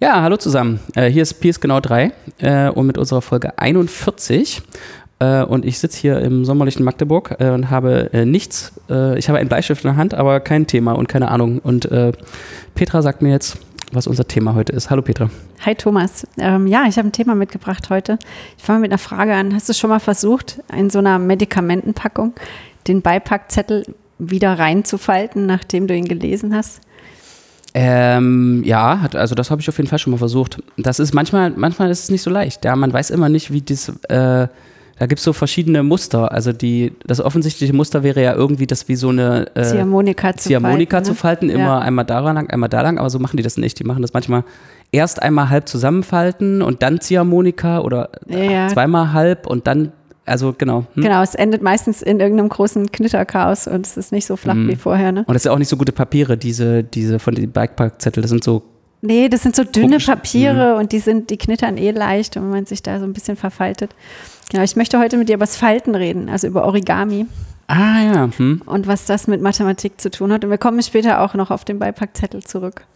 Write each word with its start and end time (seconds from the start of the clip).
Ja, 0.00 0.22
hallo 0.22 0.36
zusammen. 0.36 0.78
Äh, 0.94 1.10
hier 1.10 1.22
ist 1.22 1.40
PS 1.40 1.58
Genau 1.58 1.80
3 1.80 2.12
äh, 2.38 2.68
und 2.68 2.86
mit 2.86 2.98
unserer 2.98 3.20
Folge 3.20 3.58
41. 3.58 4.62
Äh, 5.18 5.42
und 5.42 5.64
ich 5.64 5.80
sitze 5.80 5.98
hier 5.98 6.20
im 6.20 6.44
sommerlichen 6.44 6.84
Magdeburg 6.84 7.34
äh, 7.40 7.50
und 7.50 7.68
habe 7.68 8.08
äh, 8.12 8.24
nichts. 8.24 8.74
Äh, 8.88 9.18
ich 9.18 9.28
habe 9.28 9.40
einen 9.40 9.48
Bleistift 9.48 9.84
in 9.84 9.88
der 9.88 9.96
Hand, 9.96 10.14
aber 10.14 10.38
kein 10.38 10.68
Thema 10.68 10.92
und 10.92 11.08
keine 11.08 11.32
Ahnung. 11.32 11.58
Und 11.58 11.90
Petra 12.76 13.02
sagt 13.02 13.22
mir 13.22 13.30
jetzt, 13.30 13.58
was 13.90 14.06
unser 14.06 14.28
Thema 14.28 14.54
heute 14.54 14.72
ist. 14.72 14.88
Hallo 14.88 15.02
Petra. 15.02 15.30
Hi 15.66 15.74
Thomas. 15.74 16.28
Ähm, 16.38 16.68
ja, 16.68 16.84
ich 16.88 16.96
habe 16.96 17.08
ein 17.08 17.12
Thema 17.12 17.34
mitgebracht 17.34 17.90
heute. 17.90 18.20
Ich 18.56 18.62
fange 18.62 18.78
mit 18.78 18.92
einer 18.92 18.98
Frage 18.98 19.34
an. 19.34 19.52
Hast 19.52 19.68
du 19.68 19.72
schon 19.72 19.90
mal 19.90 19.98
versucht, 19.98 20.60
in 20.72 20.90
so 20.90 21.00
einer 21.00 21.18
Medikamentenpackung 21.18 22.34
den 22.86 23.02
Beipackzettel 23.02 23.84
wieder 24.20 24.60
reinzufalten, 24.60 25.46
nachdem 25.46 25.88
du 25.88 25.96
ihn 25.96 26.06
gelesen 26.06 26.54
hast? 26.54 26.82
Ähm, 27.74 28.62
ja, 28.64 29.00
hat, 29.00 29.14
also 29.14 29.34
das 29.34 29.50
habe 29.50 29.60
ich 29.60 29.68
auf 29.68 29.76
jeden 29.76 29.88
Fall 29.88 29.98
schon 29.98 30.10
mal 30.10 30.16
versucht. 30.16 30.62
Das 30.76 30.98
ist 30.98 31.14
manchmal, 31.14 31.50
manchmal 31.50 31.90
ist 31.90 32.04
es 32.04 32.10
nicht 32.10 32.22
so 32.22 32.30
leicht. 32.30 32.64
Ja, 32.64 32.74
man 32.76 32.92
weiß 32.92 33.10
immer 33.10 33.28
nicht, 33.28 33.52
wie 33.52 33.62
das. 33.62 33.92
Äh, 34.08 34.48
da 34.98 35.06
gibt 35.06 35.20
es 35.20 35.24
so 35.24 35.32
verschiedene 35.32 35.84
Muster. 35.84 36.32
Also 36.32 36.52
die, 36.52 36.92
das 37.06 37.20
offensichtliche 37.20 37.72
Muster 37.72 38.02
wäre 38.02 38.20
ja 38.20 38.34
irgendwie, 38.34 38.66
das 38.66 38.88
wie 38.88 38.96
so 38.96 39.10
eine 39.10 39.46
äh, 39.54 39.62
Ziehharmonika, 39.62 40.34
zu, 40.34 40.48
Ziehharmonika 40.48 40.96
falten, 40.96 41.04
zu 41.04 41.12
ne? 41.12 41.16
falten. 41.16 41.50
Immer 41.50 41.64
ja. 41.64 41.78
einmal 41.78 42.04
da 42.04 42.18
lang, 42.18 42.50
einmal 42.50 42.68
da 42.68 42.82
lang, 42.82 42.98
aber 42.98 43.08
so 43.08 43.20
machen 43.20 43.36
die 43.36 43.44
das 43.44 43.56
nicht. 43.58 43.78
Die 43.78 43.84
machen 43.84 44.02
das 44.02 44.12
manchmal 44.12 44.42
erst 44.90 45.22
einmal 45.22 45.50
halb 45.50 45.68
zusammenfalten 45.68 46.62
und 46.62 46.82
dann 46.82 47.00
Ziehharmonika 47.00 47.80
oder 47.80 48.10
ja. 48.26 48.66
zweimal 48.68 49.12
halb 49.12 49.46
und 49.46 49.68
dann 49.68 49.92
also 50.28 50.54
genau. 50.56 50.86
Hm? 50.94 51.02
Genau, 51.02 51.22
es 51.22 51.34
endet 51.34 51.62
meistens 51.62 52.02
in 52.02 52.20
irgendeinem 52.20 52.48
großen 52.48 52.92
Knitterchaos 52.92 53.66
und 53.66 53.86
es 53.86 53.96
ist 53.96 54.12
nicht 54.12 54.26
so 54.26 54.36
flach 54.36 54.54
hm. 54.54 54.68
wie 54.68 54.76
vorher. 54.76 55.12
Ne? 55.12 55.24
Und 55.26 55.34
das 55.34 55.42
sind 55.42 55.52
auch 55.52 55.58
nicht 55.58 55.68
so 55.68 55.76
gute 55.76 55.92
Papiere, 55.92 56.36
diese, 56.36 56.84
diese 56.84 57.18
von 57.18 57.34
den 57.34 57.50
Bikepark-Zettel, 57.50 58.22
das 58.22 58.30
sind 58.30 58.44
so. 58.44 58.62
Nee, 59.00 59.28
das 59.28 59.42
sind 59.42 59.54
so 59.54 59.62
dünne 59.62 59.98
Papiere 59.98 60.72
hm. 60.72 60.78
und 60.80 60.92
die 60.92 60.98
sind, 60.98 61.30
die 61.30 61.36
knittern 61.36 61.76
eh 61.76 61.92
leicht 61.92 62.36
und 62.36 62.44
wenn 62.44 62.50
man 62.50 62.66
sich 62.66 62.82
da 62.82 62.98
so 62.98 63.04
ein 63.04 63.12
bisschen 63.12 63.36
verfaltet. 63.36 63.94
Genau, 64.50 64.64
ich 64.64 64.76
möchte 64.76 64.98
heute 64.98 65.16
mit 65.16 65.28
dir 65.28 65.34
über 65.34 65.44
das 65.44 65.56
Falten 65.56 65.94
reden, 65.94 66.28
also 66.28 66.46
über 66.46 66.64
Origami. 66.64 67.26
Ah 67.68 68.02
ja. 68.02 68.30
Hm. 68.36 68.62
Und 68.64 68.86
was 68.86 69.04
das 69.04 69.26
mit 69.28 69.42
Mathematik 69.42 70.00
zu 70.00 70.10
tun 70.10 70.32
hat. 70.32 70.42
Und 70.42 70.50
wir 70.50 70.58
kommen 70.58 70.82
später 70.82 71.20
auch 71.20 71.34
noch 71.34 71.50
auf 71.50 71.64
den 71.64 71.78
Beipackzettel 71.78 72.42
zurück. 72.42 72.86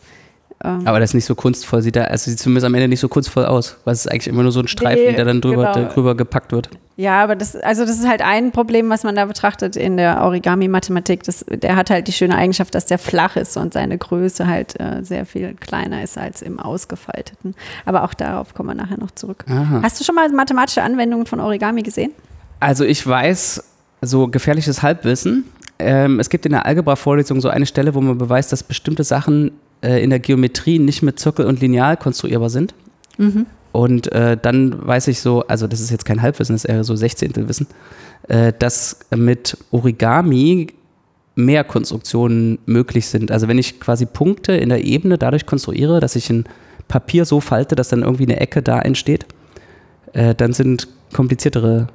Ähm. 0.64 0.86
Aber 0.86 1.00
das 1.00 1.10
ist 1.10 1.14
nicht 1.14 1.24
so 1.24 1.34
kunstvoll, 1.34 1.82
sieht 1.82 1.96
da, 1.96 2.04
also 2.04 2.30
sieht 2.30 2.38
zumindest 2.38 2.66
am 2.66 2.74
Ende 2.74 2.88
nicht 2.88 3.00
so 3.00 3.08
kunstvoll 3.08 3.46
aus, 3.46 3.76
weil 3.84 3.94
es 3.94 4.00
ist 4.00 4.12
eigentlich 4.12 4.28
immer 4.28 4.42
nur 4.42 4.52
so 4.52 4.60
ein 4.60 4.68
Streifen, 4.68 5.04
nee, 5.06 5.12
der 5.14 5.24
dann 5.24 5.40
drüber, 5.40 5.72
genau. 5.72 5.88
drüber 5.92 6.14
gepackt 6.14 6.52
wird. 6.52 6.70
Ja, 6.96 7.22
aber 7.22 7.36
das, 7.36 7.56
also 7.56 7.84
das 7.84 7.98
ist 7.98 8.06
halt 8.06 8.22
ein 8.22 8.52
Problem, 8.52 8.90
was 8.90 9.02
man 9.02 9.16
da 9.16 9.24
betrachtet 9.24 9.76
in 9.76 9.96
der 9.96 10.22
Origami-Mathematik. 10.22 11.22
Der 11.48 11.74
hat 11.74 11.90
halt 11.90 12.06
die 12.06 12.12
schöne 12.12 12.36
Eigenschaft, 12.36 12.74
dass 12.74 12.86
der 12.86 12.98
flach 12.98 13.36
ist 13.36 13.56
und 13.56 13.72
seine 13.72 13.96
Größe 13.96 14.46
halt 14.46 14.78
äh, 14.78 15.02
sehr 15.02 15.24
viel 15.24 15.54
kleiner 15.54 16.02
ist 16.02 16.18
als 16.18 16.42
im 16.42 16.58
ausgefalteten. 16.58 17.54
Aber 17.86 18.04
auch 18.04 18.14
darauf 18.14 18.54
kommen 18.54 18.68
wir 18.68 18.74
nachher 18.74 18.98
noch 18.98 19.10
zurück. 19.10 19.44
Aha. 19.48 19.80
Hast 19.82 19.98
du 20.00 20.04
schon 20.04 20.14
mal 20.14 20.28
mathematische 20.28 20.82
Anwendungen 20.82 21.26
von 21.26 21.40
Origami 21.40 21.82
gesehen? 21.82 22.12
Also 22.60 22.84
ich 22.84 23.04
weiß 23.04 23.64
so 24.02 24.28
gefährliches 24.28 24.82
Halbwissen. 24.82 25.44
Ähm, 25.78 26.20
es 26.20 26.28
gibt 26.28 26.44
in 26.46 26.52
der 26.52 26.66
Algebra-Vorlesung 26.66 27.40
so 27.40 27.48
eine 27.48 27.66
Stelle, 27.66 27.94
wo 27.94 28.00
man 28.00 28.18
beweist, 28.18 28.52
dass 28.52 28.62
bestimmte 28.62 29.02
Sachen 29.02 29.52
äh, 29.82 30.02
in 30.02 30.10
der 30.10 30.20
Geometrie 30.20 30.78
nicht 30.78 31.02
mit 31.02 31.18
Zirkel 31.18 31.46
und 31.46 31.60
Lineal 31.60 31.96
konstruierbar 31.96 32.50
sind. 32.50 32.74
Mhm. 33.18 33.46
Und 33.72 34.12
äh, 34.12 34.36
dann 34.40 34.86
weiß 34.86 35.08
ich 35.08 35.20
so, 35.20 35.46
also 35.46 35.66
das 35.66 35.80
ist 35.80 35.90
jetzt 35.90 36.04
kein 36.04 36.20
Halbwissen, 36.20 36.54
das 36.54 36.64
ist 36.64 36.70
eher 36.70 36.84
so 36.84 36.94
Sechzehntelwissen, 36.94 37.66
äh, 38.28 38.52
dass 38.58 39.00
mit 39.14 39.56
Origami 39.70 40.68
mehr 41.34 41.64
Konstruktionen 41.64 42.58
möglich 42.66 43.06
sind. 43.06 43.30
Also 43.30 43.48
wenn 43.48 43.58
ich 43.58 43.80
quasi 43.80 44.04
Punkte 44.04 44.52
in 44.52 44.68
der 44.68 44.84
Ebene 44.84 45.16
dadurch 45.16 45.46
konstruiere, 45.46 46.00
dass 46.00 46.16
ich 46.16 46.28
ein 46.28 46.44
Papier 46.88 47.24
so 47.24 47.40
falte, 47.40 47.74
dass 47.74 47.88
dann 47.88 48.02
irgendwie 48.02 48.24
eine 48.24 48.40
Ecke 48.40 48.62
da 48.62 48.78
entsteht, 48.78 49.24
äh, 50.12 50.34
dann 50.34 50.52
sind 50.52 50.88
kompliziertere 51.14 51.88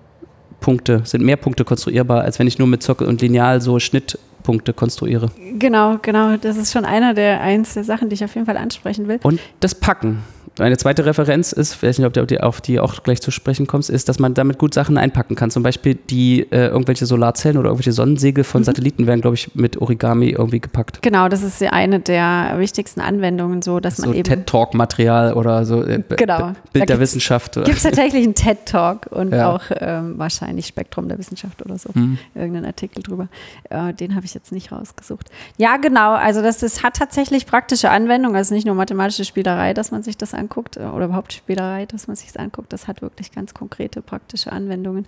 Punkte, 0.59 1.01
sind 1.03 1.23
mehr 1.23 1.37
Punkte 1.37 1.63
konstruierbar, 1.63 2.21
als 2.21 2.39
wenn 2.39 2.47
ich 2.47 2.57
nur 2.57 2.67
mit 2.67 2.81
Zirkel 2.81 3.07
und 3.07 3.21
Lineal 3.21 3.61
so 3.61 3.77
Schnitt 3.77 4.17
Punkte 4.43 4.73
konstruiere. 4.73 5.29
Genau, 5.57 5.97
genau. 6.01 6.37
Das 6.37 6.57
ist 6.57 6.71
schon 6.71 6.85
einer 6.85 7.13
der 7.13 7.41
eins 7.41 7.73
der 7.73 7.83
Sachen, 7.83 8.09
die 8.09 8.15
ich 8.15 8.23
auf 8.23 8.33
jeden 8.35 8.45
Fall 8.45 8.57
ansprechen 8.57 9.07
will. 9.07 9.19
Und 9.23 9.39
das 9.59 9.75
Packen. 9.75 10.23
Eine 10.59 10.77
zweite 10.77 11.05
Referenz 11.05 11.51
ist, 11.51 11.75
ich 11.75 11.83
weiß 11.83 11.97
nicht, 11.99 12.07
ob 12.07 12.13
du 12.13 12.43
auf 12.43 12.61
die 12.61 12.79
auch 12.79 13.03
gleich 13.03 13.21
zu 13.21 13.31
sprechen 13.31 13.67
kommst, 13.67 13.89
ist, 13.89 14.09
dass 14.09 14.19
man 14.19 14.33
damit 14.33 14.57
gut 14.57 14.73
Sachen 14.73 14.97
einpacken 14.97 15.35
kann. 15.35 15.51
Zum 15.51 15.63
Beispiel 15.63 15.95
die 15.95 16.41
äh, 16.51 16.67
irgendwelche 16.67 17.05
Solarzellen 17.05 17.57
oder 17.57 17.69
irgendwelche 17.69 17.91
Sonnensegel 17.91 18.43
von 18.43 18.61
mhm. 18.61 18.65
Satelliten 18.65 19.07
werden, 19.07 19.21
glaube 19.21 19.35
ich, 19.35 19.53
mit 19.55 19.77
Origami 19.77 20.29
irgendwie 20.29 20.59
gepackt. 20.59 21.01
Genau, 21.01 21.29
das 21.29 21.43
ist 21.43 21.61
eine 21.63 21.99
der 21.99 22.55
wichtigsten 22.57 23.01
Anwendungen, 23.01 23.61
so 23.61 23.79
dass 23.79 23.97
so 23.97 24.07
man 24.07 24.15
eben. 24.15 24.23
TED-Talk-Material 24.23 25.33
oder 25.33 25.65
so 25.65 25.83
äh, 25.83 26.01
genau. 26.09 26.53
Bild 26.73 26.89
der 26.89 26.99
Wissenschaft. 26.99 27.53
Gibt 27.53 27.69
es 27.69 27.83
tatsächlich 27.83 28.23
einen 28.23 28.35
TED-Talk 28.35 29.07
und 29.11 29.33
ja. 29.33 29.53
auch 29.53 29.63
ähm, 29.79 30.17
wahrscheinlich 30.17 30.67
Spektrum 30.67 31.07
der 31.07 31.17
Wissenschaft 31.17 31.63
oder 31.63 31.77
so. 31.77 31.89
Mhm. 31.93 32.17
Irgendeinen 32.35 32.65
Artikel 32.65 33.03
drüber. 33.03 33.27
Äh, 33.69 33.93
den 33.93 34.15
habe 34.15 34.25
ich 34.25 34.33
jetzt 34.33 34.51
nicht 34.51 34.71
rausgesucht. 34.71 35.29
Ja, 35.57 35.77
genau. 35.77 36.13
Also 36.13 36.41
das, 36.41 36.57
das 36.59 36.83
hat 36.83 36.95
tatsächlich 36.95 37.45
praktische 37.45 37.89
Anwendungen. 37.89 38.35
Also 38.35 38.53
nicht 38.53 38.65
nur 38.65 38.75
mathematische 38.75 39.25
Spielerei, 39.25 39.73
dass 39.73 39.91
man 39.91 40.03
sich 40.03 40.17
das 40.17 40.33
anguckt 40.33 40.46
äh, 40.77 40.81
oder 40.81 41.05
überhaupt 41.05 41.33
Spielerei, 41.33 41.85
dass 41.85 42.07
man 42.07 42.15
sich 42.15 42.27
das 42.27 42.37
anguckt. 42.37 42.73
Das 42.73 42.87
hat 42.87 43.01
wirklich 43.01 43.31
ganz 43.31 43.53
konkrete 43.53 44.01
praktische 44.01 44.51
Anwendungen. 44.51 45.05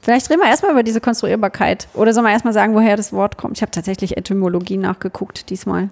Vielleicht 0.00 0.30
reden 0.30 0.40
wir 0.40 0.48
erstmal 0.48 0.72
über 0.72 0.82
diese 0.82 1.00
Konstruierbarkeit. 1.00 1.88
Oder 1.94 2.12
soll 2.12 2.22
man 2.22 2.32
erstmal 2.32 2.54
sagen, 2.54 2.74
woher 2.74 2.96
das 2.96 3.12
Wort 3.12 3.36
kommt? 3.36 3.56
Ich 3.56 3.62
habe 3.62 3.72
tatsächlich 3.72 4.16
Etymologie 4.16 4.76
nachgeguckt 4.76 5.50
diesmal. 5.50 5.90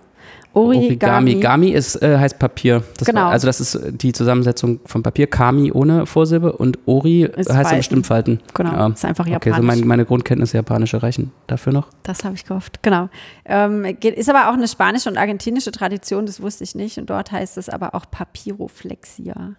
Origami. 0.56 0.86
Origami. 0.86 1.34
Gami 1.34 1.68
ist, 1.68 2.02
äh, 2.02 2.16
heißt 2.18 2.38
Papier. 2.38 2.82
Das 2.96 3.06
genau. 3.06 3.22
War, 3.22 3.30
also 3.32 3.46
das 3.46 3.60
ist 3.60 3.78
die 3.90 4.12
Zusammensetzung 4.12 4.80
von 4.86 5.02
Papier. 5.02 5.26
Kami 5.26 5.70
ohne 5.70 6.06
Vorsilbe 6.06 6.52
und 6.52 6.78
Ori 6.86 7.24
ist 7.24 7.52
heißt 7.52 7.72
ja 7.72 7.76
bestimmt 7.76 8.06
Falten. 8.06 8.40
Genau, 8.54 8.72
ja. 8.72 8.86
ist 8.88 9.04
einfach 9.04 9.26
japanisch. 9.26 9.54
Okay, 9.54 9.60
so 9.60 9.62
mein, 9.62 9.86
meine 9.86 10.06
Grundkenntnisse 10.06 10.56
japanische 10.56 11.02
reichen 11.02 11.32
dafür 11.46 11.74
noch. 11.74 11.88
Das 12.02 12.24
habe 12.24 12.34
ich 12.34 12.44
gehofft, 12.46 12.82
genau. 12.82 13.10
Ähm, 13.44 13.84
ist 13.84 14.30
aber 14.30 14.48
auch 14.48 14.54
eine 14.54 14.66
spanische 14.66 15.10
und 15.10 15.18
argentinische 15.18 15.72
Tradition, 15.72 16.24
das 16.24 16.40
wusste 16.40 16.64
ich 16.64 16.74
nicht. 16.74 16.96
Und 16.96 17.10
dort 17.10 17.32
heißt 17.32 17.58
es 17.58 17.68
aber 17.68 17.94
auch 17.94 18.06
Papyroflexia. 18.10 19.56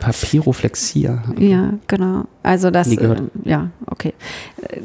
Papyroflexia. 0.00 1.22
Ja, 1.38 1.74
genau. 1.86 2.24
Also 2.42 2.70
das, 2.70 2.88
äh, 2.88 3.16
ja, 3.44 3.68
okay. 3.86 4.14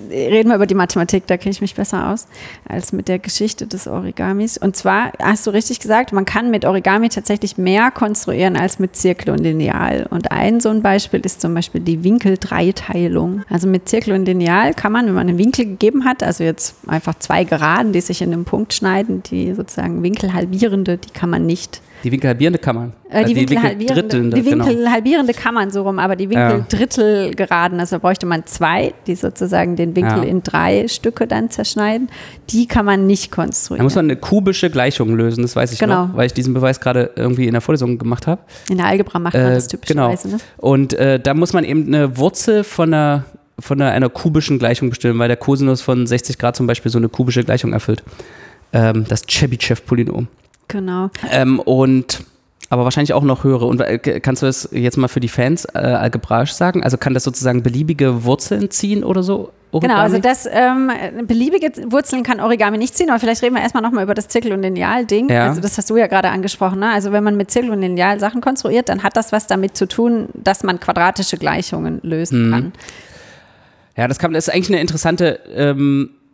Äh, 0.10 0.30
reden 0.30 0.50
wir 0.50 0.56
über 0.56 0.68
die 0.68 0.76
Mathematik, 0.76 1.26
da 1.26 1.38
kenne 1.38 1.52
ich 1.52 1.62
mich 1.62 1.74
besser 1.74 2.12
aus 2.12 2.28
als 2.68 2.92
mit 2.92 3.08
der 3.08 3.18
Geschichte 3.18 3.66
des 3.66 3.88
Origamis. 3.88 4.58
Und 4.58 4.76
zwar 4.76 5.14
hast 5.20 5.48
du 5.48 5.52
richtig 5.52 5.80
gesagt, 5.80 6.12
man 6.12 6.26
kann 6.26 6.52
mit 6.52 6.66
Origami 6.66 7.08
tatsächlich 7.08 7.58
mehr 7.58 7.92
konstruieren 7.92 8.58
als 8.58 8.78
mit 8.78 8.98
Zirkel 8.98 9.32
und 9.32 9.40
Lineal. 9.40 10.06
Und 10.10 10.34
ein 10.34 10.60
so 10.60 10.68
ein 10.70 10.82
Beispiel 10.82 11.22
ist 11.22 11.40
zum 11.40 11.54
Beispiel 11.54 11.80
die 11.80 12.04
Winkeldreiteilung. 12.04 13.44
Also 13.50 13.68
mit 13.68 13.88
Zirkel 13.88 14.14
und 14.14 14.26
Lineal 14.26 14.74
kann 14.74 14.92
man, 14.92 15.08
wenn 15.08 15.14
man 15.14 15.30
einen 15.30 15.38
Winkel 15.38 15.66
gegeben 15.66 16.04
hat, 16.04 16.24
also 16.24 16.44
jetzt 16.44 16.76
einfach 16.88 17.18
zwei 17.20 17.46
Geraden, 17.46 17.94
die 17.94 18.02
sich 18.02 18.22
in 18.22 18.34
einem 18.34 18.44
Punkt 18.44 18.74
schneiden, 18.74 19.24
die 19.24 19.54
sozusagen 19.54 20.04
winkelhalbierende, 20.04 20.98
die 20.98 21.12
kann 21.12 21.30
man 21.30 21.46
nicht 21.46 21.82
die 22.06 22.12
winkelhalbierende 22.12 22.60
man. 22.72 22.94
Äh, 23.10 23.26
die, 23.26 23.34
die 23.34 23.40
winkelhalbierende, 23.50 24.30
die 24.30 24.46
winkelhalbierende 24.46 25.34
genau. 25.34 25.52
man 25.54 25.72
so 25.72 25.82
rum, 25.82 25.98
aber 25.98 26.16
die 26.16 26.30
Winkeldrittelgeraden, 26.30 27.80
also 27.80 27.98
bräuchte 27.98 28.28
man 28.28 28.46
zwei, 28.46 28.94
die 29.08 29.16
sozusagen 29.16 29.76
den 29.76 29.96
Winkel 29.96 30.20
ja. 30.20 30.24
in 30.24 30.44
drei 30.44 30.88
Stücke 30.88 31.26
dann 31.26 31.50
zerschneiden. 31.50 32.10
Die 32.52 32.68
kann 32.68 32.86
man 32.86 33.08
nicht 33.08 33.32
konstruieren. 33.32 33.80
Da 33.80 33.84
muss 33.86 33.96
man 33.96 34.06
eine 34.06 34.18
kubische 34.18 34.70
Gleichung 34.70 35.16
lösen, 35.16 35.42
das 35.42 35.56
weiß 35.56 35.74
ich 35.74 35.80
genau. 35.80 36.06
noch, 36.06 36.16
weil 36.16 36.28
ich 36.28 36.34
diesen 36.34 36.54
Beweis 36.54 36.80
gerade 36.80 37.10
irgendwie 37.16 37.48
in 37.48 37.54
der 37.54 37.62
Vorlesung 37.62 37.98
gemacht 37.98 38.28
habe. 38.28 38.42
In 38.70 38.78
der 38.78 38.86
Algebra 38.86 39.18
macht 39.18 39.34
man 39.34 39.44
äh, 39.44 39.56
das 39.56 39.68
typischerweise. 39.68 40.28
Genau. 40.28 40.38
Ne? 40.38 40.44
Und 40.58 40.94
äh, 40.94 41.20
da 41.20 41.34
muss 41.34 41.54
man 41.54 41.64
eben 41.64 41.88
eine 41.88 42.18
Wurzel 42.18 42.64
von 42.64 42.94
einer 42.94 43.26
von 43.58 43.82
einer, 43.82 43.92
einer, 43.92 44.10
kubischen 44.10 44.60
Gleichung 44.60 44.90
bestimmen, 44.90 45.18
weil 45.18 45.30
der 45.30 45.38
Cosinus 45.38 45.82
von 45.82 46.06
60 46.06 46.38
Grad 46.38 46.58
zum 46.58 46.68
Beispiel 46.68 46.92
so 46.92 46.98
eine 46.98 47.08
kubische 47.08 47.44
Gleichung 47.44 47.72
erfüllt. 47.72 48.04
Ähm, 48.74 49.06
das 49.08 49.26
Chebyshev-Polynom. 49.26 50.28
Genau. 50.68 51.10
Ähm, 51.32 51.60
und 51.60 52.24
aber 52.70 52.84
wahrscheinlich 52.84 53.14
auch 53.14 53.24
noch 53.24 53.44
höhere. 53.44 53.66
Und 53.66 53.80
äh, 53.82 54.00
kannst 54.20 54.42
du 54.42 54.48
das 54.48 54.70
jetzt 54.72 54.98
mal 54.98 55.08
für 55.08 55.20
die 55.20 55.28
Fans 55.28 55.66
äh, 55.74 55.78
algebraisch 55.78 56.52
sagen? 56.52 56.84
Also 56.84 56.98
kann 56.98 57.14
das 57.14 57.24
sozusagen 57.24 57.64
beliebige 57.64 58.24
Wurzeln 58.24 58.72
ziehen 58.72 59.04
oder 59.04 59.24
so? 59.24 59.52
Origami? 59.72 59.94
Genau, 59.94 60.04
also 60.04 60.20
das 60.20 60.48
ähm, 60.50 60.92
beliebige 61.28 61.92
Wurzeln 61.92 62.24
kann 62.24 62.40
Origami 62.40 62.78
nicht 62.78 62.96
ziehen, 62.96 63.10
aber 63.10 63.20
vielleicht 63.20 63.44
reden 63.44 63.56
wir 63.56 63.62
erstmal 63.62 63.84
nochmal 63.84 64.04
über 64.04 64.14
das 64.14 64.30
Zirkel- 64.30 64.54
und 64.54 64.62
Lineal-Ding. 64.62 65.30
Ja. 65.30 65.50
Also 65.50 65.62
das 65.62 65.78
hast 65.78 65.90
du 65.90 65.98
ja 65.98 66.08
gerade 66.08 66.30
angesprochen. 66.30 66.80
Ne? 66.80 66.90
Also 66.90 67.12
wenn 67.12 67.24
man 67.24 67.36
mit 67.36 67.52
Zirkel 67.52 67.72
und 67.72 67.82
Lineal 67.82 68.20
Sachen 68.20 68.42
konstruiert, 68.42 68.90
dann 68.90 69.04
hat 69.04 69.18
das 69.18 69.32
was 69.32 69.48
damit 69.48 69.76
zu 69.76 69.88
tun, 69.88 70.30
dass 70.34 70.64
man 70.64 70.80
quadratische 70.80 71.38
Gleichungen 71.38 72.00
lösen 72.04 72.48
mhm. 72.48 72.52
kann. 72.52 72.74
Ja, 73.98 74.08
das, 74.08 74.18
kann, 74.18 74.34
das 74.34 74.48
ist 74.48 74.54
eigentlich 74.54 74.70
eine 74.70 74.82
interessante 74.82 75.40
ähm, 75.54 76.10
äh, 76.10 76.25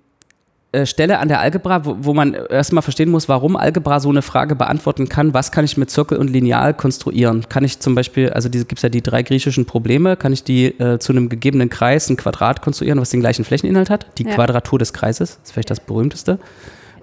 Stelle 0.86 1.20
an 1.20 1.28
der 1.28 1.42
Algebra, 1.42 1.86
wo, 1.86 1.98
wo 2.00 2.14
man 2.14 2.34
erstmal 2.34 2.82
verstehen 2.82 3.10
muss, 3.10 3.28
warum 3.28 3.58
Algebra 3.58 4.00
so 4.00 4.10
eine 4.10 4.22
Frage 4.22 4.56
beantworten 4.56 5.10
kann, 5.10 5.34
was 5.34 5.52
kann 5.52 5.66
ich 5.66 5.76
mit 5.76 5.90
Zirkel 5.90 6.18
und 6.18 6.30
Lineal 6.30 6.74
konstruieren? 6.74 7.48
Kann 7.50 7.66
ich 7.66 7.80
zum 7.80 7.94
Beispiel, 7.94 8.30
also 8.30 8.50
gibt 8.50 8.78
es 8.78 8.82
ja 8.82 8.90
die 8.90 9.02
drei 9.02 9.22
griechischen 9.24 9.66
Probleme, 9.66 10.16
kann 10.16 10.32
ich 10.32 10.44
die 10.44 10.68
äh, 10.80 10.98
zu 11.00 11.12
einem 11.12 11.28
gegebenen 11.28 11.70
Kreis 11.70 12.10
ein 12.10 12.16
Quadrat 12.16 12.62
konstruieren, 12.62 13.00
was 13.02 13.10
den 13.10 13.20
gleichen 13.20 13.44
Flächeninhalt 13.44 13.90
hat? 13.90 14.08
Die 14.18 14.24
ja. 14.24 14.34
Quadratur 14.34 14.80
des 14.80 14.94
Kreises, 14.94 15.40
ist 15.44 15.52
vielleicht 15.52 15.70
das 15.70 15.82
berühmteste. 15.82 16.40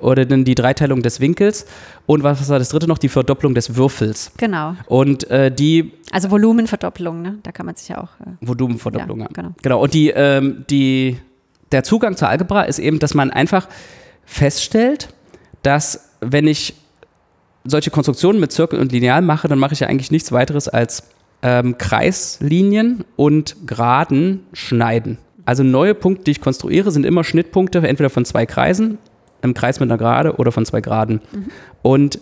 oder 0.00 0.24
dann 0.24 0.44
die 0.44 0.54
Dreiteilung 0.54 1.02
des 1.02 1.20
Winkels 1.20 1.66
und 2.06 2.22
was 2.22 2.48
war 2.48 2.58
das 2.58 2.70
dritte 2.70 2.86
noch? 2.86 2.98
Die 2.98 3.08
Verdopplung 3.08 3.54
des 3.54 3.76
Würfels. 3.76 4.32
Genau. 4.36 4.74
Und 4.86 5.30
äh, 5.30 5.50
die. 5.50 5.92
Also 6.10 6.30
Volumenverdopplung, 6.30 7.20
ne? 7.20 7.38
Da 7.42 7.52
kann 7.52 7.66
man 7.66 7.74
sich 7.74 7.88
ja 7.88 7.98
auch. 7.98 8.08
Äh, 8.20 8.30
Volumenverdopplung, 8.40 9.18
ja, 9.18 9.24
ja. 9.26 9.30
Genau. 9.32 9.54
genau. 9.60 9.82
Und 9.82 9.94
die, 9.94 10.10
ähm, 10.10 10.64
die, 10.70 11.18
der 11.72 11.84
Zugang 11.84 12.16
zur 12.16 12.28
Algebra 12.28 12.62
ist 12.62 12.78
eben, 12.78 12.98
dass 12.98 13.14
man 13.14 13.30
einfach 13.30 13.68
feststellt, 14.24 15.08
dass 15.62 16.10
wenn 16.20 16.46
ich 16.46 16.74
solche 17.64 17.90
Konstruktionen 17.90 18.40
mit 18.40 18.52
Zirkel 18.52 18.80
und 18.80 18.92
Lineal 18.92 19.22
mache, 19.22 19.48
dann 19.48 19.58
mache 19.58 19.74
ich 19.74 19.80
ja 19.80 19.88
eigentlich 19.88 20.10
nichts 20.10 20.32
weiteres 20.32 20.68
als 20.68 21.02
ähm, 21.42 21.78
Kreislinien 21.78 23.04
und 23.16 23.56
Geraden 23.66 24.46
schneiden. 24.52 25.18
Also 25.44 25.62
neue 25.62 25.94
Punkte, 25.94 26.24
die 26.24 26.32
ich 26.32 26.40
konstruiere, 26.40 26.90
sind 26.90 27.06
immer 27.06 27.24
Schnittpunkte, 27.24 27.78
entweder 27.78 28.10
von 28.10 28.24
zwei 28.24 28.46
Kreisen, 28.46 28.98
im 29.42 29.54
Kreis 29.54 29.80
mit 29.80 29.90
einer 29.90 29.98
Gerade 29.98 30.36
oder 30.36 30.52
von 30.52 30.66
zwei 30.66 30.80
Geraden. 30.80 31.20
Mhm. 31.32 31.46
Und 31.82 32.18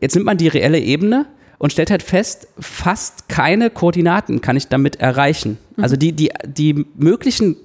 jetzt 0.00 0.14
nimmt 0.14 0.26
man 0.26 0.36
die 0.36 0.48
reelle 0.48 0.80
Ebene 0.80 1.26
und 1.58 1.72
stellt 1.72 1.90
halt 1.90 2.02
fest, 2.02 2.48
fast 2.58 3.28
keine 3.28 3.70
Koordinaten 3.70 4.40
kann 4.40 4.56
ich 4.56 4.68
damit 4.68 4.96
erreichen. 4.96 5.58
Mhm. 5.76 5.82
Also 5.82 5.96
die, 5.96 6.12
die, 6.12 6.32
die 6.44 6.86
möglichen 6.96 7.56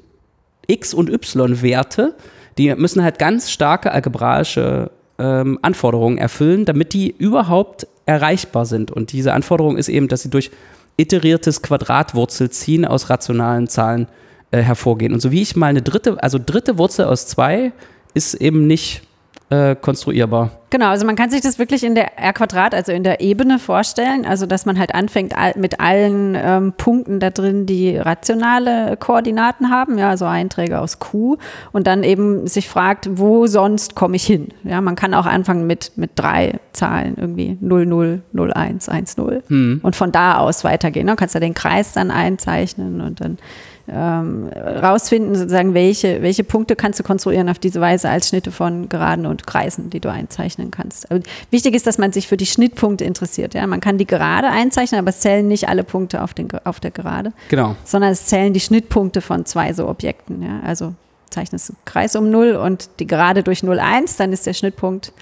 x- 0.67 0.93
und 0.93 1.09
y-Werte, 1.09 2.15
die 2.57 2.73
müssen 2.75 3.03
halt 3.03 3.19
ganz 3.19 3.51
starke 3.51 3.91
algebraische 3.91 4.91
ähm, 5.17 5.59
Anforderungen 5.61 6.17
erfüllen, 6.17 6.65
damit 6.65 6.93
die 6.93 7.13
überhaupt 7.17 7.87
erreichbar 8.05 8.65
sind. 8.65 8.91
Und 8.91 9.11
diese 9.11 9.33
Anforderung 9.33 9.77
ist 9.77 9.89
eben, 9.89 10.07
dass 10.07 10.23
sie 10.23 10.29
durch 10.29 10.51
iteriertes 10.97 11.61
Quadratwurzelziehen 11.61 12.85
aus 12.85 13.09
rationalen 13.09 13.67
Zahlen 13.67 14.07
äh, 14.51 14.59
hervorgehen. 14.59 15.13
Und 15.13 15.21
so 15.21 15.31
wie 15.31 15.41
ich 15.41 15.55
mal 15.55 15.67
eine 15.67 15.81
dritte, 15.81 16.21
also 16.21 16.39
dritte 16.43 16.77
Wurzel 16.77 17.05
aus 17.05 17.27
zwei 17.27 17.71
ist 18.13 18.33
eben 18.33 18.67
nicht 18.67 19.03
äh, 19.51 19.75
konstruierbar. 19.75 20.49
Genau, 20.69 20.87
also 20.87 21.05
man 21.05 21.17
kann 21.17 21.29
sich 21.29 21.41
das 21.41 21.59
wirklich 21.59 21.83
in 21.83 21.93
der 21.93 22.17
R-Quadrat, 22.17 22.73
also 22.73 22.93
in 22.93 23.03
der 23.03 23.19
Ebene 23.19 23.59
vorstellen, 23.59 24.25
also 24.25 24.45
dass 24.45 24.65
man 24.65 24.79
halt 24.79 24.95
anfängt 24.95 25.33
mit 25.57 25.81
allen 25.81 26.37
ähm, 26.41 26.73
Punkten 26.77 27.19
da 27.19 27.29
drin, 27.29 27.65
die 27.65 27.97
rationale 27.97 28.95
Koordinaten 28.95 29.69
haben, 29.69 29.97
ja, 29.97 30.09
also 30.09 30.23
Einträge 30.23 30.79
aus 30.79 30.99
Q 30.99 31.35
und 31.73 31.87
dann 31.87 32.03
eben 32.03 32.47
sich 32.47 32.69
fragt, 32.69 33.09
wo 33.11 33.47
sonst 33.47 33.95
komme 33.95 34.15
ich 34.15 34.25
hin? 34.25 34.47
Ja, 34.63 34.79
man 34.79 34.95
kann 34.95 35.13
auch 35.13 35.25
anfangen 35.25 35.67
mit, 35.67 35.91
mit 35.97 36.11
drei 36.15 36.59
Zahlen, 36.71 37.15
irgendwie 37.17 37.57
0, 37.59 37.85
0, 37.85 38.21
0, 38.31 38.53
1, 38.53 38.87
1, 38.87 39.17
0 39.17 39.43
hm. 39.47 39.81
und 39.83 39.97
von 39.97 40.13
da 40.13 40.37
aus 40.37 40.63
weitergehen. 40.63 41.07
Du 41.07 41.17
kannst 41.17 41.33
ja 41.33 41.41
den 41.41 41.53
Kreis 41.53 41.91
dann 41.91 42.11
einzeichnen 42.11 43.01
und 43.01 43.19
dann 43.19 43.37
ähm, 43.87 44.47
rausfinden, 44.47 45.35
sozusagen, 45.35 45.73
welche, 45.73 46.21
welche 46.21 46.43
Punkte 46.43 46.75
kannst 46.75 46.99
du 46.99 47.03
konstruieren 47.03 47.49
auf 47.49 47.59
diese 47.59 47.81
Weise 47.81 48.09
als 48.09 48.29
Schnitte 48.29 48.51
von 48.51 48.89
Geraden 48.89 49.25
und 49.25 49.47
Kreisen, 49.47 49.89
die 49.89 49.99
du 49.99 50.11
einzeichnen 50.11 50.71
kannst. 50.71 51.11
Aber 51.11 51.21
wichtig 51.49 51.75
ist, 51.75 51.87
dass 51.87 51.97
man 51.97 52.11
sich 52.11 52.27
für 52.27 52.37
die 52.37 52.45
Schnittpunkte 52.45 53.03
interessiert. 53.05 53.53
Ja? 53.53 53.65
Man 53.67 53.81
kann 53.81 53.97
die 53.97 54.05
Gerade 54.05 54.47
einzeichnen, 54.49 54.99
aber 54.99 55.09
es 55.09 55.19
zählen 55.19 55.47
nicht 55.47 55.67
alle 55.69 55.83
Punkte 55.83 56.21
auf, 56.21 56.33
den, 56.33 56.49
auf 56.63 56.79
der 56.79 56.91
Gerade, 56.91 57.33
genau. 57.49 57.75
sondern 57.83 58.11
es 58.11 58.25
zählen 58.25 58.53
die 58.53 58.59
Schnittpunkte 58.59 59.21
von 59.21 59.45
zwei 59.45 59.73
so 59.73 59.87
Objekten. 59.87 60.41
Ja? 60.41 60.61
Also 60.65 60.93
zeichnest 61.29 61.69
du 61.69 61.73
Kreis 61.85 62.15
um 62.15 62.29
0 62.29 62.55
und 62.55 62.89
die 62.99 63.07
Gerade 63.07 63.43
durch 63.43 63.63
0, 63.63 63.79
1, 63.79 64.17
dann 64.17 64.33
ist 64.33 64.45
der 64.45 64.53
Schnittpunkt 64.53 65.13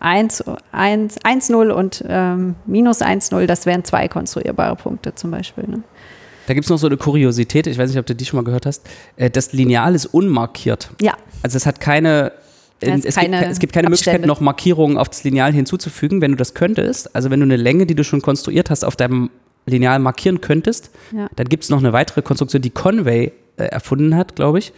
1, 0.00 0.44
1, 0.72 1.18
1 1.24 1.48
0 1.50 1.70
und 1.70 2.04
ähm, 2.08 2.56
minus 2.66 3.02
1, 3.02 3.30
0, 3.30 3.46
das 3.46 3.66
wären 3.66 3.84
zwei 3.84 4.08
konstruierbare 4.08 4.74
Punkte 4.76 5.14
zum 5.14 5.30
Beispiel. 5.30 5.64
Ne? 5.66 5.82
Da 6.50 6.54
gibt 6.54 6.64
es 6.64 6.70
noch 6.70 6.78
so 6.78 6.88
eine 6.88 6.96
Kuriosität, 6.96 7.68
ich 7.68 7.78
weiß 7.78 7.90
nicht, 7.90 7.98
ob 8.00 8.06
du 8.06 8.14
die 8.16 8.24
schon 8.24 8.38
mal 8.38 8.42
gehört 8.42 8.66
hast. 8.66 8.84
Äh, 9.14 9.30
das 9.30 9.52
Lineal 9.52 9.94
ist 9.94 10.06
unmarkiert. 10.06 10.90
Ja. 11.00 11.16
Also 11.44 11.56
es 11.56 11.64
hat 11.64 11.78
keine, 11.78 12.32
es, 12.80 13.04
es, 13.04 13.14
keine 13.14 13.38
gibt, 13.38 13.52
es, 13.52 13.58
gibt, 13.60 13.72
keine 13.72 13.86
Abstände. 13.86 14.18
Möglichkeit, 14.18 14.26
noch 14.26 14.40
Markierungen 14.40 14.96
auf 14.98 15.08
das 15.08 15.22
Lineal 15.22 15.52
hinzuzufügen, 15.52 16.20
wenn 16.20 16.32
du 16.32 16.36
das 16.36 16.54
könntest. 16.54 17.14
Also 17.14 17.30
wenn 17.30 17.38
du 17.38 17.44
eine 17.44 17.54
Länge, 17.54 17.86
die 17.86 17.94
du 17.94 18.02
schon 18.02 18.20
konstruiert 18.20 18.68
hast, 18.68 18.82
auf 18.82 18.96
deinem 18.96 19.30
Lineal 19.66 20.00
markieren 20.00 20.40
könntest, 20.40 20.90
ja. 21.16 21.28
dann 21.36 21.48
gibt 21.48 21.62
es 21.62 21.70
noch 21.70 21.78
eine 21.78 21.92
weitere 21.92 22.20
Konstruktion, 22.20 22.62
die 22.62 22.70
Conway 22.70 23.30
äh, 23.56 23.66
erfunden 23.66 24.16
hat, 24.16 24.34
glaube 24.34 24.58
ich 24.58 24.72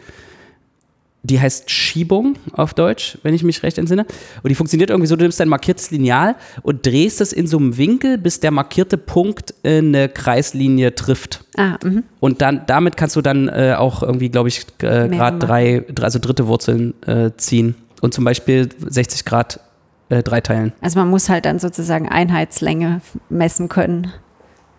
die 1.23 1.41
heißt 1.41 1.71
Schiebung 1.71 2.35
auf 2.53 2.75
Deutsch, 2.75 3.19
wenn 3.23 3.35
ich 3.35 3.45
mich 3.45 3.63
recht 3.63 3.79
entsinne. 3.79 4.07
Und 4.43 4.49
die 4.49 4.55
funktioniert 4.55 4.91
irgendwie 4.91 5.07
so, 5.07 5.15
du 5.17 5.23
nimmst 5.23 5.41
ein 5.41 5.49
markiertes 5.49 5.91
Lineal 5.91 6.35
und 6.63 6.85
drehst 6.85 7.21
es 7.21 7.33
in 7.33 7.47
so 7.47 7.59
einem 7.59 7.77
Winkel, 7.77 8.19
bis 8.19 8.41
der 8.41 8.51
markierte 8.51 8.99
Punkt 8.99 9.55
eine 9.65 10.09
Kreislinie 10.09 10.95
trifft. 10.95 11.45
Ah, 11.57 11.79
mh. 11.83 12.03
Und 12.19 12.43
dann, 12.43 12.63
damit 12.67 12.97
kannst 12.97 13.15
du 13.15 13.23
dann 13.23 13.49
äh, 13.49 13.75
auch 13.79 14.03
irgendwie, 14.03 14.31
glaube 14.31 14.49
ich, 14.49 14.67
äh, 14.83 15.09
Grad 15.09 15.43
drei, 15.43 15.85
also 16.01 16.19
dritte 16.19 16.47
Wurzeln 16.49 16.95
äh, 17.07 17.31
ziehen. 17.37 17.77
Und 18.01 18.15
zum 18.15 18.25
Beispiel 18.25 18.69
60 18.81 19.25
Grad 19.25 19.61
äh, 20.09 20.25
dreiteilen. 20.25 20.73
Also 20.81 20.99
man 20.99 21.09
muss 21.09 21.29
halt 21.29 21.45
dann 21.45 21.61
sozusagen 21.61 22.09
Einheitslänge 22.09 23.01
messen 23.29 23.69
können. 23.69 24.13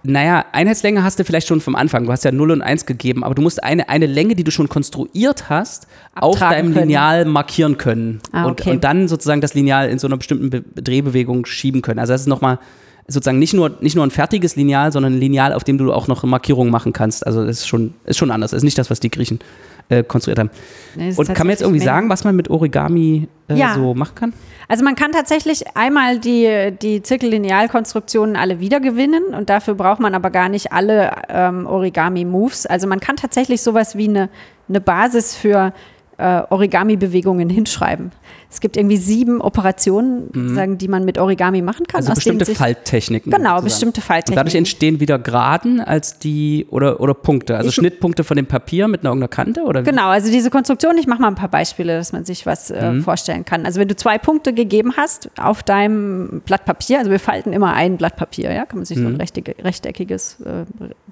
Naja, 0.05 0.45
Einheitslänge 0.51 1.03
hast 1.03 1.17
du 1.17 1.23
vielleicht 1.23 1.47
schon 1.47 1.61
vom 1.61 1.75
Anfang. 1.75 2.05
Du 2.05 2.11
hast 2.11 2.25
ja 2.25 2.31
0 2.31 2.51
und 2.51 2.61
1 2.61 2.85
gegeben, 2.85 3.23
aber 3.23 3.35
du 3.35 3.41
musst 3.41 3.63
eine, 3.63 3.88
eine 3.88 4.05
Länge, 4.05 4.35
die 4.35 4.44
du 4.44 4.51
schon 4.51 4.67
konstruiert 4.67 5.50
hast, 5.50 5.88
Abtragen 6.13 6.29
auf 6.31 6.39
deinem 6.39 6.73
können. 6.73 6.88
Lineal 6.88 7.25
markieren 7.25 7.77
können. 7.77 8.19
Ah, 8.33 8.47
okay. 8.47 8.69
und, 8.69 8.75
und 8.75 8.83
dann 8.83 9.07
sozusagen 9.07 9.39
das 9.39 9.53
Lineal 9.53 9.89
in 9.89 10.00
so 10.00 10.07
einer 10.07 10.17
bestimmten 10.17 10.50
Be 10.50 10.61
Drehbewegung 10.75 11.45
schieben 11.45 11.81
können. 11.81 12.00
Also 12.00 12.13
das 12.13 12.21
ist 12.21 12.27
nochmal 12.27 12.59
sozusagen 13.07 13.39
nicht 13.39 13.53
nur, 13.53 13.77
nicht 13.79 13.95
nur 13.95 14.05
ein 14.05 14.11
fertiges 14.11 14.55
Lineal, 14.55 14.91
sondern 14.91 15.13
ein 15.13 15.19
Lineal, 15.19 15.53
auf 15.53 15.63
dem 15.63 15.77
du 15.77 15.91
auch 15.94 16.07
noch 16.07 16.23
Markierungen 16.23 16.71
machen 16.71 16.94
kannst. 16.94 17.25
Also 17.25 17.45
das 17.45 17.59
ist 17.59 17.67
schon, 17.67 17.94
ist 18.05 18.17
schon 18.17 18.31
anders. 18.31 18.51
Das 18.51 18.57
ist 18.57 18.63
nicht 18.63 18.77
das, 18.77 18.89
was 18.89 19.00
die 19.00 19.09
Griechen 19.09 19.39
äh, 19.89 20.03
konstruiert 20.03 20.39
haben. 20.39 20.50
Nee, 20.95 21.13
und 21.15 21.27
kann 21.33 21.47
man 21.47 21.51
jetzt 21.51 21.62
irgendwie 21.62 21.80
sagen, 21.80 22.09
was 22.09 22.24
man 22.24 22.35
mit 22.35 22.50
Origami 22.50 23.27
äh, 23.47 23.56
ja. 23.56 23.74
so 23.74 23.94
machen 23.94 24.15
kann? 24.15 24.33
Also 24.68 24.83
man 24.83 24.95
kann 24.95 25.12
tatsächlich 25.12 25.75
einmal 25.75 26.19
die, 26.19 26.74
die 26.81 27.01
Zirkellinealkonstruktionen 27.01 28.35
alle 28.35 28.59
wiedergewinnen 28.59 29.25
und 29.33 29.50
dafür 29.50 29.75
braucht 29.75 30.00
man 30.00 30.15
aber 30.15 30.30
gar 30.30 30.50
nicht 30.50 30.71
alle 30.71 31.12
ähm, 31.30 31.68
Origami-Moves. 31.68 32.65
Also 32.65 32.88
man 32.88 33.00
kann 33.00 33.18
tatsächlich 33.18 33.62
sowas 33.62 33.97
wie 33.97 34.07
eine, 34.07 34.30
eine 34.69 34.81
Basis 34.81 35.35
für 35.35 35.74
äh, 36.18 36.41
Origami-Bewegungen 36.50 37.50
hinschreiben. 37.50 38.12
Es 38.53 38.61
gibt 38.61 38.77
irgendwie 38.77 38.97
sieben 38.97 39.41
Operationen, 39.41 40.29
mhm. 40.31 40.55
sagen, 40.55 40.77
die 40.77 40.88
man 40.88 41.05
mit 41.05 41.17
Origami 41.17 41.63
machen 41.63 41.88
kann. 41.88 42.01
Also 42.01 42.13
bestimmte 42.13 42.45
sich, 42.45 42.55
Falttechniken. 42.55 43.31
Genau, 43.31 43.55
sozusagen. 43.55 43.63
bestimmte 43.65 44.01
Falttechniken. 44.01 44.33
Und 44.33 44.38
dadurch 44.38 44.55
entstehen 44.55 45.00
wieder 45.00 45.17
Geraden 45.17 45.81
als 45.81 46.19
die 46.19 46.67
oder, 46.69 47.00
oder 47.00 47.15
Punkte, 47.15 47.57
also 47.57 47.69
ich, 47.69 47.75
Schnittpunkte 47.75 48.23
von 48.23 48.38
dem 48.38 48.45
Papier 48.45 48.88
mit 48.88 49.03
einer 49.03 49.27
Kante 49.27 49.63
oder 49.63 49.81
Genau, 49.81 50.09
also 50.09 50.31
diese 50.31 50.51
Konstruktion, 50.51 50.97
ich 51.00 51.07
mache 51.07 51.21
mal 51.21 51.29
ein 51.29 51.35
paar 51.35 51.50
Beispiele, 51.50 51.97
dass 51.97 52.13
man 52.13 52.25
sich 52.25 52.45
was 52.45 52.69
äh, 52.69 52.91
mhm. 52.91 53.01
vorstellen 53.01 53.44
kann. 53.44 53.65
Also 53.65 53.79
wenn 53.79 53.88
du 53.88 53.95
zwei 53.95 54.19
Punkte 54.19 54.53
gegeben 54.53 54.94
hast 54.97 55.31
auf 55.39 55.63
deinem 55.63 56.44
Blatt 56.45 56.65
Papier, 56.65 57.00
also 57.00 57.09
wir 57.09 57.19
falten 57.19 57.53
immer 57.53 57.73
ein 57.73 57.97
Blatt 57.97 58.17
Papier, 58.17 58.53
ja, 58.53 58.65
kann 58.65 58.77
man 58.77 58.85
sich 58.85 58.97
mhm. 58.97 59.01
so 59.01 59.07
ein 59.07 59.13
mhm. 59.13 59.63
rechteckiges, 59.63 60.41
äh, 60.41 60.65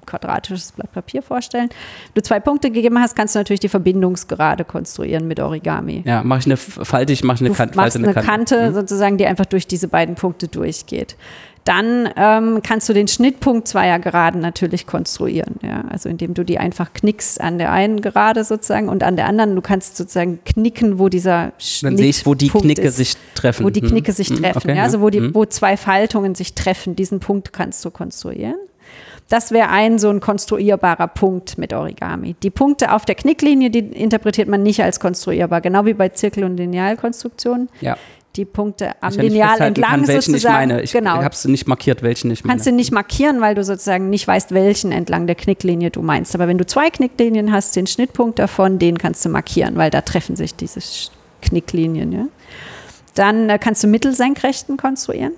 quadratisches 0.06 0.72
Blatt 0.72 0.92
Papier 0.92 1.22
vorstellen. 1.22 1.70
Wenn 1.70 2.14
du 2.14 2.22
zwei 2.22 2.38
Punkte 2.38 2.70
gegeben 2.70 3.00
hast, 3.00 3.16
kannst 3.16 3.34
du 3.34 3.40
natürlich 3.40 3.60
die 3.60 3.68
Verbindungsgerade 3.68 4.64
konstruieren 4.64 5.26
mit 5.26 5.40
Origami. 5.40 6.02
Ja, 6.06 6.22
mache 6.22 6.40
ich 6.40 6.46
eine 6.46 6.56
Falte, 6.56 7.12
ich 7.12 7.24
mache 7.24 7.31
eine, 7.40 7.50
Kante, 7.50 7.76
machst 7.76 7.96
eine, 7.96 8.08
eine 8.08 8.22
Kante, 8.22 8.70
mhm. 8.70 8.74
sozusagen, 8.74 9.18
die 9.18 9.26
einfach 9.26 9.46
durch 9.46 9.66
diese 9.66 9.88
beiden 9.88 10.14
Punkte 10.14 10.48
durchgeht. 10.48 11.16
Dann 11.64 12.08
ähm, 12.16 12.60
kannst 12.64 12.88
du 12.88 12.92
den 12.92 13.06
Schnittpunkt 13.06 13.68
zweier 13.68 14.00
Geraden 14.00 14.40
natürlich 14.40 14.84
konstruieren, 14.84 15.60
ja? 15.62 15.84
also 15.90 16.08
indem 16.08 16.34
du 16.34 16.44
die 16.44 16.58
einfach 16.58 16.92
knickst 16.92 17.40
an 17.40 17.58
der 17.58 17.70
einen 17.70 18.00
Gerade 18.00 18.42
sozusagen 18.42 18.88
und 18.88 19.04
an 19.04 19.14
der 19.14 19.26
anderen. 19.26 19.54
Du 19.54 19.62
kannst 19.62 19.96
sozusagen 19.96 20.40
knicken, 20.44 20.98
wo 20.98 21.08
dieser 21.08 21.52
Schnittpunkt 21.58 21.82
Dann 21.84 21.96
sehe 21.98 22.08
ich, 22.10 22.26
wo 22.26 22.34
die 22.34 22.48
Knicke 22.48 22.82
ist, 22.82 22.96
sich 22.96 23.16
treffen. 23.36 23.64
Wo 23.64 23.70
die 23.70 23.80
Knicke 23.80 24.08
hm. 24.08 24.14
sich 24.14 24.28
hm, 24.30 24.36
treffen, 24.38 24.70
okay, 24.70 24.76
ja? 24.76 24.82
also 24.82 25.00
wo, 25.00 25.10
die, 25.10 25.20
hm. 25.20 25.34
wo 25.36 25.44
zwei 25.44 25.76
Faltungen 25.76 26.34
sich 26.34 26.54
treffen. 26.54 26.96
Diesen 26.96 27.20
Punkt 27.20 27.52
kannst 27.52 27.84
du 27.84 27.92
konstruieren. 27.92 28.56
Das 29.32 29.50
wäre 29.50 29.70
ein 29.70 29.98
so 29.98 30.10
ein 30.10 30.20
konstruierbarer 30.20 31.08
Punkt 31.08 31.56
mit 31.56 31.72
Origami. 31.72 32.36
Die 32.42 32.50
Punkte 32.50 32.92
auf 32.92 33.06
der 33.06 33.14
Knicklinie, 33.14 33.70
die 33.70 33.78
interpretiert 33.78 34.46
man 34.46 34.62
nicht 34.62 34.82
als 34.82 35.00
konstruierbar, 35.00 35.62
genau 35.62 35.86
wie 35.86 35.94
bei 35.94 36.10
Zirkel- 36.10 36.44
und 36.44 36.58
Linealkonstruktionen. 36.58 37.70
Ja. 37.80 37.96
Die 38.36 38.44
Punkte 38.44 38.92
am 39.00 39.14
Lineal 39.14 39.58
entlang 39.58 40.04
kann, 40.04 40.04
sozusagen. 40.04 40.36
Ich 40.36 40.44
meine. 40.44 40.82
Ich 40.82 40.92
genau. 40.92 41.12
habe 41.12 41.30
es 41.30 41.46
nicht 41.46 41.66
markiert, 41.66 42.02
welchen 42.02 42.30
ich 42.30 42.44
meine. 42.44 42.52
Kannst 42.52 42.66
du 42.66 42.72
nicht 42.72 42.92
markieren, 42.92 43.40
weil 43.40 43.54
du 43.54 43.64
sozusagen 43.64 44.10
nicht 44.10 44.28
weißt, 44.28 44.52
welchen 44.52 44.92
entlang 44.92 45.26
der 45.26 45.36
Knicklinie 45.36 45.90
du 45.90 46.02
meinst. 46.02 46.34
Aber 46.34 46.46
wenn 46.46 46.58
du 46.58 46.66
zwei 46.66 46.90
Knicklinien 46.90 47.52
hast, 47.52 47.74
den 47.74 47.86
Schnittpunkt 47.86 48.38
davon, 48.38 48.78
den 48.78 48.98
kannst 48.98 49.24
du 49.24 49.30
markieren, 49.30 49.76
weil 49.76 49.88
da 49.88 50.02
treffen 50.02 50.36
sich 50.36 50.54
diese 50.56 50.80
Knicklinien. 51.40 52.12
Ja? 52.12 52.26
Dann 53.14 53.48
äh, 53.48 53.58
kannst 53.58 53.82
du 53.82 53.86
Mittelsenkrechten 53.86 54.76
konstruieren 54.76 55.32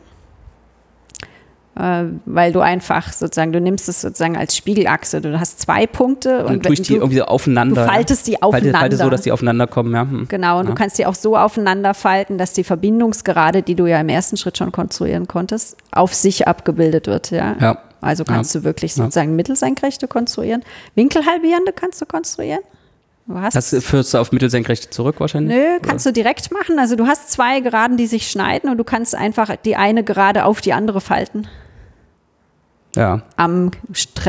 weil 1.77 2.53
du 2.53 2.61
einfach 2.61 3.13
sozusagen, 3.13 3.53
du 3.53 3.61
nimmst 3.61 3.89
es 3.89 4.01
sozusagen 4.01 4.37
als 4.37 4.57
Spiegelachse. 4.57 5.21
Du 5.21 5.39
hast 5.41 5.61
zwei 5.61 5.87
Punkte 5.89 6.45
und, 6.45 6.55
und 6.55 6.63
tue 6.63 6.75
ich 6.75 6.83
die 6.83 6.95
irgendwie 6.95 7.21
aufeinander. 7.21 7.87
Du 7.87 7.93
faltest 7.93 8.29
die 8.29 8.41
aufeinander. 8.41 8.79
Falte, 8.79 8.97
so, 8.97 9.11
dass 9.11 9.23
die 9.23 9.33
aufeinander 9.33 9.67
kommen, 9.67 9.93
ja. 9.93 10.03
Hm. 10.03 10.29
Genau, 10.29 10.61
und 10.61 10.67
ja. 10.67 10.71
du 10.71 10.77
kannst 10.77 10.99
die 10.99 11.07
auch 11.07 11.17
so 11.17 11.37
aufeinander 11.37 11.95
falten, 11.95 12.39
dass 12.39 12.53
die 12.53 12.63
Verbindungsgerade, 12.63 13.63
die 13.63 13.75
du 13.75 13.87
ja 13.87 14.01
im 14.01 14.09
ersten 14.09 14.37
Schritt 14.37 14.57
schon 14.57 14.71
konstruieren 14.71 15.27
konntest, 15.27 15.77
auf 15.91 16.15
sich 16.15 16.47
abgebildet 16.47 17.09
wird, 17.09 17.33
ja. 17.33 17.57
ja. 17.61 17.79
Also 18.01 18.25
kannst 18.25 18.55
ja. 18.55 18.61
du 18.61 18.65
wirklich 18.65 18.95
sozusagen 18.95 19.35
Mittelsenkrechte 19.35 20.07
konstruieren. 20.07 20.63
Winkelhalbierende 20.95 21.73
kannst 21.73 22.01
du 22.01 22.07
konstruieren. 22.07 22.61
Du 23.27 23.41
hast 23.41 23.57
das 23.57 23.75
führst 23.83 24.13
du 24.13 24.19
auf 24.19 24.33
mittelsenkrecht 24.33 24.93
zurück 24.93 25.17
wahrscheinlich? 25.19 25.57
Nö, 25.57 25.79
kannst 25.81 26.07
oder? 26.07 26.13
du 26.13 26.21
direkt 26.21 26.53
machen. 26.53 26.79
Also 26.79 26.95
du 26.95 27.07
hast 27.07 27.33
zwei 27.33 27.61
Geraden, 27.61 27.97
die 27.97 28.07
sich 28.07 28.31
schneiden 28.31 28.69
und 28.69 28.77
du 28.77 28.85
kannst 28.85 29.15
einfach 29.15 29.57
die 29.65 29.77
eine 29.77 30.05
Gerade 30.05 30.45
auf 30.45 30.61
die 30.61 30.75
andere 30.75 31.01
falten. 31.01 31.49
Ja. 32.95 33.23
Am, 33.37 33.71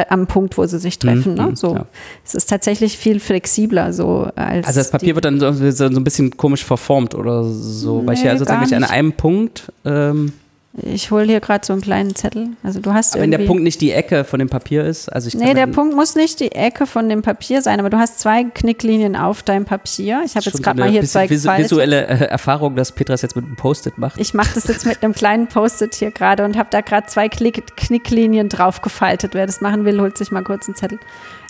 am 0.09 0.27
Punkt, 0.27 0.57
wo 0.57 0.65
sie 0.65 0.79
sich 0.79 0.99
treffen. 0.99 1.33
Mhm, 1.33 1.37
ne? 1.37 1.47
Mhm, 1.47 1.55
so. 1.55 1.75
Ja. 1.75 1.85
Es 2.23 2.35
ist 2.35 2.49
tatsächlich 2.49 2.97
viel 2.97 3.19
flexibler 3.19 3.93
so 3.93 4.29
als. 4.35 4.67
Also 4.67 4.79
das 4.79 4.91
Papier 4.91 5.15
wird 5.15 5.25
dann 5.25 5.39
so, 5.39 5.51
so, 5.71 5.85
ein 5.85 6.03
bisschen 6.03 6.35
komisch 6.37 6.63
verformt 6.63 7.15
oder 7.15 7.43
so, 7.43 8.01
nee, 8.01 8.07
weil 8.07 8.13
ich 8.15 8.23
ja 8.23 8.37
sozusagen 8.37 8.61
nicht 8.61 8.73
an 8.73 8.83
einem 8.83 9.13
Punkt 9.13 9.71
ähm, 9.83 10.33
ich 10.81 11.09
hole 11.11 11.25
hier 11.25 11.39
gerade 11.39 11.65
so 11.65 11.73
einen 11.73 11.81
kleinen 11.81 12.15
Zettel. 12.15 12.49
Also 12.63 12.79
du 12.79 12.93
hast 12.93 13.13
aber 13.13 13.23
wenn 13.23 13.31
der 13.31 13.39
Punkt 13.39 13.63
nicht 13.63 13.79
die 13.79 13.91
Ecke 13.91 14.25
von 14.25 14.39
dem 14.39 14.49
Papier 14.49 14.83
ist, 14.83 15.07
also 15.07 15.27
ich 15.27 15.35
Nee, 15.35 15.53
der 15.53 15.67
Punkt 15.67 15.95
muss 15.95 16.15
nicht 16.15 16.39
die 16.39 16.51
Ecke 16.51 16.85
von 16.85 17.07
dem 17.07 17.21
Papier 17.21 17.61
sein, 17.61 17.79
aber 17.79 17.89
du 17.89 17.97
hast 17.97 18.19
zwei 18.19 18.43
Knicklinien 18.43 19.15
auf 19.15 19.41
deinem 19.43 19.65
Papier. 19.65 20.21
Ich 20.25 20.35
habe 20.35 20.45
jetzt 20.45 20.61
gerade 20.61 20.77
so 20.77 20.85
mal 20.85 20.91
hier 20.91 21.03
zwei 21.03 21.29
vis 21.29 21.45
visuelle 21.45 22.07
äh, 22.07 22.25
Erfahrung, 22.25 22.75
dass 22.75 22.91
Petras 22.91 23.21
jetzt 23.21 23.35
mit 23.35 23.45
einem 23.45 23.55
Post-it 23.55 23.97
macht. 23.97 24.19
Ich 24.19 24.33
mache 24.33 24.53
das 24.55 24.67
jetzt 24.67 24.85
mit 24.85 25.01
einem 25.01 25.13
kleinen 25.13 25.47
Post-it 25.47 25.95
hier 25.95 26.11
gerade 26.11 26.43
und 26.43 26.57
habe 26.57 26.69
da 26.71 26.81
gerade 26.81 27.07
zwei 27.07 27.29
Klick 27.29 27.77
Knicklinien 27.77 28.49
drauf 28.49 28.81
gefaltet. 28.81 29.33
Wer 29.33 29.45
das 29.45 29.61
machen 29.61 29.85
will, 29.85 30.01
holt 30.01 30.17
sich 30.17 30.31
mal 30.31 30.43
kurz 30.43 30.67
einen 30.67 30.75
Zettel. 30.75 30.99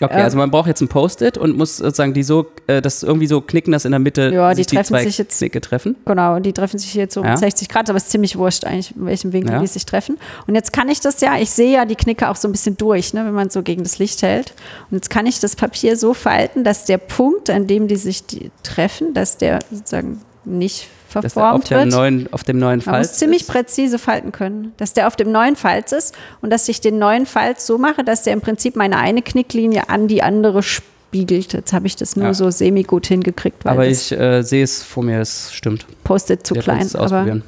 Okay, 0.00 0.14
ähm, 0.18 0.24
also 0.24 0.36
man 0.36 0.50
braucht 0.50 0.68
jetzt 0.68 0.80
ein 0.80 0.88
Post-it 0.88 1.38
und 1.38 1.56
muss 1.56 1.78
sozusagen 1.78 2.12
die 2.12 2.22
so, 2.22 2.46
äh, 2.66 2.82
das 2.82 3.02
irgendwie 3.02 3.26
so 3.26 3.40
knicken, 3.40 3.72
dass 3.72 3.84
in 3.84 3.92
der 3.92 3.98
Mitte 3.98 4.30
ja, 4.32 4.54
die, 4.54 4.64
treffen 4.64 4.82
die 4.82 4.88
zwei 4.88 5.04
sich 5.04 5.18
jetzt, 5.18 5.38
Knicke 5.38 5.60
treffen. 5.60 5.96
Genau, 6.04 6.38
die 6.38 6.52
treffen 6.52 6.78
sich 6.78 6.94
jetzt 6.94 7.14
so 7.14 7.24
ja. 7.24 7.36
60 7.36 7.68
Grad, 7.68 7.88
aber 7.88 7.96
es 7.96 8.04
ist 8.04 8.10
ziemlich 8.10 8.36
wurscht 8.36 8.64
eigentlich, 8.64 8.94
welchem 9.16 9.32
Winkel 9.32 9.54
ja. 9.54 9.60
die 9.60 9.66
sich 9.66 9.86
treffen. 9.86 10.18
Und 10.46 10.54
jetzt 10.54 10.72
kann 10.72 10.88
ich 10.88 11.00
das 11.00 11.20
ja, 11.20 11.38
ich 11.38 11.50
sehe 11.50 11.72
ja 11.72 11.84
die 11.84 11.96
Knicke 11.96 12.28
auch 12.28 12.36
so 12.36 12.48
ein 12.48 12.52
bisschen 12.52 12.76
durch, 12.76 13.14
ne, 13.14 13.24
wenn 13.24 13.34
man 13.34 13.50
so 13.50 13.62
gegen 13.62 13.82
das 13.82 13.98
Licht 13.98 14.22
hält. 14.22 14.52
Und 14.90 14.96
jetzt 14.96 15.10
kann 15.10 15.26
ich 15.26 15.40
das 15.40 15.56
Papier 15.56 15.96
so 15.96 16.14
falten, 16.14 16.64
dass 16.64 16.84
der 16.84 16.98
Punkt, 16.98 17.50
an 17.50 17.66
dem 17.66 17.88
die 17.88 17.96
sich 17.96 18.26
die 18.26 18.50
treffen, 18.62 19.14
dass 19.14 19.38
der 19.38 19.60
sozusagen 19.70 20.20
nicht 20.44 20.88
verformt 21.08 21.64
auf 21.64 21.70
wird. 21.70 21.88
Neuen, 21.88 22.32
auf 22.32 22.44
dem 22.44 22.58
neuen 22.58 22.80
Falz 22.80 22.92
Man 22.92 23.00
muss 23.00 23.12
ziemlich 23.14 23.42
ist. 23.42 23.48
präzise 23.48 23.98
falten 23.98 24.32
können, 24.32 24.72
dass 24.76 24.92
der 24.92 25.06
auf 25.06 25.16
dem 25.16 25.32
neuen 25.32 25.56
Falz 25.56 25.92
ist 25.92 26.14
und 26.42 26.50
dass 26.50 26.68
ich 26.68 26.80
den 26.80 26.98
neuen 26.98 27.26
Falz 27.26 27.66
so 27.66 27.78
mache, 27.78 28.04
dass 28.04 28.22
der 28.22 28.34
im 28.34 28.40
Prinzip 28.40 28.76
meine 28.76 28.98
eine 28.98 29.22
Knicklinie 29.22 29.88
an 29.88 30.08
die 30.08 30.22
andere 30.22 30.62
spiegelt. 30.62 31.54
Jetzt 31.54 31.72
habe 31.72 31.86
ich 31.86 31.96
das 31.96 32.16
nur 32.16 32.26
ja. 32.26 32.34
so 32.34 32.50
semi 32.50 32.82
gut 32.82 33.06
hingekriegt. 33.06 33.64
aber 33.64 33.86
ich 33.86 34.12
äh, 34.12 34.42
sehe 34.42 34.62
es 34.62 34.82
vor 34.82 35.02
mir, 35.02 35.20
es 35.20 35.52
stimmt. 35.52 35.86
Postet 36.04 36.46
zu 36.46 36.54
klein. 36.54 36.88
Aber 36.94 37.40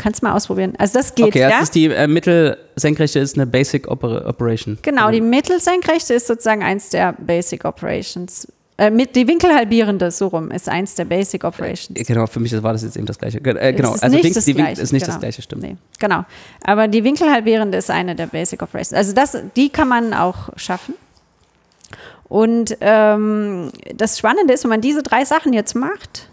kannst 0.00 0.22
mal 0.22 0.32
ausprobieren. 0.34 0.72
Also 0.78 0.94
das 0.94 1.14
geht. 1.14 1.26
Okay, 1.26 1.40
das 1.40 1.52
ja? 1.52 1.60
ist 1.60 1.74
die 1.74 1.86
äh, 1.86 2.08
Mittelsenkrechte 2.08 3.18
ist 3.18 3.36
eine 3.36 3.46
Basic 3.46 3.88
Oper 3.88 4.26
Operation. 4.26 4.78
Genau, 4.82 5.10
die 5.10 5.20
Mittelsenkrechte 5.20 6.14
ist 6.14 6.26
sozusagen 6.26 6.62
eins 6.62 6.88
der 6.88 7.12
Basic 7.12 7.64
Operations. 7.64 8.48
Äh, 8.78 8.90
mit 8.90 9.14
die 9.14 9.28
winkelhalbierende, 9.28 10.10
so 10.10 10.28
rum, 10.28 10.50
ist 10.50 10.66
eins 10.66 10.94
der 10.94 11.04
Basic 11.04 11.44
Operations. 11.44 12.00
Äh, 12.00 12.04
genau, 12.04 12.26
für 12.26 12.40
mich 12.40 12.50
war 12.62 12.72
das 12.72 12.82
jetzt 12.82 12.96
eben 12.96 13.04
das 13.04 13.18
Gleiche. 13.18 13.38
Äh, 13.38 13.74
genau, 13.74 13.92
also 13.92 14.08
nicht 14.08 14.34
das 14.34 14.46
die 14.46 14.54
Gleiche, 14.54 14.80
ist 14.80 14.92
nicht 14.92 15.02
genau. 15.02 15.12
das 15.12 15.20
Gleiche, 15.20 15.42
stimmt. 15.42 15.62
Nee, 15.62 15.76
genau. 15.98 16.24
Aber 16.64 16.88
die 16.88 17.04
winkelhalbierende 17.04 17.76
ist 17.76 17.90
eine 17.90 18.16
der 18.16 18.26
Basic 18.26 18.62
Operations. 18.62 18.94
Also 18.94 19.12
das, 19.12 19.36
die 19.54 19.68
kann 19.68 19.86
man 19.86 20.14
auch 20.14 20.48
schaffen. 20.56 20.94
Und 22.24 22.76
ähm, 22.80 23.70
das 23.94 24.16
Spannende 24.16 24.54
ist, 24.54 24.64
wenn 24.64 24.70
man 24.70 24.80
diese 24.80 25.02
drei 25.02 25.26
Sachen 25.26 25.52
jetzt 25.52 25.74
macht, 25.74 26.28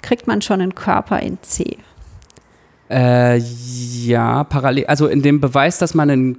kriegt 0.00 0.28
man 0.28 0.40
schon 0.40 0.60
einen 0.60 0.76
Körper 0.76 1.18
in 1.18 1.38
C. 1.42 1.78
Äh, 2.90 3.38
ja, 3.38 4.44
parallel, 4.44 4.86
also 4.86 5.06
in 5.06 5.22
dem 5.22 5.40
Beweis, 5.40 5.78
dass 5.78 5.94
man 5.94 6.10
einen 6.10 6.38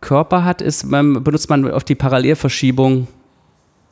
Körper 0.00 0.44
hat, 0.44 0.60
ist, 0.60 0.84
man, 0.84 1.22
benutzt 1.24 1.48
man 1.48 1.70
auf 1.70 1.84
die 1.84 1.94
Parallelverschiebung 1.94 3.06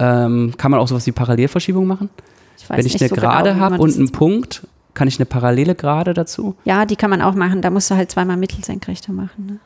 ähm, 0.01 0.55
kann 0.57 0.71
man 0.71 0.81
auch 0.81 0.89
sowas 0.89 1.07
wie 1.07 1.13
Parallelverschiebung 1.13 1.87
machen? 1.87 2.09
Ich 2.57 2.69
Wenn 2.69 2.87
ich 2.87 2.99
eine 3.01 3.09
so 3.09 3.15
Gerade 3.15 3.51
genau, 3.51 3.61
habe 3.63 3.79
und 3.79 3.95
einen 3.95 4.11
Punkt, 4.11 4.67
kann 4.95 5.07
ich 5.07 5.19
eine 5.19 5.27
parallele 5.27 5.75
Gerade 5.75 6.15
dazu? 6.15 6.57
Ja, 6.65 6.87
die 6.87 6.97
kann 6.97 7.11
man 7.11 7.21
auch 7.21 7.35
machen. 7.35 7.61
Da 7.61 7.69
musst 7.69 7.91
du 7.91 7.97
halt 7.97 8.11
zweimal 8.11 8.39
Mittelsenkrechte 8.39 9.13
machen. 9.13 9.47
Ne? 9.47 9.59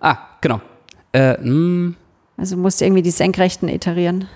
Ah, 0.00 0.18
genau. 0.40 0.60
Äh, 1.12 1.38
hm. 1.38 1.94
also 2.36 2.56
musst 2.56 2.80
du 2.80 2.84
irgendwie 2.84 3.02
die 3.02 3.12
Senkrechten 3.12 3.68
iterieren. 3.68 4.26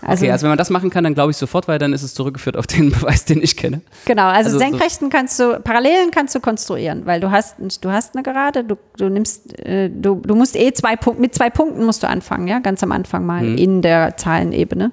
Also, 0.00 0.24
okay, 0.24 0.32
also 0.32 0.44
wenn 0.44 0.50
man 0.50 0.58
das 0.58 0.70
machen 0.70 0.90
kann, 0.90 1.04
dann 1.04 1.14
glaube 1.14 1.32
ich 1.32 1.36
sofort, 1.36 1.66
weil 1.66 1.78
dann 1.78 1.92
ist 1.92 2.02
es 2.02 2.14
zurückgeführt 2.14 2.56
auf 2.56 2.66
den 2.66 2.90
Beweis, 2.92 3.24
den 3.24 3.42
ich 3.42 3.56
kenne. 3.56 3.80
Genau, 4.04 4.26
also, 4.26 4.50
also 4.50 4.58
Senkrechten 4.58 5.06
so 5.06 5.10
kannst 5.10 5.40
du, 5.40 5.60
Parallelen 5.60 6.10
kannst 6.10 6.34
du 6.34 6.40
konstruieren, 6.40 7.04
weil 7.06 7.20
du 7.20 7.30
hast, 7.30 7.56
du 7.80 7.90
hast 7.90 8.14
eine 8.14 8.22
Gerade, 8.22 8.64
du, 8.64 8.76
du 8.96 9.08
nimmst, 9.08 9.58
äh, 9.58 9.88
du, 9.88 10.16
du 10.16 10.34
musst 10.34 10.54
eh 10.56 10.72
zwei 10.72 10.96
Punkte, 10.96 11.20
mit 11.20 11.34
zwei 11.34 11.50
Punkten 11.50 11.84
musst 11.84 12.02
du 12.02 12.08
anfangen, 12.08 12.46
ja, 12.46 12.60
ganz 12.60 12.82
am 12.82 12.92
Anfang 12.92 13.26
mal 13.26 13.42
mhm. 13.42 13.58
in 13.58 13.82
der 13.82 14.16
Zahlenebene. 14.16 14.92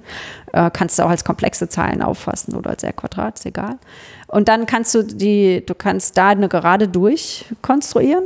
Äh, 0.52 0.70
kannst 0.72 0.98
du 0.98 1.04
auch 1.04 1.10
als 1.10 1.24
komplexe 1.24 1.68
Zahlen 1.68 2.02
auffassen 2.02 2.54
oder 2.54 2.70
als 2.70 2.82
R-Quadrat, 2.82 3.38
ist 3.38 3.46
egal. 3.46 3.78
Und 4.28 4.48
dann 4.48 4.66
kannst 4.66 4.94
du 4.94 5.02
die, 5.02 5.64
du 5.64 5.74
kannst 5.74 6.18
da 6.18 6.30
eine 6.30 6.48
Gerade 6.48 6.88
durchkonstruieren, 6.88 8.24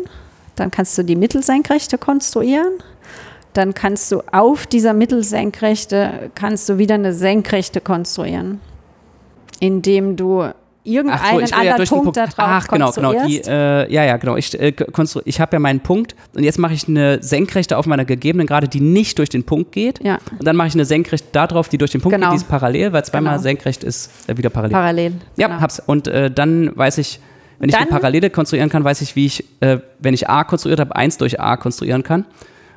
dann 0.56 0.70
kannst 0.70 0.96
du 0.96 1.02
die 1.02 1.16
Mittelsenkrechte 1.16 1.98
konstruieren 1.98 2.72
dann 3.52 3.74
kannst 3.74 4.10
du 4.12 4.22
auf 4.32 4.66
dieser 4.66 4.92
Mittelsenkrechte, 4.92 6.30
kannst 6.34 6.68
du 6.68 6.78
wieder 6.78 6.94
eine 6.94 7.12
Senkrechte 7.12 7.80
konstruieren, 7.80 8.60
indem 9.60 10.16
du 10.16 10.50
irgendeinen 10.82 11.46
so, 11.46 11.54
anderen 11.54 11.86
Punkt, 11.86 12.04
Punkt 12.04 12.16
da 12.16 12.26
drauf 12.26 12.34
Ach, 12.38 12.68
genau, 12.68 12.90
genau. 12.92 13.26
Die, 13.26 13.40
äh, 13.40 13.92
ja, 13.92 14.04
ja, 14.04 14.16
genau. 14.16 14.36
Ich, 14.36 14.58
äh, 14.58 14.72
ich 15.24 15.40
habe 15.40 15.56
ja 15.56 15.60
meinen 15.60 15.80
Punkt 15.80 16.14
und 16.34 16.42
jetzt 16.42 16.58
mache 16.58 16.72
ich 16.72 16.88
eine 16.88 17.22
Senkrechte 17.22 17.76
auf 17.76 17.86
meiner 17.86 18.04
gegebenen 18.04 18.46
Gerade, 18.46 18.68
die 18.68 18.80
nicht 18.80 19.18
durch 19.18 19.28
den 19.28 19.44
Punkt 19.44 19.72
geht. 19.72 20.02
Ja. 20.02 20.18
Und 20.38 20.46
dann 20.46 20.56
mache 20.56 20.68
ich 20.68 20.74
eine 20.74 20.84
Senkrechte 20.84 21.28
da 21.32 21.46
drauf, 21.46 21.68
die 21.68 21.78
durch 21.78 21.90
den 21.90 22.00
Punkt 22.00 22.14
genau. 22.14 22.30
geht, 22.30 22.40
die 22.40 22.44
ist 22.44 22.48
parallel, 22.48 22.92
weil 22.92 23.04
zweimal 23.04 23.34
genau. 23.34 23.42
senkrecht 23.42 23.84
ist 23.84 24.10
äh, 24.28 24.36
wieder 24.36 24.50
parallel. 24.50 24.72
Parallel. 24.72 25.12
Ja, 25.36 25.48
genau. 25.48 25.60
hab's. 25.60 25.80
Und 25.84 26.08
äh, 26.08 26.30
dann 26.30 26.76
weiß 26.76 26.98
ich, 26.98 27.20
wenn 27.58 27.68
ich 27.68 27.74
dann, 27.74 27.82
eine 27.82 27.90
Parallele 27.90 28.30
konstruieren 28.30 28.70
kann, 28.70 28.84
weiß 28.84 29.02
ich, 29.02 29.16
wie 29.16 29.26
ich, 29.26 29.44
äh, 29.60 29.78
wenn 29.98 30.14
ich 30.14 30.28
A 30.30 30.44
konstruiert 30.44 30.80
habe, 30.80 30.96
1 30.96 31.18
durch 31.18 31.40
A 31.40 31.58
konstruieren 31.58 32.02
kann. 32.02 32.24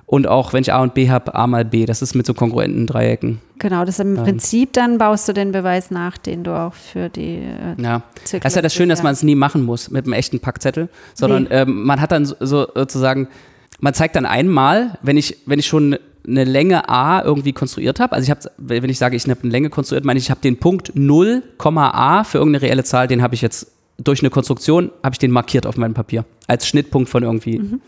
Und 0.06 0.28
auch 0.28 0.54
wenn 0.54 0.62
ich 0.62 0.74
A 0.74 0.82
und 0.82 0.94
B 0.94 1.10
habe, 1.10 1.34
A 1.34 1.48
mal 1.48 1.66
B. 1.66 1.86
Das 1.86 2.02
ist 2.02 2.14
mit 2.14 2.26
so 2.26 2.34
kongruenten 2.34 2.86
Dreiecken. 2.88 3.40
Genau, 3.60 3.86
das 3.86 3.96
ist 3.96 4.00
im 4.00 4.18
ähm. 4.18 4.24
Prinzip 4.24 4.74
dann 4.74 4.98
baust 4.98 5.28
du 5.28 5.34
den 5.34 5.52
Beweis 5.52 5.92
nach, 5.92 6.18
den 6.18 6.44
du 6.44 6.52
auch 6.52 6.74
für 6.74 7.10
die. 7.10 7.38
Äh, 7.38 7.82
ja, 7.82 8.04
das 8.22 8.34
ist 8.34 8.56
ja 8.56 8.62
das 8.62 8.74
Schöne, 8.74 8.94
dass 8.94 9.04
man 9.04 9.14
es 9.14 9.24
nie 9.24 9.36
machen 9.36 9.64
muss 9.64 9.90
mit 9.90 10.06
einem 10.06 10.14
echten 10.14 10.40
Packzettel, 10.40 10.90
sondern 11.14 11.44
nee. 11.44 11.50
ähm, 11.52 11.84
man 11.86 12.02
hat 12.02 12.12
dann 12.12 12.26
so, 12.26 12.36
so, 12.40 12.68
sozusagen, 12.76 13.28
man 13.80 13.94
zeigt 13.94 14.16
dann 14.16 14.26
einmal, 14.26 14.98
wenn 15.02 15.18
ich, 15.18 15.38
wenn 15.46 15.60
ich 15.60 15.68
schon 15.68 15.98
eine 16.26 16.44
Länge 16.44 16.90
A 16.90 17.22
irgendwie 17.24 17.54
konstruiert 17.54 18.00
habe, 18.00 18.14
also 18.14 18.24
ich 18.24 18.30
habe, 18.30 18.42
wenn 18.58 18.90
ich 18.90 18.98
sage, 18.98 19.16
ich 19.16 19.28
habe 19.28 19.42
eine 19.44 19.52
Länge 19.52 19.70
konstruiert, 19.70 20.06
meine 20.06 20.18
ich, 20.18 20.26
ich 20.26 20.32
habe 20.32 20.42
den 20.42 20.58
Punkt 20.58 20.92
0, 20.96 21.44
A 21.60 22.24
für 22.24 22.38
irgendeine 22.38 22.62
reelle 22.62 22.84
Zahl, 22.84 23.08
den 23.08 23.22
habe 23.22 23.36
ich 23.36 23.42
jetzt 23.42 23.68
durch 23.98 24.22
eine 24.22 24.30
Konstruktion, 24.30 24.92
habe 25.04 25.14
ich 25.14 25.20
den 25.20 25.32
markiert 25.32 25.66
auf 25.66 25.78
meinem 25.78 25.94
Papier 25.94 26.26
als 26.48 26.68
Schnittpunkt 26.68 27.10
von 27.10 27.24
irgendwie. 27.24 27.60
Mhm. 27.60 27.82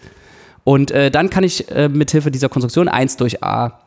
Und 0.65 0.91
äh, 0.91 1.09
dann 1.11 1.29
kann 1.29 1.45
ich 1.45 1.71
äh, 1.71 1.87
mithilfe 1.87 2.31
dieser 2.31 2.49
Konstruktion 2.49 2.89
1 2.89 3.15
durch 3.17 3.41
A 3.41 3.79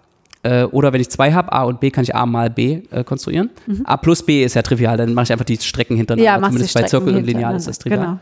äh, 0.45 0.63
oder 0.65 0.93
wenn 0.93 1.01
ich 1.01 1.11
zwei 1.11 1.33
habe, 1.33 1.53
A 1.53 1.65
und 1.65 1.81
B, 1.81 1.91
kann 1.91 2.05
ich 2.05 2.15
A 2.15 2.25
mal 2.25 2.49
B 2.49 2.83
äh, 2.91 3.05
konstruieren. 3.05 3.51
Mhm. 3.67 3.83
A 3.85 3.97
plus 3.97 4.23
B 4.23 4.45
ist 4.45 4.55
ja 4.55 4.63
trivial, 4.63 4.97
dann 4.97 5.13
mache 5.13 5.25
ich 5.25 5.33
einfach 5.33 5.45
die 5.45 5.57
Strecken 5.57 5.97
hintereinander. 5.97 6.41
Ja, 6.41 6.43
Zumindest 6.43 6.75
bei 6.75 6.83
Zirkel 6.85 7.17
und 7.17 7.27
Lineal 7.27 7.57
ist 7.57 7.69
das 7.69 7.79
trivial. 7.79 8.01
Genau. 8.01 8.19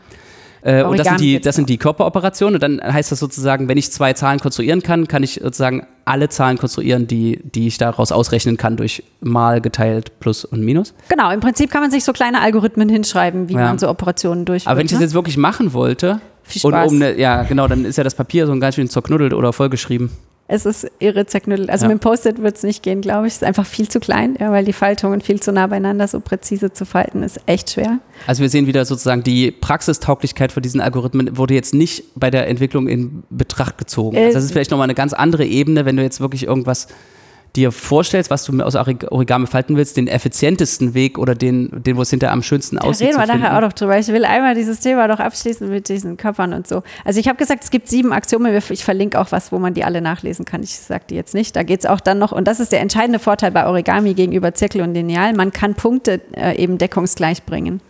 Äh, 0.63 0.83
und 0.83 0.99
das 0.99 1.07
sind, 1.07 1.21
die, 1.21 1.39
das 1.39 1.55
sind 1.55 1.69
die 1.69 1.77
Körperoperationen. 1.77 2.55
Und 2.55 2.63
dann 2.63 2.81
heißt 2.81 3.11
das 3.11 3.19
sozusagen, 3.19 3.69
wenn 3.69 3.77
ich 3.77 3.91
zwei 3.91 4.13
Zahlen 4.13 4.39
konstruieren 4.39 4.81
kann, 4.81 5.07
kann 5.07 5.23
ich 5.23 5.35
sozusagen 5.35 5.85
alle 6.05 6.29
Zahlen 6.29 6.57
konstruieren, 6.57 7.07
die, 7.07 7.39
die 7.43 7.67
ich 7.67 7.77
daraus 7.77 8.11
ausrechnen 8.11 8.57
kann 8.57 8.75
durch 8.75 9.03
mal 9.21 9.61
geteilt 9.61 10.19
plus 10.19 10.43
und 10.45 10.61
minus. 10.61 10.93
Genau, 11.09 11.31
im 11.31 11.39
Prinzip 11.39 11.69
kann 11.69 11.81
man 11.81 11.91
sich 11.91 12.03
so 12.03 12.11
kleine 12.11 12.41
Algorithmen 12.41 12.89
hinschreiben, 12.89 13.49
wie 13.49 13.53
ja. 13.53 13.59
man 13.59 13.77
so 13.77 13.87
Operationen 13.87 14.45
durchführt. 14.45 14.71
Aber 14.71 14.79
wenn 14.79 14.85
ich 14.85 14.91
das 14.91 14.99
ne? 14.99 15.05
jetzt 15.05 15.13
wirklich 15.13 15.37
machen 15.37 15.73
wollte, 15.73 16.19
viel 16.47 16.61
Spaß. 16.61 16.91
Und 16.91 16.99
ne, 16.99 17.19
ja, 17.19 17.43
genau, 17.43 17.67
dann 17.67 17.85
ist 17.85 17.97
ja 17.97 18.03
das 18.03 18.15
Papier 18.15 18.47
so 18.47 18.57
ganz 18.59 18.75
schön 18.75 18.89
zerknuddelt 18.89 19.33
oder 19.33 19.53
vollgeschrieben. 19.53 20.09
Es 20.49 20.65
ist 20.65 20.89
irre 20.99 21.25
zerknüttelt. 21.25 21.69
Also 21.69 21.85
ja. 21.85 21.89
mit 21.89 21.97
dem 21.97 21.99
Post-it 21.99 22.41
wird 22.41 22.55
es 22.55 22.63
nicht 22.63 22.81
gehen, 22.81 23.01
glaube 23.01 23.27
ich. 23.27 23.33
Es 23.33 23.37
ist 23.37 23.43
einfach 23.43 23.65
viel 23.65 23.89
zu 23.89 23.99
klein, 23.99 24.37
ja, 24.39 24.49
weil 24.49 24.63
die 24.63 24.71
Faltungen 24.71 25.19
viel 25.19 25.41
zu 25.41 25.51
nah 25.51 25.67
beieinander, 25.67 26.07
so 26.07 26.21
präzise 26.21 26.71
zu 26.71 26.85
falten, 26.85 27.21
ist 27.21 27.41
echt 27.47 27.71
schwer. 27.71 27.99
Also 28.27 28.41
wir 28.41 28.49
sehen 28.49 28.65
wieder 28.65 28.85
sozusagen, 28.85 29.23
die 29.23 29.51
Praxistauglichkeit 29.51 30.53
von 30.53 30.63
diesen 30.63 30.79
Algorithmen 30.79 31.35
wurde 31.37 31.53
jetzt 31.53 31.73
nicht 31.73 32.05
bei 32.15 32.31
der 32.31 32.47
Entwicklung 32.47 32.87
in 32.87 33.23
Betracht 33.29 33.77
gezogen. 33.77 34.15
Äh, 34.15 34.25
also 34.25 34.35
das 34.35 34.45
ist 34.45 34.51
vielleicht 34.53 34.71
nochmal 34.71 34.85
eine 34.85 34.95
ganz 34.95 35.11
andere 35.11 35.45
Ebene, 35.45 35.83
wenn 35.83 35.97
du 35.97 36.03
jetzt 36.03 36.21
wirklich 36.21 36.43
irgendwas 36.43 36.87
dir 37.57 37.71
vorstellst, 37.71 38.29
was 38.29 38.45
du 38.45 38.61
aus 38.61 38.75
Origami 38.75 39.47
falten 39.47 39.75
willst, 39.75 39.97
den 39.97 40.07
effizientesten 40.07 40.93
Weg 40.93 41.17
oder 41.17 41.35
den, 41.35 41.69
den 41.73 41.97
wo 41.97 42.03
es 42.03 42.09
hinterher 42.11 42.33
am 42.33 42.43
schönsten 42.43 42.77
da 42.77 42.83
aussieht. 42.83 43.07
Reden 43.07 43.19
wir 43.19 43.25
nachher 43.25 43.57
auch 43.57 43.61
noch 43.61 43.73
drüber. 43.73 43.97
Ich 43.97 44.07
will 44.07 44.23
einmal 44.23 44.55
dieses 44.55 44.79
Thema 44.79 45.07
noch 45.07 45.19
abschließen 45.19 45.67
mit 45.67 45.89
diesen 45.89 46.15
Körpern 46.17 46.53
und 46.53 46.67
so. 46.67 46.83
Also 47.03 47.19
ich 47.19 47.27
habe 47.27 47.37
gesagt, 47.37 47.63
es 47.63 47.71
gibt 47.71 47.89
sieben 47.89 48.13
Axiome. 48.13 48.55
Ich 48.69 48.85
verlinke 48.85 49.19
auch 49.19 49.31
was, 49.31 49.51
wo 49.51 49.59
man 49.59 49.73
die 49.73 49.83
alle 49.83 50.01
nachlesen 50.01 50.45
kann. 50.45 50.63
Ich 50.63 50.77
sage 50.77 51.05
die 51.09 51.15
jetzt 51.15 51.33
nicht. 51.33 51.55
Da 51.55 51.63
geht 51.63 51.79
es 51.81 51.85
auch 51.85 51.99
dann 51.99 52.19
noch, 52.19 52.31
und 52.31 52.47
das 52.47 52.59
ist 52.59 52.71
der 52.71 52.81
entscheidende 52.81 53.19
Vorteil 53.19 53.51
bei 53.51 53.65
Origami 53.65 54.13
gegenüber 54.13 54.53
Zirkel 54.53 54.81
und 54.81 54.93
Lineal, 54.93 55.33
man 55.33 55.51
kann 55.51 55.73
Punkte 55.73 56.21
äh, 56.35 56.55
eben 56.55 56.77
deckungsgleich 56.77 57.43
bringen. 57.43 57.81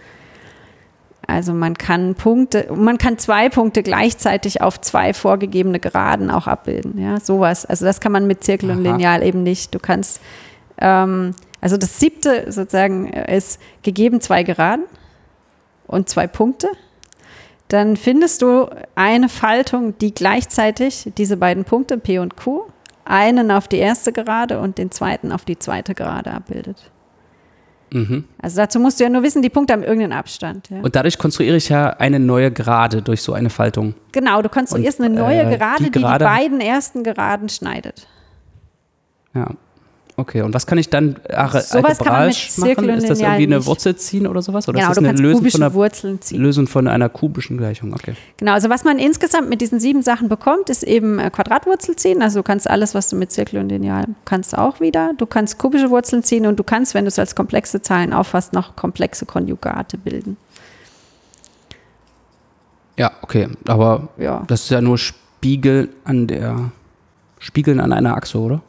Also 1.28 1.54
man 1.54 1.78
kann 1.78 2.16
Punkte, 2.16 2.68
man 2.74 2.98
kann 2.98 3.18
zwei 3.18 3.50
Punkte 3.50 3.84
gleichzeitig 3.84 4.62
auf 4.62 4.80
zwei 4.80 5.14
vorgegebene 5.14 5.80
Geraden 5.80 6.32
auch 6.32 6.48
abbilden. 6.48 6.98
Ja, 7.00 7.20
sowas. 7.20 7.66
Also 7.66 7.86
das 7.86 8.00
kann 8.00 8.14
man 8.14 8.28
mit 8.28 8.46
Zirkel 8.46 8.72
Aha. 8.72 8.78
und 8.78 8.84
Lineal 8.84 9.24
eben 9.24 9.44
nicht. 9.44 9.76
Du 9.76 9.80
kannst, 9.80 10.22
ähm, 10.80 11.36
Also 11.60 11.76
das 11.76 12.00
siebte 12.00 12.52
sozusagen 12.52 13.08
ist 13.12 13.60
gegeben 13.84 14.22
zwei 14.22 14.44
Geraden 14.44 14.86
und 15.88 16.08
zwei 16.08 16.28
Punkte. 16.28 16.70
Dann 17.68 17.98
findest 17.98 18.42
du 18.42 18.70
eine 18.96 19.28
Faltung, 19.28 19.98
die 19.98 20.14
gleichzeitig 20.14 21.12
diese 21.18 21.36
beiden 21.36 21.66
Punkte 21.66 21.98
P 21.98 22.20
und 22.20 22.38
Q 22.38 22.64
einen 23.04 23.52
auf 23.52 23.68
die 23.68 23.80
erste 23.80 24.14
Gerade 24.14 24.60
und 24.60 24.78
den 24.78 24.92
zweiten 24.92 25.32
auf 25.32 25.44
die 25.44 25.60
zweite 25.60 25.94
Gerade 25.94 26.32
abbildet. 26.32 26.92
Mhm. 27.92 28.26
Also 28.42 28.58
dazu 28.58 28.80
musst 28.80 29.00
du 29.00 29.04
ja 29.04 29.10
nur 29.10 29.24
wissen, 29.24 29.42
die 29.42 29.50
Punkte 29.50 29.74
haben 29.74 29.84
irgendeinen 29.84 30.14
Abstand. 30.14 30.70
Ja. 30.70 30.82
Und 30.82 30.96
dadurch 30.96 31.18
konstruiere 31.18 31.56
ich 31.56 31.70
ja 31.70 31.90
eine 31.92 32.20
neue 32.20 32.52
Gerade 32.52 33.02
durch 33.02 33.22
so 33.22 33.34
eine 33.34 33.50
Faltung. 33.50 33.96
Genau, 34.12 34.42
du 34.42 34.50
konstruierst 34.50 35.00
und, 35.00 35.06
eine 35.06 35.16
neue 35.16 35.42
äh, 35.42 35.58
Gerade, 35.58 35.84
die, 35.86 35.92
Gerade, 35.92 36.26
die 36.26 36.30
die 36.30 36.38
beiden 36.38 36.62
ersten 36.62 37.04
Geraden 37.04 37.50
schneidet. 37.50 38.08
Ja. 39.34 39.52
Okay, 40.20 40.42
und 40.42 40.52
was 40.56 40.66
kann 40.66 40.80
ich 40.80 40.90
dann 40.90 41.16
sowas 41.30 42.00
kann 42.00 42.12
man 42.12 42.28
mit 42.28 42.58
machen? 42.58 42.90
Ist 42.90 43.08
das 43.08 43.20
irgendwie 43.20 43.44
eine 43.44 43.64
Wurzel 43.68 43.96
ziehen 43.98 44.26
oder 44.26 44.42
sowas? 44.42 44.68
Oder 44.68 44.80
genau, 44.80 44.90
ist 44.90 44.98
das 44.98 45.06
eine 45.06 45.22
Lösung 45.22 45.48
von, 45.48 45.62
einer, 45.62 46.20
Lösung 46.32 46.68
von 46.68 46.88
einer 46.88 47.08
kubischen 47.08 47.60
Gleichung? 47.60 47.94
Okay. 47.94 48.16
Genau, 48.38 48.54
also 48.54 48.68
was 48.72 48.84
man 48.84 48.98
insgesamt 48.98 49.48
mit 49.48 49.62
diesen 49.62 49.80
sieben 49.80 50.02
Sachen 50.02 50.28
bekommt, 50.28 50.72
ist 50.72 50.82
eben 50.82 51.20
äh, 51.20 51.30
Quadratwurzel 51.30 51.98
ziehen. 51.98 52.24
Also 52.24 52.40
du 52.40 52.44
kannst 52.44 52.68
alles, 52.68 52.96
was 52.96 53.10
du 53.10 53.16
mit 53.16 53.32
Zirkel 53.32 53.60
und 53.60 53.70
Lineal 53.70 54.06
kannst, 54.26 54.58
auch 54.58 54.80
wieder. 54.80 55.12
Du 55.16 55.28
kannst 55.28 55.60
kubische 55.60 55.92
Wurzeln 55.92 56.24
ziehen 56.24 56.48
und 56.48 56.58
du 56.58 56.64
kannst, 56.64 56.96
wenn 56.96 57.06
du 57.06 57.10
es 57.10 57.20
als 57.20 57.36
komplexe 57.36 57.84
Zahlen 57.84 58.12
auffasst, 58.12 58.54
noch 58.54 58.76
komplexe 58.76 59.28
Konjugate 59.28 60.00
bilden. 60.00 60.36
Ja, 62.98 63.12
okay, 63.22 63.50
aber 63.68 64.08
ja. 64.18 64.44
das 64.48 64.64
ist 64.64 64.72
ja 64.72 64.82
nur 64.82 64.98
Spiegel 64.98 65.90
an 66.06 66.26
der 66.26 66.72
Spiegeln 67.38 67.80
an 67.80 67.94
einer 67.94 68.18
Achse, 68.18 68.40
oder? 68.40 68.62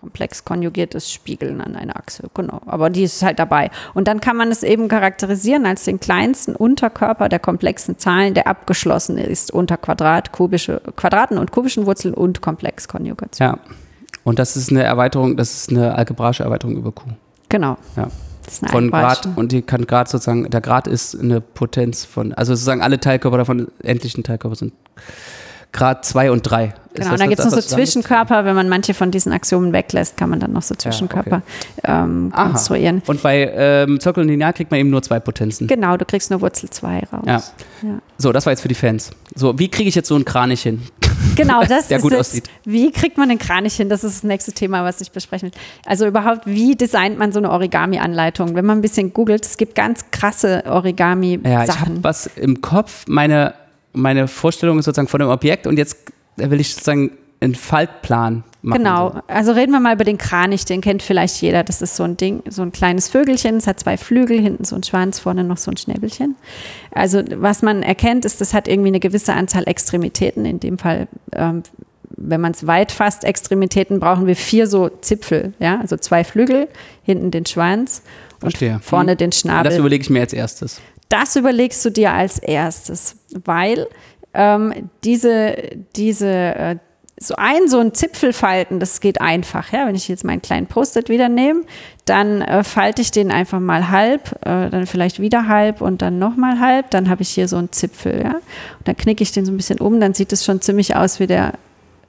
Komplex 0.00 0.44
konjugiertes 0.44 1.12
Spiegeln 1.12 1.60
an 1.60 1.76
einer 1.76 1.96
Achse, 1.96 2.24
genau. 2.34 2.60
Aber 2.66 2.90
die 2.90 3.02
ist 3.02 3.22
halt 3.22 3.38
dabei. 3.38 3.70
Und 3.94 4.08
dann 4.08 4.20
kann 4.20 4.36
man 4.36 4.50
es 4.50 4.62
eben 4.62 4.88
charakterisieren 4.88 5.66
als 5.66 5.84
den 5.84 6.00
kleinsten 6.00 6.56
Unterkörper 6.56 7.28
der 7.28 7.38
komplexen 7.38 7.98
Zahlen, 7.98 8.34
der 8.34 8.46
abgeschlossen 8.46 9.18
ist 9.18 9.50
unter 9.50 9.76
Quadrat, 9.76 10.32
kubische, 10.32 10.80
Quadraten 10.96 11.38
und 11.38 11.52
kubischen 11.52 11.86
Wurzeln 11.86 12.14
und 12.14 12.40
Komplexkonjugation. 12.40 13.48
Ja. 13.48 13.58
Und 14.24 14.38
das 14.38 14.56
ist 14.56 14.70
eine 14.70 14.82
Erweiterung, 14.82 15.36
das 15.36 15.54
ist 15.54 15.70
eine 15.70 15.94
algebraische 15.94 16.44
Erweiterung 16.44 16.76
über 16.76 16.92
Q. 16.92 17.04
Genau. 17.48 17.76
Ja. 17.96 18.08
Von 18.68 18.90
Grad 18.90 19.28
und 19.36 19.52
die 19.52 19.62
kann 19.62 19.86
Grad 19.86 20.08
sozusagen, 20.08 20.50
der 20.50 20.60
Grad 20.60 20.88
ist 20.88 21.18
eine 21.18 21.40
Potenz 21.40 22.04
von, 22.04 22.32
also 22.32 22.54
sozusagen 22.54 22.82
alle 22.82 22.98
Teilkörper 22.98 23.38
davon, 23.38 23.68
endlichen 23.82 24.24
Teilkörper 24.24 24.56
sind 24.56 24.72
Grad 25.72 26.04
2 26.04 26.30
und 26.30 26.42
3. 26.42 26.74
Genau, 26.92 27.12
und 27.12 27.20
dann 27.20 27.28
gibt 27.28 27.38
es 27.38 27.44
noch 27.44 27.52
so 27.52 27.60
Zwischenkörper. 27.60 28.44
Wenn 28.44 28.56
man 28.56 28.68
manche 28.68 28.94
von 28.94 29.12
diesen 29.12 29.32
Axiomen 29.32 29.72
weglässt, 29.72 30.16
kann 30.16 30.28
man 30.28 30.40
dann 30.40 30.52
noch 30.52 30.62
so 30.62 30.74
Zwischenkörper 30.74 31.42
ja, 31.84 32.02
okay. 32.02 32.10
ähm, 32.10 32.32
konstruieren. 32.34 33.02
Und 33.06 33.22
bei 33.22 33.48
ähm, 33.54 34.00
Zirkel 34.00 34.24
und 34.24 34.28
Lineal 34.28 34.52
kriegt 34.52 34.72
man 34.72 34.80
eben 34.80 34.90
nur 34.90 35.00
zwei 35.02 35.20
Potenzen. 35.20 35.68
Genau, 35.68 35.96
du 35.96 36.04
kriegst 36.04 36.30
nur 36.30 36.40
Wurzel 36.40 36.68
2 36.68 37.02
raus. 37.12 37.22
Ja. 37.26 37.42
ja. 37.82 37.98
So, 38.18 38.32
das 38.32 38.44
war 38.44 38.52
jetzt 38.52 38.62
für 38.62 38.68
die 38.68 38.74
Fans. 38.74 39.10
So, 39.36 39.56
wie 39.58 39.68
kriege 39.68 39.88
ich 39.88 39.94
jetzt 39.94 40.08
so 40.08 40.16
einen 40.16 40.24
Kranich 40.24 40.62
hin? 40.62 40.82
Genau, 41.36 41.62
das 41.64 41.88
der 41.88 41.98
ist 41.98 42.02
gut 42.02 42.12
jetzt, 42.12 42.20
aussieht. 42.20 42.50
Wie 42.64 42.90
kriegt 42.90 43.18
man 43.18 43.30
einen 43.30 43.38
Kranich 43.38 43.74
hin? 43.74 43.90
Das 43.90 44.04
ist 44.04 44.16
das 44.16 44.22
nächste 44.24 44.52
Thema, 44.52 44.84
was 44.84 45.02
ich 45.02 45.12
besprechen 45.12 45.50
will. 45.52 45.60
Also 45.84 46.06
überhaupt, 46.06 46.46
wie 46.46 46.76
designt 46.76 47.18
man 47.18 47.30
so 47.30 47.38
eine 47.38 47.50
Origami-Anleitung? 47.50 48.54
Wenn 48.54 48.64
man 48.64 48.78
ein 48.78 48.80
bisschen 48.80 49.12
googelt, 49.12 49.44
es 49.44 49.58
gibt 49.58 49.74
ganz 49.74 50.06
krasse 50.10 50.64
Origami-Sachen. 50.66 51.52
Ja, 51.52 51.64
ich 51.64 51.80
habe 51.80 52.02
was 52.02 52.26
im 52.26 52.62
Kopf. 52.62 53.04
Meine 53.06 53.54
meine 53.92 54.28
Vorstellung 54.28 54.78
ist 54.78 54.84
sozusagen 54.84 55.08
von 55.08 55.20
dem 55.20 55.28
Objekt 55.28 55.66
und 55.66 55.78
jetzt 55.78 55.96
will 56.36 56.60
ich 56.60 56.74
sozusagen 56.74 57.12
einen 57.40 57.54
Faltplan 57.54 58.44
machen. 58.62 58.78
Genau, 58.78 59.22
also 59.26 59.52
reden 59.52 59.72
wir 59.72 59.80
mal 59.80 59.94
über 59.94 60.04
den 60.04 60.18
Kranich, 60.18 60.64
den 60.66 60.80
kennt 60.80 61.02
vielleicht 61.02 61.40
jeder. 61.40 61.64
Das 61.64 61.80
ist 61.80 61.96
so 61.96 62.02
ein 62.02 62.16
Ding, 62.16 62.42
so 62.48 62.62
ein 62.62 62.72
kleines 62.72 63.08
Vögelchen, 63.08 63.56
es 63.56 63.66
hat 63.66 63.80
zwei 63.80 63.96
Flügel, 63.96 64.38
hinten 64.40 64.64
so 64.64 64.76
ein 64.76 64.82
Schwanz, 64.82 65.18
vorne 65.18 65.44
noch 65.44 65.56
so 65.56 65.70
ein 65.70 65.76
Schnäbelchen. 65.76 66.36
Also 66.92 67.22
was 67.36 67.62
man 67.62 67.82
erkennt, 67.82 68.24
ist, 68.24 68.40
das 68.40 68.52
hat 68.52 68.68
irgendwie 68.68 68.88
eine 68.88 69.00
gewisse 69.00 69.32
Anzahl 69.32 69.64
Extremitäten. 69.66 70.44
In 70.44 70.60
dem 70.60 70.76
Fall, 70.78 71.08
ähm, 71.32 71.62
wenn 72.10 72.40
man 72.40 72.52
es 72.52 72.66
weit 72.66 72.92
fasst, 72.92 73.24
Extremitäten, 73.24 74.00
brauchen 74.00 74.26
wir 74.26 74.36
vier 74.36 74.66
so 74.66 74.88
Zipfel, 74.88 75.54
ja, 75.58 75.80
also 75.80 75.96
zwei 75.96 76.24
Flügel, 76.24 76.68
hinten 77.02 77.30
den 77.30 77.46
Schwanz 77.46 78.02
und 78.42 78.50
Verstehe. 78.50 78.80
vorne 78.82 79.12
hm. 79.12 79.18
den 79.18 79.32
Schnabel. 79.32 79.70
Das 79.70 79.78
überlege 79.78 80.02
ich 80.02 80.10
mir 80.10 80.20
als 80.20 80.34
erstes. 80.34 80.80
Das 81.10 81.36
überlegst 81.36 81.84
du 81.84 81.90
dir 81.90 82.12
als 82.12 82.38
erstes, 82.38 83.16
weil 83.44 83.86
ähm, 84.32 84.88
diese, 85.04 85.56
diese 85.94 86.28
äh, 86.28 86.76
so 87.22 87.34
ein, 87.36 87.68
so 87.68 87.78
ein 87.78 87.92
Zipfelfalten, 87.92 88.80
das 88.80 89.00
geht 89.00 89.20
einfach. 89.20 89.72
Ja? 89.72 89.86
Wenn 89.86 89.94
ich 89.94 90.08
jetzt 90.08 90.24
meinen 90.24 90.40
kleinen 90.40 90.66
Post-it 90.66 91.10
wieder 91.10 91.28
nehme, 91.28 91.64
dann 92.06 92.40
äh, 92.40 92.64
falte 92.64 93.02
ich 93.02 93.10
den 93.10 93.30
einfach 93.30 93.60
mal 93.60 93.90
halb, 93.90 94.32
äh, 94.46 94.70
dann 94.70 94.86
vielleicht 94.86 95.20
wieder 95.20 95.46
halb 95.46 95.82
und 95.82 96.00
dann 96.00 96.18
nochmal 96.18 96.60
halb. 96.60 96.90
Dann 96.90 97.10
habe 97.10 97.20
ich 97.20 97.28
hier 97.28 97.46
so 97.46 97.56
einen 97.56 97.72
Zipfel. 97.72 98.22
Ja? 98.22 98.36
Und 98.36 98.88
dann 98.88 98.96
knicke 98.96 99.22
ich 99.22 99.32
den 99.32 99.44
so 99.44 99.52
ein 99.52 99.58
bisschen 99.58 99.80
um, 99.80 100.00
dann 100.00 100.14
sieht 100.14 100.32
es 100.32 100.44
schon 100.44 100.62
ziemlich 100.62 100.96
aus 100.96 101.20
wie 101.20 101.26
der, 101.26 101.52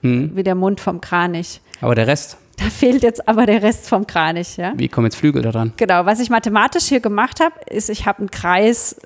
hm. 0.01 0.31
wie 0.33 0.43
der 0.43 0.55
Mund 0.55 0.79
vom 0.79 1.01
Kranich. 1.01 1.59
Aber 1.81 1.93
der 1.93 2.07
Rest? 2.07 2.37
Da 2.62 2.69
fehlt 2.69 3.02
jetzt 3.02 3.28
aber 3.28 3.47
der 3.47 3.63
Rest 3.63 3.89
vom 3.89 4.06
Kranich. 4.06 4.58
Ja? 4.58 4.74
Wie 4.76 4.88
kommen 4.88 5.08
jetzt 5.08 5.15
Flügel 5.15 5.41
daran? 5.41 5.74
Genau, 5.78 6.06
was 6.06 6.19
ich 6.19 6.30
mathematisch 6.30 6.86
hier 6.86 7.00
gemacht 7.00 7.39
habe, 7.39 7.56
ist, 7.69 7.89
ich 7.89 8.06
habe 8.06 8.19
einen 8.19 8.32
Kreis 8.32 9.02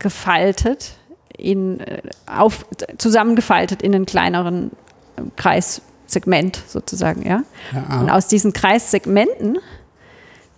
gefaltet, 0.00 0.96
in, 1.36 1.80
äh, 1.80 2.02
auf, 2.26 2.66
zusammengefaltet 2.98 3.82
in 3.82 3.94
einen 3.94 4.06
kleineren 4.06 4.72
äh, 5.16 5.22
Kreissegment 5.36 6.60
sozusagen. 6.66 7.26
Ja? 7.26 7.44
ja. 7.72 8.00
Und 8.00 8.10
aus 8.10 8.26
diesen 8.26 8.52
Kreissegmenten 8.52 9.58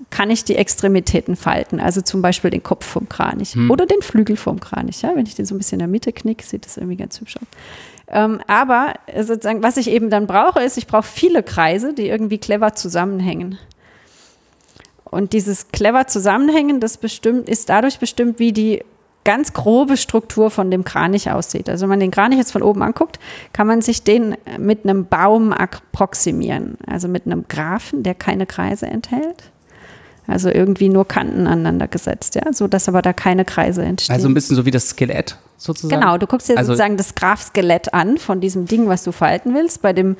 kann 0.08 0.30
ich 0.30 0.44
die 0.44 0.56
Extremitäten 0.56 1.36
falten, 1.36 1.80
also 1.80 2.00
zum 2.00 2.22
Beispiel 2.22 2.50
den 2.50 2.62
Kopf 2.62 2.86
vom 2.86 3.08
Kranich 3.08 3.54
hm. 3.54 3.70
oder 3.70 3.86
den 3.86 4.00
Flügel 4.00 4.36
vom 4.36 4.60
Kranich. 4.60 5.02
Ja? 5.02 5.14
Wenn 5.14 5.26
ich 5.26 5.34
den 5.34 5.44
so 5.44 5.54
ein 5.54 5.58
bisschen 5.58 5.76
in 5.76 5.80
der 5.80 5.88
Mitte 5.88 6.12
knicke, 6.12 6.44
sieht 6.44 6.64
das 6.64 6.78
irgendwie 6.78 6.96
ganz 6.96 7.20
hübsch 7.20 7.36
aus. 7.36 7.46
Ähm, 8.08 8.40
aber 8.46 8.94
sozusagen, 9.14 9.62
was 9.62 9.76
ich 9.76 9.90
eben 9.90 10.10
dann 10.10 10.26
brauche, 10.26 10.62
ist, 10.62 10.78
ich 10.78 10.86
brauche 10.86 11.02
viele 11.02 11.42
Kreise, 11.42 11.92
die 11.92 12.08
irgendwie 12.08 12.38
clever 12.38 12.74
zusammenhängen. 12.74 13.58
Und 15.04 15.32
dieses 15.32 15.68
clever 15.68 16.06
Zusammenhängen, 16.06 16.80
das 16.80 16.98
bestimmt, 16.98 17.48
ist 17.48 17.68
dadurch 17.68 17.98
bestimmt, 17.98 18.38
wie 18.38 18.52
die 18.52 18.84
ganz 19.24 19.52
grobe 19.52 19.96
Struktur 19.96 20.50
von 20.50 20.70
dem 20.70 20.84
Kranich 20.84 21.30
aussieht. 21.30 21.68
Also 21.68 21.82
wenn 21.82 21.90
man 21.90 22.00
den 22.00 22.12
Kranich 22.12 22.38
jetzt 22.38 22.52
von 22.52 22.62
oben 22.62 22.82
anguckt, 22.82 23.18
kann 23.52 23.66
man 23.66 23.82
sich 23.82 24.04
den 24.04 24.36
mit 24.56 24.84
einem 24.84 25.06
Baum 25.06 25.52
approximieren. 25.52 26.78
Also 26.86 27.08
mit 27.08 27.26
einem 27.26 27.46
Graphen, 27.48 28.04
der 28.04 28.14
keine 28.14 28.46
Kreise 28.46 28.86
enthält. 28.86 29.50
Also 30.26 30.48
irgendwie 30.50 30.88
nur 30.88 31.06
Kanten 31.06 31.46
aneinander 31.46 31.86
gesetzt, 31.88 32.34
ja, 32.34 32.52
so 32.52 32.66
dass 32.66 32.88
aber 32.88 33.02
da 33.02 33.12
keine 33.12 33.44
Kreise 33.44 33.82
entstehen. 33.82 34.14
Also 34.14 34.28
ein 34.28 34.34
bisschen 34.34 34.56
so 34.56 34.66
wie 34.66 34.70
das 34.70 34.90
Skelett 34.90 35.36
sozusagen. 35.56 36.00
Genau, 36.00 36.18
du 36.18 36.26
guckst 36.26 36.48
dir 36.48 36.58
also 36.58 36.72
sozusagen 36.72 36.96
das 36.96 37.14
Graph-Skelett 37.14 37.94
an 37.94 38.18
von 38.18 38.40
diesem 38.40 38.66
Ding, 38.66 38.88
was 38.88 39.04
du 39.04 39.12
falten 39.12 39.54
willst. 39.54 39.82
Bei 39.82 39.92
dem 39.92 40.16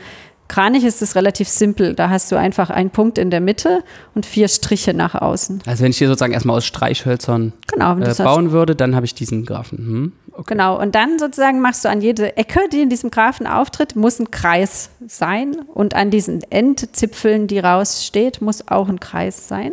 Kranich 0.49 0.85
ist 0.85 1.03
es 1.03 1.17
relativ 1.17 1.49
simpel. 1.49 1.95
Da 1.95 2.09
hast 2.09 2.31
du 2.31 2.37
einfach 2.37 2.71
einen 2.71 2.91
Punkt 2.91 3.19
in 3.19 3.31
der 3.31 3.41
Mitte 3.41 3.83
und 4.15 4.27
vier 4.27 4.49
Striche 4.49 4.95
nach 4.95 5.15
außen. 5.15 5.63
Also 5.67 5.83
wenn 5.83 5.91
ich 5.91 5.99
hier 5.99 6.09
sozusagen 6.09 6.33
erstmal 6.33 6.57
aus 6.59 6.67
Streichhölzern 6.67 7.53
genau, 7.67 7.99
äh, 7.99 8.15
bauen 8.15 8.53
würde, 8.53 8.77
dann 8.77 8.95
habe 8.95 9.07
ich 9.07 9.15
diesen 9.15 9.45
Graphen. 9.45 9.79
Hm, 9.79 10.13
okay. 10.33 10.45
Genau, 10.49 10.81
und 10.81 10.95
dann 10.95 11.19
sozusagen 11.19 11.61
machst 11.61 11.85
du 11.85 11.89
an 11.89 12.01
jede 12.01 12.37
Ecke, 12.37 12.61
die 12.73 12.83
in 12.83 12.91
diesem 12.91 13.11
Graphen 13.11 13.47
auftritt, 13.47 13.97
muss 13.97 14.21
ein 14.21 14.31
Kreis 14.31 14.91
sein. 15.07 15.57
Und 15.75 15.95
an 15.95 16.11
diesen 16.11 16.43
Endzipfeln, 16.51 17.49
die 17.49 17.59
raussteht, 17.59 18.41
muss 18.41 18.69
auch 18.69 18.89
ein 18.89 19.01
Kreis 19.01 19.49
sein. 19.49 19.73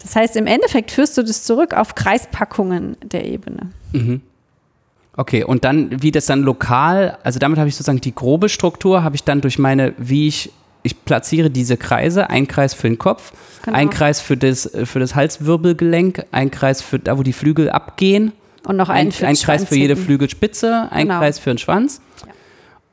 Das 0.00 0.14
heißt, 0.14 0.36
im 0.36 0.46
Endeffekt 0.46 0.92
führst 0.92 1.18
du 1.18 1.22
das 1.22 1.42
zurück 1.42 1.74
auf 1.74 1.94
Kreispackungen 1.94 2.96
der 3.02 3.24
Ebene. 3.24 3.72
Mhm. 3.92 4.22
Okay, 5.18 5.42
und 5.42 5.64
dann, 5.64 6.00
wie 6.00 6.12
das 6.12 6.26
dann 6.26 6.42
lokal, 6.42 7.18
also 7.24 7.40
damit 7.40 7.58
habe 7.58 7.68
ich 7.68 7.74
sozusagen 7.74 8.00
die 8.00 8.14
grobe 8.14 8.48
Struktur, 8.48 9.02
habe 9.02 9.16
ich 9.16 9.24
dann 9.24 9.40
durch 9.40 9.58
meine, 9.58 9.92
wie 9.98 10.28
ich, 10.28 10.52
ich 10.84 11.04
platziere 11.04 11.50
diese 11.50 11.76
Kreise, 11.76 12.30
ein 12.30 12.46
Kreis 12.46 12.72
für 12.72 12.88
den 12.88 12.98
Kopf, 12.98 13.32
genau. 13.64 13.76
ein 13.76 13.90
Kreis 13.90 14.20
für 14.20 14.36
das, 14.36 14.70
für 14.84 15.00
das 15.00 15.16
Halswirbelgelenk, 15.16 16.24
ein 16.30 16.52
Kreis 16.52 16.82
für 16.82 17.00
da, 17.00 17.18
wo 17.18 17.24
die 17.24 17.32
Flügel 17.32 17.68
abgehen. 17.68 18.30
Und 18.64 18.76
noch 18.76 18.90
einen 18.90 19.10
für 19.10 19.26
ein, 19.26 19.34
ein 19.34 19.36
Kreis 19.36 19.64
für 19.64 19.74
jede 19.74 19.96
Flügelspitze, 19.96 20.86
ein 20.92 21.08
genau. 21.08 21.18
Kreis 21.18 21.40
für 21.40 21.50
den 21.50 21.58
Schwanz. 21.58 22.00
Ja. 22.24 22.32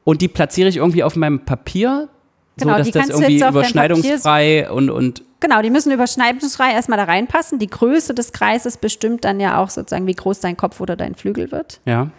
Und 0.03 0.21
die 0.23 0.27
platziere 0.27 0.67
ich 0.67 0.77
irgendwie 0.77 1.03
auf 1.03 1.15
meinem 1.15 1.45
Papier, 1.45 2.09
genau, 2.57 2.71
so 2.83 2.91
dass 2.91 3.07
das 3.07 3.09
irgendwie 3.09 3.43
überschneidungsfrei 3.47 4.71
und, 4.71 4.89
und 4.89 5.21
Genau, 5.45 5.61
die 5.61 5.69
müssen 5.69 5.91
überschneidungsfrei 5.91 6.71
erstmal 6.71 6.97
da 6.97 7.03
reinpassen. 7.03 7.59
Die 7.59 7.67
Größe 7.67 8.15
des 8.15 8.31
Kreises 8.31 8.77
bestimmt 8.77 9.25
dann 9.25 9.39
ja 9.39 9.61
auch 9.61 9.69
sozusagen, 9.69 10.07
wie 10.07 10.15
groß 10.15 10.39
dein 10.39 10.57
Kopf 10.57 10.81
oder 10.81 10.95
dein 10.95 11.13
Flügel 11.13 11.51
wird. 11.51 11.81
Ja. 11.85 12.09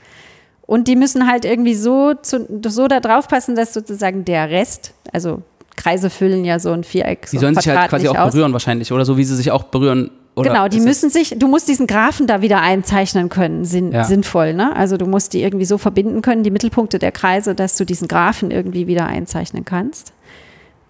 Und 0.64 0.86
die 0.86 0.94
müssen 0.94 1.26
halt 1.26 1.44
irgendwie 1.44 1.74
so, 1.74 2.14
zu, 2.14 2.46
so 2.68 2.86
da 2.86 3.00
drauf 3.00 3.26
passen, 3.26 3.56
dass 3.56 3.74
sozusagen 3.74 4.24
der 4.24 4.48
Rest, 4.50 4.94
also 5.12 5.42
Kreise 5.74 6.08
füllen 6.08 6.44
ja 6.44 6.60
so 6.60 6.70
ein 6.70 6.84
Viereck. 6.84 7.22
Die 7.32 7.36
so 7.36 7.40
sollen 7.40 7.56
sich 7.56 7.66
halt 7.66 7.90
quasi 7.90 8.06
auch 8.06 8.16
aus. 8.16 8.32
berühren 8.32 8.52
wahrscheinlich, 8.52 8.92
oder 8.92 9.04
so 9.04 9.16
wie 9.16 9.24
sie 9.24 9.34
sich 9.34 9.50
auch 9.50 9.64
berühren. 9.64 10.12
Oder 10.36 10.50
genau, 10.50 10.68
die 10.68 10.80
müssen 10.80 11.10
sich, 11.10 11.34
du 11.36 11.48
musst 11.48 11.66
diesen 11.66 11.88
Graphen 11.88 12.28
da 12.28 12.42
wieder 12.42 12.60
einzeichnen 12.60 13.28
können, 13.28 13.64
sinn, 13.64 13.90
ja. 13.90 14.04
sinnvoll. 14.04 14.54
Ne? 14.54 14.76
Also 14.76 14.98
du 14.98 15.06
musst 15.06 15.32
die 15.32 15.42
irgendwie 15.42 15.64
so 15.64 15.78
verbinden 15.78 16.22
können, 16.22 16.44
die 16.44 16.52
Mittelpunkte 16.52 17.00
der 17.00 17.10
Kreise, 17.10 17.56
dass 17.56 17.76
du 17.76 17.84
diesen 17.84 18.06
Graphen 18.06 18.52
irgendwie 18.52 18.86
wieder 18.86 19.06
einzeichnen 19.06 19.64
kannst. 19.64 20.12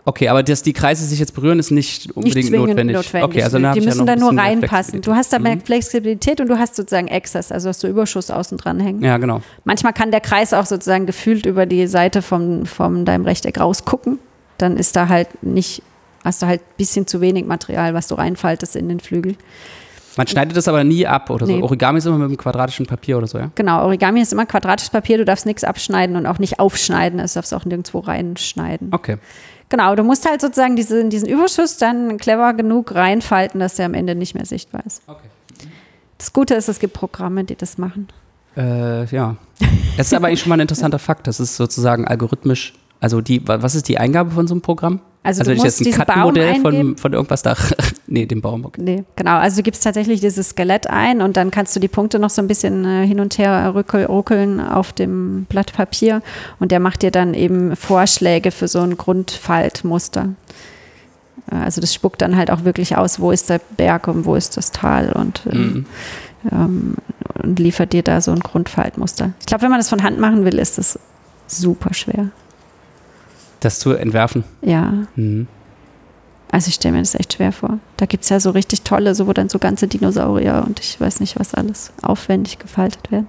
Okay, 0.09 0.29
aber 0.29 0.45
dass 0.45 0.63
die 0.63 0.73
Kreise 0.73 1.05
sich 1.05 1.19
jetzt 1.19 1.35
berühren, 1.35 1.59
ist 1.59 1.73
nicht 1.73 2.13
unbedingt 2.13 2.37
nicht 2.37 2.53
notwendig. 2.53 2.97
notwendig. 2.97 3.29
Okay, 3.29 3.43
also 3.43 3.59
dann 3.59 3.75
die 3.75 3.81
müssen 3.81 4.07
ja 4.07 4.15
da 4.15 4.17
nur 4.17 4.39
reinpassen. 4.39 5.01
Du 5.01 5.17
hast 5.17 5.33
da 5.33 5.41
mehr 5.41 5.57
mhm. 5.57 5.63
Flexibilität 5.63 6.41
und 6.41 6.47
du 6.47 6.57
hast 6.61 6.77
sozusagen 6.77 7.09
Excess, 7.09 7.51
also 7.51 7.69
hast 7.69 7.83
du 7.83 7.89
Überschuss 7.89 8.31
außen 8.31 8.57
dran 8.57 8.79
hängen. 8.79 9.03
Ja, 9.03 9.19
genau. 9.19 9.43
Manchmal 9.65 9.93
kann 9.93 10.13
der 10.13 10.21
Kreis 10.21 10.55
auch 10.55 10.65
sozusagen 10.65 11.07
gefühlt 11.07 11.45
über 11.45 11.67
die 11.67 11.89
Seite 11.89 12.23
von 12.23 12.67
vom 12.67 13.05
deinem 13.05 13.25
Rechteck 13.25 13.59
rausgucken. 13.59 14.21
Dann 14.59 14.77
ist 14.77 14.95
da 14.95 15.09
halt 15.09 15.43
nicht, 15.43 15.83
hast 16.23 16.41
du 16.41 16.47
halt 16.47 16.61
ein 16.61 16.77
bisschen 16.77 17.09
zu 17.09 17.21
wenig 17.21 17.45
Material, 17.45 17.93
was 17.93 18.07
du 18.07 18.15
reinfaltest 18.15 18.77
in 18.77 18.89
den 18.89 19.01
Flügel. 19.01 19.35
Man 20.17 20.29
schneidet 20.29 20.57
das 20.57 20.69
aber 20.69 20.85
nie 20.85 21.05
ab 21.05 21.31
oder 21.31 21.47
nee. 21.47 21.59
so. 21.59 21.65
Origami 21.65 21.99
ist 21.99 22.07
immer 22.07 22.17
mit 22.17 22.29
einem 22.29 22.37
quadratischen 22.37 22.87
Papier 22.87 23.19
oder 23.19 23.27
so, 23.27 23.39
ja? 23.39 23.51
Genau, 23.55 23.83
Origami 23.83 24.23
ist 24.23 24.33
immer 24.33 24.47
quadratisches 24.47 24.91
Papier, 24.91 25.19
du 25.19 25.25
darfst 25.25 25.47
nichts 25.47 25.65
abschneiden 25.65 26.17
und 26.17 26.27
auch 26.27 26.39
nicht 26.39 26.59
aufschneiden, 26.59 27.19
es 27.19 27.35
darfst 27.35 27.53
auch 27.53 27.65
nirgendwo 27.65 27.99
reinschneiden. 27.99 28.91
Okay. 28.93 29.19
Genau, 29.69 29.95
du 29.97 30.05
musst 30.05 30.29
halt 30.29 30.41
sozusagen 30.41 30.77
diesen, 30.77 31.11
diesen 31.11 31.29
Überschuss 31.29 31.77
dann 31.77 32.19
clever 32.19 32.55
genug 32.55 32.95
reinfalten, 32.95 33.59
dass 33.59 33.75
der 33.75 33.87
am 33.87 33.95
Ende 33.95 34.15
nicht 34.15 34.35
mehr 34.35 34.47
sichtbar 34.47 34.85
ist. 34.87 35.03
Okay. 35.07 35.27
Das 36.19 36.33
Gute 36.33 36.55
ist, 36.55 36.69
es 36.69 36.79
gibt 36.79 36.95
Programme, 36.95 37.45
die 37.45 37.57
das 37.57 37.79
machen. 37.79 38.09
Äh, 38.57 39.07
ja. 39.07 39.37
Das 39.97 40.09
ist 40.09 40.15
aber 40.15 40.27
eigentlich 40.27 40.41
schon 40.41 40.51
mal 40.51 40.57
ein 40.57 40.61
interessanter 40.61 40.99
Fakt. 40.99 41.27
Das 41.27 41.41
ist 41.41 41.57
sozusagen 41.57 42.07
algorithmisch. 42.07 42.75
Also 43.01 43.23
die, 43.23 43.41
was 43.49 43.75
ist 43.75 43.89
die 43.89 43.97
Eingabe 43.97 44.31
von 44.31 44.47
so 44.47 44.53
einem 44.53 44.61
Programm? 44.61 45.01
Also, 45.27 45.41
also 45.41 45.55
du 45.55 45.57
musst 45.57 45.81
jetzt 45.81 45.89
ein 45.89 46.07
Kartenmodell 46.07 46.61
von, 46.61 46.97
von 46.97 47.13
irgendwas 47.13 47.43
da. 47.43 47.57
nee, 48.07 48.27
den 48.27 48.41
Baum. 48.41 48.65
Okay. 48.65 48.81
Nee, 48.81 49.05
genau. 49.17 49.39
Also 49.39 49.57
du 49.57 49.65
gibst 49.65 49.83
tatsächlich 49.83 50.21
dieses 50.21 50.51
Skelett 50.51 50.89
ein 50.89 51.21
und 51.21 51.37
dann 51.37 51.51
kannst 51.51 51.75
du 51.75 51.81
die 51.81 51.89
Punkte 51.89 52.21
noch 52.21 52.31
so 52.31 52.41
ein 52.41 52.47
bisschen 52.47 52.85
äh, 52.85 53.05
hin 53.05 53.19
und 53.19 53.37
her 53.37 53.73
rückel, 53.75 54.05
ruckeln 54.05 54.61
auf 54.61 54.93
dem 54.93 55.45
Blatt 55.49 55.73
Papier 55.73 56.23
und 56.61 56.71
der 56.71 56.79
macht 56.79 57.03
dir 57.03 57.11
dann 57.11 57.35
eben 57.35 57.75
Vorschläge 57.75 58.53
für 58.53 58.69
so 58.69 58.79
ein 58.83 58.97
Grundfaltmuster. 58.97 60.29
Äh, 61.51 61.57
also 61.57 61.81
das 61.81 61.93
spuckt 61.93 62.23
dann 62.23 62.37
halt 62.37 62.53
auch 62.53 62.63
wirklich 62.63 62.97
aus, 62.97 63.19
wo 63.19 63.33
ist 63.33 63.51
der 63.51 63.61
Berg 63.77 64.07
und 64.07 64.27
wo 64.27 64.37
ist 64.37 64.57
das 64.57 64.71
Tal 64.71 65.11
und, 65.11 65.43
äh, 65.51 65.57
mhm. 65.57 65.87
ähm, 66.53 66.95
und 67.43 67.59
liefert 67.59 67.93
dir 67.93 68.05
da 68.05 68.21
so 68.21 68.31
ein 68.31 68.41
Grundfaltmuster. 68.41 69.33
Ich 69.41 69.47
glaube, 69.47 69.63
wenn 69.63 69.71
man 69.71 69.81
das 69.81 69.89
von 69.89 70.05
Hand 70.05 70.21
machen 70.21 70.45
will, 70.45 70.57
ist 70.61 70.79
das 70.79 71.01
super 71.49 71.95
schwer 71.95 72.31
das 73.61 73.79
zu 73.79 73.93
entwerfen. 73.93 74.45
Ja. 74.63 74.93
Mhm. 75.17 75.47
Also 76.51 76.69
ich 76.69 76.77
stelle 76.77 76.95
mir 76.95 77.01
das 77.01 77.15
echt 77.15 77.35
schwer 77.35 77.53
vor. 77.53 77.79
Da 77.97 78.07
gibt 78.07 78.23
es 78.25 78.31
ja 78.31 78.39
so 78.41 78.51
richtig 78.51 78.83
tolle, 78.83 79.15
so 79.15 79.27
wo 79.27 79.33
dann 79.33 79.49
so 79.49 79.59
ganze 79.59 79.89
Dinosaurier 79.89 80.65
und 80.67 80.81
ich 80.81 81.01
weiß 81.01 81.21
nicht, 81.21 81.39
was 81.39 81.55
alles 81.55 81.93
aufwendig 82.03 82.59
gefaltet 82.59 83.11
werden. 83.11 83.27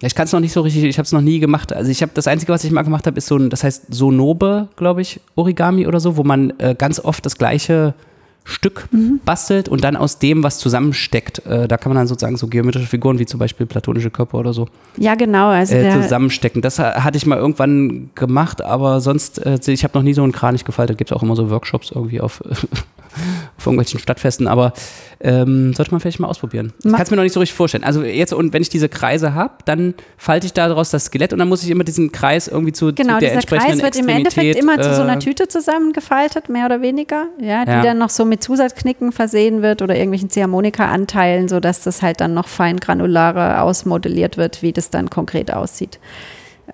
Ich 0.00 0.14
kann 0.14 0.26
es 0.26 0.32
noch 0.32 0.40
nicht 0.40 0.52
so 0.52 0.60
richtig, 0.60 0.84
ich 0.84 0.98
habe 0.98 1.06
es 1.06 1.12
noch 1.12 1.20
nie 1.20 1.40
gemacht. 1.40 1.72
Also 1.72 1.90
ich 1.90 2.02
habe 2.02 2.12
das 2.14 2.28
Einzige, 2.28 2.52
was 2.52 2.62
ich 2.64 2.70
mal 2.70 2.82
gemacht 2.82 3.06
habe, 3.06 3.18
ist 3.18 3.26
so 3.26 3.36
ein, 3.36 3.50
das 3.50 3.64
heißt 3.64 3.86
Sonobe, 3.92 4.68
glaube 4.76 5.02
ich, 5.02 5.20
Origami 5.34 5.86
oder 5.86 5.98
so, 5.98 6.16
wo 6.16 6.22
man 6.22 6.52
äh, 6.58 6.76
ganz 6.76 7.00
oft 7.00 7.26
das 7.26 7.36
gleiche 7.36 7.94
Stück 8.48 8.88
mhm. 8.92 9.20
bastelt 9.24 9.68
und 9.68 9.84
dann 9.84 9.94
aus 9.94 10.18
dem 10.18 10.42
was 10.42 10.58
zusammensteckt. 10.58 11.44
Äh, 11.46 11.68
da 11.68 11.76
kann 11.76 11.90
man 11.90 11.98
dann 11.98 12.06
sozusagen 12.06 12.36
so 12.36 12.46
geometrische 12.46 12.86
Figuren 12.86 13.18
wie 13.18 13.26
zum 13.26 13.38
Beispiel 13.38 13.66
platonische 13.66 14.10
Körper 14.10 14.38
oder 14.38 14.54
so. 14.54 14.68
Ja, 14.96 15.14
genau. 15.16 15.48
Also 15.48 15.74
äh, 15.74 16.02
zusammenstecken. 16.02 16.62
Das 16.62 16.78
hatte 16.78 17.18
ich 17.18 17.26
mal 17.26 17.36
irgendwann 17.38 18.10
gemacht, 18.14 18.62
aber 18.62 19.00
sonst, 19.00 19.44
äh, 19.44 19.58
ich 19.66 19.84
habe 19.84 19.96
noch 19.98 20.02
nie 20.02 20.14
so 20.14 20.22
einen 20.22 20.32
Kranich 20.32 20.64
gefaltet. 20.64 20.96
Gibt 20.96 21.10
es 21.10 21.16
auch 21.16 21.22
immer 21.22 21.36
so 21.36 21.50
Workshops 21.50 21.92
irgendwie 21.94 22.22
auf, 22.22 22.42
auf 23.56 23.66
irgendwelchen 23.66 24.00
Stadtfesten, 24.00 24.46
aber 24.46 24.72
ähm, 25.20 25.74
sollte 25.74 25.90
man 25.90 26.00
vielleicht 26.00 26.20
mal 26.20 26.28
ausprobieren. 26.28 26.72
Ich 26.84 26.90
kann 26.90 27.02
es 27.02 27.10
mir 27.10 27.16
noch 27.16 27.22
nicht 27.22 27.32
so 27.32 27.40
richtig 27.40 27.56
vorstellen. 27.56 27.84
Also 27.84 28.02
jetzt, 28.02 28.32
und 28.32 28.52
wenn 28.52 28.62
ich 28.62 28.68
diese 28.68 28.88
Kreise 28.88 29.34
habe, 29.34 29.54
dann 29.64 29.94
falte 30.16 30.46
ich 30.46 30.52
daraus 30.52 30.90
das 30.90 31.06
Skelett 31.06 31.32
und 31.32 31.38
dann 31.38 31.48
muss 31.48 31.62
ich 31.62 31.70
immer 31.70 31.84
diesen 31.84 32.12
Kreis 32.12 32.48
irgendwie 32.48 32.72
zu, 32.72 32.92
genau, 32.92 33.14
zu 33.14 33.20
der 33.20 33.32
entsprechenden 33.34 33.80
Kreis 33.80 33.82
wird 33.82 33.96
im 33.96 34.08
Endeffekt 34.08 34.56
immer 34.56 34.80
zu 34.80 34.94
so 34.94 35.02
einer 35.02 35.16
äh, 35.16 35.18
Tüte 35.18 35.48
zusammengefaltet, 35.48 36.48
mehr 36.48 36.66
oder 36.66 36.82
weniger, 36.82 37.26
ja, 37.40 37.64
die 37.64 37.70
ja. 37.70 37.82
dann 37.82 37.98
noch 37.98 38.10
so 38.10 38.24
mit 38.24 38.42
Zusatzknicken 38.42 39.12
versehen 39.12 39.62
wird 39.62 39.82
oder 39.82 39.94
irgendwelchen 39.94 40.30
Ziehharmonika-Anteilen, 40.30 41.48
sodass 41.48 41.82
das 41.82 42.02
halt 42.02 42.20
dann 42.20 42.34
noch 42.34 42.48
fein 42.48 42.78
granularer 42.78 43.62
ausmodelliert 43.62 44.36
wird, 44.36 44.62
wie 44.62 44.72
das 44.72 44.90
dann 44.90 45.10
konkret 45.10 45.52
aussieht. 45.52 45.98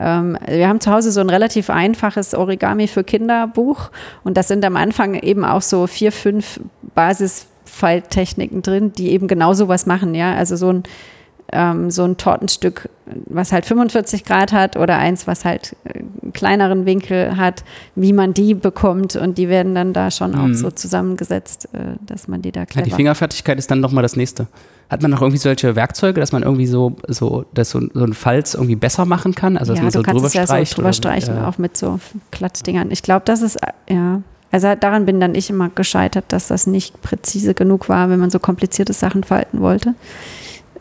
Ähm, 0.00 0.36
wir 0.46 0.68
haben 0.68 0.80
zu 0.80 0.90
Hause 0.90 1.12
so 1.12 1.20
ein 1.20 1.30
relativ 1.30 1.70
einfaches 1.70 2.34
Origami 2.34 2.88
für 2.88 3.04
Kinderbuch 3.04 3.90
und 4.24 4.36
das 4.36 4.48
sind 4.48 4.64
am 4.64 4.76
Anfang 4.76 5.14
eben 5.14 5.44
auch 5.44 5.62
so 5.62 5.86
vier, 5.86 6.12
fünf 6.12 6.60
Basisfalttechniken 6.94 8.62
drin, 8.62 8.92
die 8.92 9.10
eben 9.10 9.28
genau 9.28 9.54
sowas 9.54 9.86
machen, 9.86 10.14
ja. 10.14 10.34
Also 10.34 10.56
so 10.56 10.70
ein, 10.70 10.82
ähm, 11.52 11.90
so 11.90 12.04
ein 12.04 12.16
Tortenstück, 12.16 12.88
was 13.26 13.52
halt 13.52 13.66
45 13.66 14.24
Grad 14.24 14.52
hat 14.52 14.76
oder 14.76 14.96
eins, 14.96 15.26
was 15.26 15.44
halt 15.44 15.76
einen 15.84 16.32
kleineren 16.32 16.86
Winkel 16.86 17.36
hat, 17.36 17.64
wie 17.94 18.12
man 18.12 18.34
die 18.34 18.54
bekommt 18.54 19.16
und 19.16 19.38
die 19.38 19.48
werden 19.48 19.74
dann 19.74 19.92
da 19.92 20.10
schon 20.10 20.34
auch 20.34 20.46
mhm. 20.46 20.54
so 20.54 20.70
zusammengesetzt, 20.70 21.68
äh, 21.72 21.96
dass 22.04 22.28
man 22.28 22.42
die 22.42 22.52
da 22.52 22.66
clever. 22.66 22.86
Ja, 22.86 22.90
die 22.90 22.96
Fingerfertigkeit 22.96 23.58
ist 23.58 23.70
dann 23.70 23.80
nochmal 23.80 24.02
das 24.02 24.16
nächste. 24.16 24.48
Hat 24.90 25.02
man 25.02 25.10
noch 25.10 25.22
irgendwie 25.22 25.38
solche 25.38 25.76
Werkzeuge, 25.76 26.20
dass 26.20 26.32
man 26.32 26.42
irgendwie 26.42 26.66
so, 26.66 26.96
so, 27.08 27.46
dass 27.54 27.70
so, 27.70 27.80
so 27.92 28.04
ein 28.04 28.12
Falz 28.12 28.54
irgendwie 28.54 28.76
besser 28.76 29.04
machen 29.06 29.34
kann? 29.34 29.56
Also, 29.56 29.72
dass 29.72 29.78
ja, 29.78 29.84
man 29.84 29.92
so 29.92 29.98
du 30.00 30.04
kannst 30.04 30.18
drüber 30.18 30.26
es 30.28 30.34
ja 30.34 30.44
streicht 30.44 30.70
so 30.72 30.76
drüber 30.76 30.92
streichen, 30.92 31.36
oder, 31.36 31.48
auch 31.48 31.58
mit 31.58 31.76
so 31.76 32.00
Klatzdingern. 32.30 32.90
Ich 32.90 33.02
glaube, 33.02 33.22
das 33.24 33.42
ist, 33.42 33.58
ja. 33.88 34.22
Also 34.50 34.72
daran 34.78 35.04
bin 35.04 35.18
dann 35.18 35.34
ich 35.34 35.50
immer 35.50 35.68
gescheitert, 35.68 36.26
dass 36.28 36.46
das 36.46 36.68
nicht 36.68 37.02
präzise 37.02 37.54
genug 37.54 37.88
war, 37.88 38.08
wenn 38.08 38.20
man 38.20 38.30
so 38.30 38.38
komplizierte 38.38 38.92
Sachen 38.92 39.24
falten 39.24 39.60
wollte. 39.60 39.94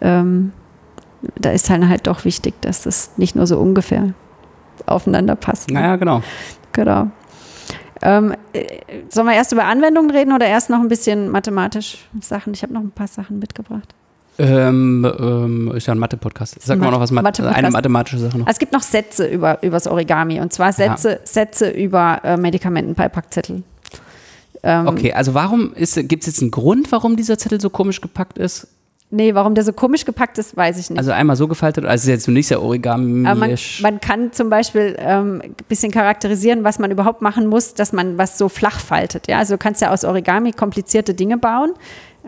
Ähm, 0.01 0.51
da 1.39 1.51
ist 1.51 1.69
halt 1.69 1.87
halt 1.87 2.07
doch 2.07 2.25
wichtig, 2.25 2.61
dass 2.61 2.83
das 2.83 3.11
nicht 3.17 3.35
nur 3.35 3.47
so 3.47 3.57
ungefähr 3.57 4.13
aufeinander 4.85 5.35
passt. 5.35 5.69
Ne? 5.69 5.79
Naja, 5.79 5.95
genau. 5.95 6.21
Genau. 6.73 7.07
Ähm, 8.01 8.35
äh, 8.51 8.65
sollen 9.09 9.27
wir 9.27 9.33
erst 9.33 9.53
über 9.53 9.65
Anwendungen 9.65 10.11
reden 10.11 10.33
oder 10.33 10.45
erst 10.45 10.69
noch 10.69 10.81
ein 10.81 10.89
bisschen 10.89 11.29
mathematisch 11.29 12.09
Sachen? 12.19 12.53
Ich 12.53 12.63
habe 12.63 12.73
noch 12.73 12.81
ein 12.81 12.91
paar 12.91 13.07
Sachen 13.07 13.39
mitgebracht. 13.39 13.95
Ähm, 14.39 15.09
ähm, 15.19 15.71
ist 15.75 15.85
ja 15.85 15.93
ein 15.93 15.99
Mathe-Podcast. 15.99 16.57
Sag 16.61 16.79
mal 16.79 16.89
noch 16.89 16.99
was, 16.99 17.11
Mathe 17.11 17.47
eine 17.47 17.69
mathematische 17.69 18.17
Sache 18.17 18.39
noch. 18.39 18.47
Es 18.47 18.57
gibt 18.57 18.73
noch 18.73 18.81
Sätze 18.81 19.27
über 19.27 19.59
das 19.61 19.87
Origami 19.87 20.41
und 20.41 20.51
zwar 20.51 20.73
Sätze, 20.73 21.11
ja. 21.11 21.17
Sätze 21.23 21.69
über 21.69 22.19
äh, 22.23 22.35
Medikamentenbeipackzettel. 22.35 23.63
Ähm, 24.63 24.87
okay, 24.87 25.13
also 25.13 25.33
warum 25.33 25.73
gibt 25.75 26.23
es 26.23 26.25
jetzt 26.25 26.41
einen 26.41 26.51
Grund, 26.51 26.91
warum 26.91 27.15
dieser 27.15 27.37
Zettel 27.37 27.61
so 27.61 27.69
komisch 27.69 28.01
gepackt 28.01 28.37
ist? 28.37 28.67
Nee, 29.15 29.35
warum 29.35 29.53
der 29.53 29.63
so 29.63 29.73
komisch 29.73 30.05
gepackt 30.05 30.39
ist, 30.39 30.57
weiß 30.57 30.79
ich 30.79 30.89
nicht. 30.89 30.97
Also 30.97 31.11
einmal 31.11 31.35
so 31.35 31.47
gefaltet, 31.47 31.85
also 31.85 32.09
jetzt 32.09 32.27
nicht 32.27 32.47
sehr 32.47 32.63
origami 32.63 33.27
Aber 33.27 33.41
man, 33.41 33.55
man, 33.81 34.01
kann 34.01 34.31
zum 34.31 34.49
Beispiel 34.49 34.95
ähm, 34.97 35.39
ein 35.43 35.55
bisschen 35.69 35.91
charakterisieren, 35.91 36.63
was 36.63 36.79
man 36.79 36.89
überhaupt 36.89 37.21
machen 37.21 37.45
muss, 37.45 37.75
dass 37.75 37.93
man 37.93 38.17
was 38.17 38.39
so 38.39 38.49
flach 38.49 38.79
faltet. 38.79 39.27
Ja? 39.27 39.37
Also 39.37 39.53
du 39.53 39.59
kannst 39.59 39.83
ja 39.83 39.91
aus 39.91 40.03
Origami 40.03 40.51
komplizierte 40.51 41.13
Dinge 41.13 41.37
bauen 41.37 41.73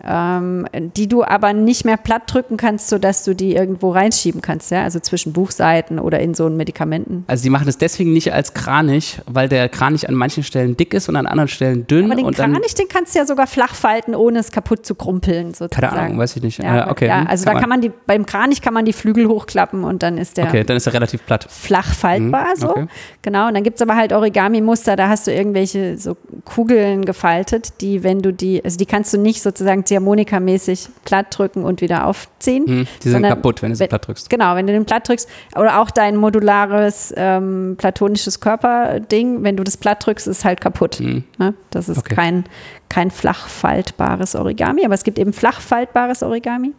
ähm, 0.04 0.66
die 0.74 1.08
du 1.08 1.24
aber 1.24 1.52
nicht 1.52 1.84
mehr 1.84 1.96
platt 1.96 2.22
drücken 2.26 2.56
kannst, 2.56 2.88
sodass 2.88 3.24
du 3.24 3.34
die 3.34 3.54
irgendwo 3.54 3.90
reinschieben 3.90 4.42
kannst, 4.42 4.70
ja? 4.70 4.82
also 4.82 5.00
zwischen 5.00 5.32
Buchseiten 5.32 5.98
oder 5.98 6.20
in 6.20 6.34
so 6.34 6.46
einen 6.46 6.56
Medikamenten. 6.56 7.24
Also 7.26 7.42
sie 7.42 7.50
machen 7.50 7.68
es 7.68 7.78
deswegen 7.78 8.12
nicht 8.12 8.32
als 8.32 8.54
Kranich, 8.54 9.20
weil 9.26 9.48
der 9.48 9.68
Kranich 9.68 10.08
an 10.08 10.14
manchen 10.14 10.42
Stellen 10.42 10.76
dick 10.76 10.94
ist 10.94 11.08
und 11.08 11.16
an 11.16 11.26
anderen 11.26 11.48
Stellen 11.48 11.86
dünn. 11.86 12.10
Aber 12.10 12.20
den 12.20 12.32
Kranich, 12.32 12.74
den 12.74 12.88
kannst 12.88 13.14
du 13.14 13.18
ja 13.18 13.26
sogar 13.26 13.46
flach 13.46 13.74
falten, 13.74 14.14
ohne 14.14 14.38
es 14.38 14.50
kaputt 14.50 14.84
zu 14.84 14.94
krumpeln 14.94 15.54
sozusagen. 15.54 15.88
Keine 15.88 16.02
Ahnung, 16.02 16.18
weiß 16.18 16.36
ich 16.36 16.42
nicht. 16.42 16.62
Ja, 16.62 16.86
äh, 16.86 16.90
okay. 16.90 17.06
ja 17.06 17.24
also 17.24 17.44
kann 17.44 17.54
da 17.54 17.60
kann 17.60 17.68
man 17.68 17.80
die, 17.80 17.92
beim 18.06 18.26
Kranich 18.26 18.60
kann 18.60 18.74
man 18.74 18.84
die 18.84 18.92
Flügel 18.92 19.28
hochklappen 19.28 19.84
und 19.84 20.02
dann 20.02 20.18
ist 20.18 20.36
der 20.36 20.46
Okay, 20.46 20.64
dann 20.64 20.76
ist 20.76 20.86
er 20.86 20.92
relativ 20.92 21.24
platt. 21.24 21.46
Flach 21.48 21.94
faltbar 21.94 22.48
mhm, 22.54 22.60
so. 22.60 22.70
Okay. 22.70 22.86
Genau, 23.22 23.48
und 23.48 23.54
dann 23.54 23.64
gibt 23.64 23.76
es 23.76 23.82
aber 23.82 23.96
halt 23.96 24.12
Origami-Muster, 24.12 24.96
da 24.96 25.08
hast 25.08 25.26
du 25.26 25.32
irgendwelche 25.32 25.96
so 25.98 26.16
Kugeln 26.44 27.04
gefaltet, 27.04 27.80
die, 27.80 28.02
wenn 28.02 28.20
du 28.20 28.32
die, 28.32 28.64
also 28.64 28.76
die 28.76 28.86
kannst 28.86 29.12
du 29.12 29.18
nicht 29.18 29.42
sozusagen 29.42 29.84
Ziehharmonika-mäßig 29.96 30.88
platt 31.04 31.26
drücken 31.30 31.64
und 31.64 31.80
wieder 31.80 32.06
aufziehen. 32.06 32.66
Hm, 32.66 32.86
die 33.02 33.08
sind 33.08 33.22
kaputt, 33.22 33.62
wenn 33.62 33.70
du 33.70 33.76
sie 33.76 33.86
platt 33.86 34.06
drückst. 34.06 34.30
Genau, 34.30 34.54
wenn 34.54 34.66
du 34.66 34.72
den 34.72 34.84
platt 34.84 35.08
drückst. 35.08 35.28
Oder 35.56 35.80
auch 35.80 35.90
dein 35.90 36.16
modulares 36.16 37.12
ähm, 37.16 37.76
platonisches 37.78 38.40
Körperding, 38.40 39.42
wenn 39.42 39.56
du 39.56 39.64
das 39.64 39.76
platt 39.76 40.04
drückst, 40.04 40.26
ist 40.28 40.44
halt 40.44 40.60
kaputt. 40.60 40.96
Hm. 40.96 41.24
Ne? 41.38 41.54
Das 41.70 41.88
ist 41.88 41.98
okay. 41.98 42.14
kein, 42.14 42.44
kein 42.88 43.10
flach 43.10 43.48
faltbares 43.48 44.34
Origami, 44.34 44.84
aber 44.84 44.94
es 44.94 45.04
gibt 45.04 45.18
eben 45.18 45.32
flach 45.32 45.60
faltbares 45.60 46.22
Origami. 46.22 46.72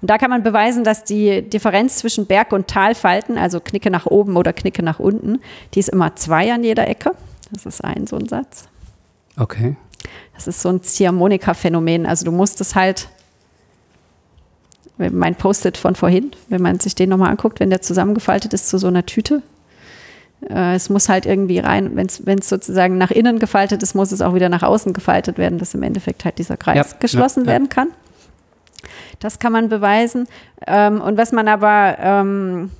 Und 0.00 0.10
da 0.10 0.18
kann 0.18 0.30
man 0.30 0.42
beweisen, 0.42 0.84
dass 0.84 1.04
die 1.04 1.42
Differenz 1.42 1.96
zwischen 1.96 2.26
Berg- 2.26 2.52
und 2.52 2.68
Talfalten, 2.68 3.38
also 3.38 3.60
Knicke 3.60 3.90
nach 3.90 4.06
oben 4.06 4.36
oder 4.36 4.52
Knicke 4.52 4.82
nach 4.82 4.98
unten, 4.98 5.40
die 5.74 5.80
ist 5.80 5.88
immer 5.88 6.14
zwei 6.16 6.52
an 6.52 6.62
jeder 6.62 6.88
Ecke. 6.88 7.12
Das 7.52 7.66
ist 7.66 7.84
ein 7.84 8.06
so 8.06 8.16
ein 8.16 8.28
Satz. 8.28 8.68
Okay. 9.38 9.76
Das 10.36 10.46
ist 10.46 10.62
so 10.62 10.68
ein 10.68 10.82
Ziehharmonika-Phänomen. 10.82 12.06
Also 12.06 12.24
du 12.24 12.32
musst 12.32 12.60
es 12.60 12.74
halt 12.74 13.08
mein 14.98 15.34
Post-it 15.34 15.76
von 15.76 15.94
vorhin, 15.94 16.30
wenn 16.48 16.62
man 16.62 16.80
sich 16.80 16.94
den 16.94 17.10
nochmal 17.10 17.30
anguckt, 17.30 17.60
wenn 17.60 17.70
der 17.70 17.82
zusammengefaltet 17.82 18.54
ist 18.54 18.68
zu 18.68 18.78
so 18.78 18.86
einer 18.86 19.04
Tüte. 19.04 19.42
Äh, 20.48 20.74
es 20.74 20.88
muss 20.88 21.08
halt 21.08 21.26
irgendwie 21.26 21.58
rein, 21.58 21.96
wenn 21.96 22.06
es 22.06 22.48
sozusagen 22.48 22.96
nach 22.98 23.10
innen 23.10 23.38
gefaltet 23.38 23.82
ist, 23.82 23.94
muss 23.94 24.12
es 24.12 24.22
auch 24.22 24.34
wieder 24.34 24.48
nach 24.48 24.62
außen 24.62 24.92
gefaltet 24.92 25.38
werden, 25.38 25.58
dass 25.58 25.74
im 25.74 25.82
Endeffekt 25.82 26.24
halt 26.24 26.38
dieser 26.38 26.56
Kreis 26.56 26.92
ja, 26.92 26.96
geschlossen 26.98 27.44
ja, 27.44 27.52
werden 27.52 27.68
kann. 27.68 27.88
Das 29.20 29.38
kann 29.38 29.52
man 29.52 29.68
beweisen. 29.68 30.28
Ähm, 30.66 31.00
und 31.00 31.16
was 31.16 31.32
man 31.32 31.48
aber, 31.48 31.96
ähm, 31.98 32.70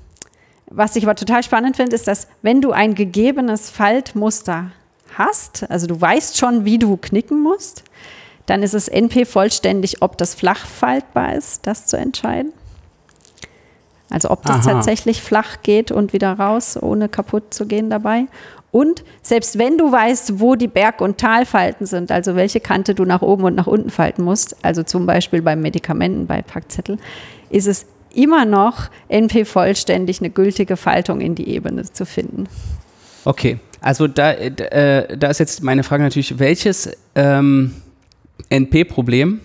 was 0.71 0.97
ich 0.97 1.05
aber 1.05 1.15
total 1.15 1.43
spannend 1.43 1.77
finde, 1.77 1.95
ist, 1.95 2.07
dass 2.07 2.29
wenn 2.43 2.61
du 2.61 2.73
ein 2.73 2.95
gegebenes 2.95 3.71
Faltmuster 3.71 4.71
hast, 5.19 5.69
also 5.71 5.87
du 5.87 6.01
weißt 6.01 6.37
schon, 6.37 6.65
wie 6.65 6.79
du 6.79 6.97
knicken 6.97 7.43
musst, 7.43 7.85
dann 8.47 8.63
ist 8.63 8.75
es 8.75 8.89
NP 8.89 9.25
vollständig, 9.25 10.03
ob 10.03 10.17
das 10.19 10.35
flach 10.35 10.67
faltbar 10.67 11.35
ist, 11.35 11.67
das 11.67 11.87
zu 11.87 11.97
entscheiden. 11.97 12.53
Also 14.09 14.31
ob 14.31 14.45
das 14.45 14.67
Aha. 14.67 14.75
tatsächlich 14.75 15.21
flach 15.21 15.63
geht 15.63 15.91
und 15.91 16.13
wieder 16.13 16.33
raus, 16.33 16.81
ohne 16.81 17.09
kaputt 17.09 17.53
zu 17.53 17.67
gehen 17.67 17.91
dabei. 17.91 18.27
Und 18.71 19.05
selbst 19.23 19.59
wenn 19.59 19.79
du 19.79 19.91
weißt, 19.91 20.39
wo 20.39 20.55
die 20.55 20.69
Berg- 20.69 21.01
und 21.01 21.19
Talfalten 21.19 21.87
sind, 21.87 22.13
also 22.13 22.37
welche 22.37 22.61
Kante 22.61 22.95
du 22.95 23.05
nach 23.05 23.23
oben 23.23 23.45
und 23.45 23.55
nach 23.55 23.67
unten 23.67 23.91
falten 23.91 24.23
musst, 24.23 24.57
also 24.63 24.83
zum 24.83 25.07
Beispiel 25.07 25.43
bei 25.43 25.57
Medikamenten, 25.57 26.27
bei 26.27 26.43
Packzettel, 26.43 26.99
ist 27.51 27.67
es 27.67 27.87
immer 28.15 28.45
noch 28.45 28.91
NP 29.09 29.45
vollständig 29.45 30.21
eine 30.21 30.31
gültige 30.31 30.77
Faltung 30.77 31.21
in 31.21 31.35
die 31.35 31.49
Ebene 31.49 31.91
zu 31.91 32.07
finden. 32.07 32.49
Okay, 33.25 33.59
also 33.81 34.07
da, 34.09 34.33
äh, 34.33 35.17
da 35.17 35.29
ist 35.29 35.39
jetzt 35.39 35.63
meine 35.63 35.83
Frage 35.83 36.03
natürlich, 36.03 36.39
welches 36.39 36.91
ähm, 37.15 37.73
NP-Problem 38.51 39.41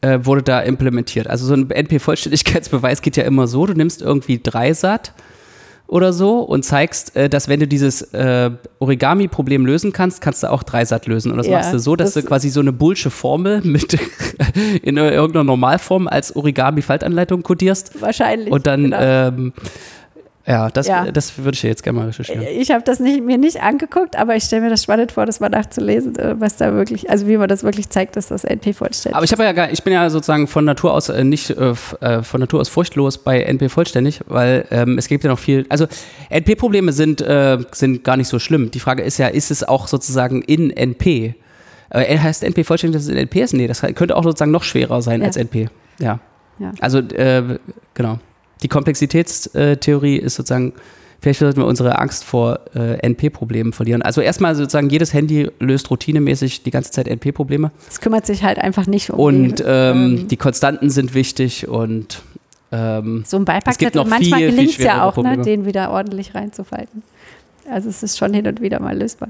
äh, 0.00 0.18
wurde 0.22 0.42
da 0.42 0.60
implementiert? 0.60 1.28
Also 1.28 1.46
so 1.46 1.54
ein 1.54 1.70
NP-Vollständigkeitsbeweis 1.70 3.02
geht 3.02 3.16
ja 3.16 3.24
immer 3.24 3.46
so, 3.46 3.66
du 3.66 3.74
nimmst 3.74 4.02
irgendwie 4.02 4.40
Dreisat 4.42 5.12
oder 5.92 6.14
so 6.14 6.38
und 6.38 6.64
zeigst, 6.64 7.14
äh, 7.16 7.28
dass 7.28 7.48
wenn 7.48 7.60
du 7.60 7.68
dieses 7.68 8.00
äh, 8.14 8.50
Origami-Problem 8.78 9.66
lösen 9.66 9.92
kannst, 9.92 10.22
kannst 10.22 10.42
du 10.42 10.50
auch 10.50 10.62
Dreisat 10.62 11.06
lösen. 11.06 11.30
Und 11.30 11.36
das 11.36 11.46
ja, 11.46 11.58
machst 11.58 11.74
du 11.74 11.78
so, 11.78 11.96
dass 11.96 12.14
das 12.14 12.24
du 12.24 12.28
quasi 12.28 12.48
so 12.48 12.60
eine 12.60 12.72
bullsche 12.72 13.10
Formel 13.10 13.60
mit 13.62 13.98
in 14.82 14.96
irgendeiner 14.96 15.44
Normalform 15.44 16.08
als 16.08 16.34
Origami-Faltanleitung 16.34 17.42
kodierst. 17.42 18.00
Wahrscheinlich. 18.00 18.50
Und 18.50 18.66
dann 18.66 18.84
genau. 18.84 18.98
ähm, 19.00 19.52
ja, 20.44 20.70
das, 20.70 20.88
ja. 20.88 21.10
das 21.12 21.38
würde 21.38 21.54
ich 21.54 21.62
jetzt 21.62 21.84
gerne 21.84 22.00
mal 22.00 22.06
recherchieren. 22.06 22.42
Ich 22.42 22.72
habe 22.72 22.82
das 22.82 22.98
nicht, 22.98 23.22
mir 23.22 23.38
nicht 23.38 23.62
angeguckt, 23.62 24.16
aber 24.16 24.34
ich 24.34 24.42
stelle 24.42 24.62
mir 24.62 24.70
das 24.70 24.82
spannend 24.82 25.12
vor, 25.12 25.24
das 25.24 25.38
mal 25.38 25.48
nachzulesen, 25.48 26.18
äh, 26.18 26.40
was 26.40 26.56
da 26.56 26.74
wirklich, 26.74 27.08
also 27.10 27.28
wie 27.28 27.36
man 27.36 27.48
das 27.48 27.62
wirklich 27.62 27.88
zeigt, 27.90 28.16
dass 28.16 28.26
das 28.26 28.42
NP 28.42 28.72
vollständig 28.72 29.14
Aber 29.14 29.24
ich 29.24 29.30
habe 29.30 29.44
ja 29.44 29.52
gar, 29.52 29.70
ich 29.70 29.84
bin 29.84 29.92
ja 29.92 30.10
sozusagen 30.10 30.48
von 30.48 30.64
Natur 30.64 30.94
aus 30.94 31.08
äh, 31.08 31.22
nicht 31.22 31.50
äh, 31.50 31.74
äh 32.00 32.22
von 32.22 32.40
Natur 32.40 32.60
aus 32.60 32.68
furchtlos 32.68 33.18
bei 33.18 33.42
NP 33.42 33.68
vollständig, 33.68 34.20
weil 34.26 34.66
ähm, 34.72 34.98
es 34.98 35.06
gibt 35.06 35.22
ja 35.22 35.30
noch 35.30 35.38
viel, 35.38 35.64
also 35.68 35.86
NP-Probleme 36.30 36.92
sind, 36.92 37.20
äh, 37.20 37.58
sind 37.70 38.02
gar 38.02 38.16
nicht 38.16 38.28
so 38.28 38.40
schlimm. 38.40 38.72
Die 38.72 38.80
Frage 38.80 39.02
ist 39.04 39.18
ja, 39.18 39.28
ist 39.28 39.52
es 39.52 39.62
auch 39.62 39.86
sozusagen 39.86 40.42
in 40.42 40.70
NP? 40.70 41.34
Heißt 41.94 42.42
NP 42.42 42.64
vollständig, 42.64 42.96
dass 42.96 43.02
es 43.02 43.10
in 43.10 43.18
NP 43.18 43.42
ist? 43.42 43.52
Nee, 43.52 43.66
das 43.66 43.82
könnte 43.82 44.16
auch 44.16 44.24
sozusagen 44.24 44.50
noch 44.50 44.62
schwerer 44.62 45.02
sein 45.02 45.20
ja. 45.20 45.26
als 45.26 45.36
NP. 45.36 45.68
Ja. 45.98 46.20
ja. 46.58 46.72
Also, 46.80 47.02
genau 47.92 48.18
die 48.62 48.68
Komplexitätstheorie 48.68 50.16
ist 50.16 50.36
sozusagen, 50.36 50.72
vielleicht 51.20 51.40
sollten 51.40 51.60
wir 51.60 51.66
unsere 51.66 51.98
Angst 51.98 52.24
vor 52.24 52.60
äh, 52.74 52.98
NP-Problemen 53.06 53.72
verlieren. 53.72 54.02
Also 54.02 54.20
erstmal 54.20 54.54
sozusagen, 54.54 54.90
jedes 54.90 55.12
Handy 55.12 55.50
löst 55.58 55.90
routinemäßig 55.90 56.62
die 56.62 56.70
ganze 56.70 56.90
Zeit 56.90 57.08
NP-Probleme. 57.08 57.70
Es 57.88 58.00
kümmert 58.00 58.26
sich 58.26 58.42
halt 58.42 58.58
einfach 58.58 58.86
nicht 58.86 59.10
um 59.10 59.18
Und 59.18 59.58
die, 59.58 59.64
ähm, 59.64 60.18
ähm, 60.18 60.28
die 60.28 60.36
Konstanten 60.36 60.90
sind 60.90 61.14
wichtig 61.14 61.68
und 61.68 62.22
ähm, 62.70 63.24
so 63.26 63.36
ein 63.36 63.44
Beipackzettel, 63.44 64.04
manchmal 64.04 64.40
gelingt 64.40 64.70
es 64.70 64.78
ja 64.78 65.04
auch, 65.04 65.16
ne, 65.16 65.38
den 65.38 65.66
wieder 65.66 65.90
ordentlich 65.90 66.34
reinzufalten. 66.34 67.02
Also 67.70 67.88
es 67.88 68.02
ist 68.02 68.18
schon 68.18 68.32
hin 68.32 68.46
und 68.46 68.60
wieder 68.60 68.80
mal 68.80 68.96
lösbar. 68.96 69.28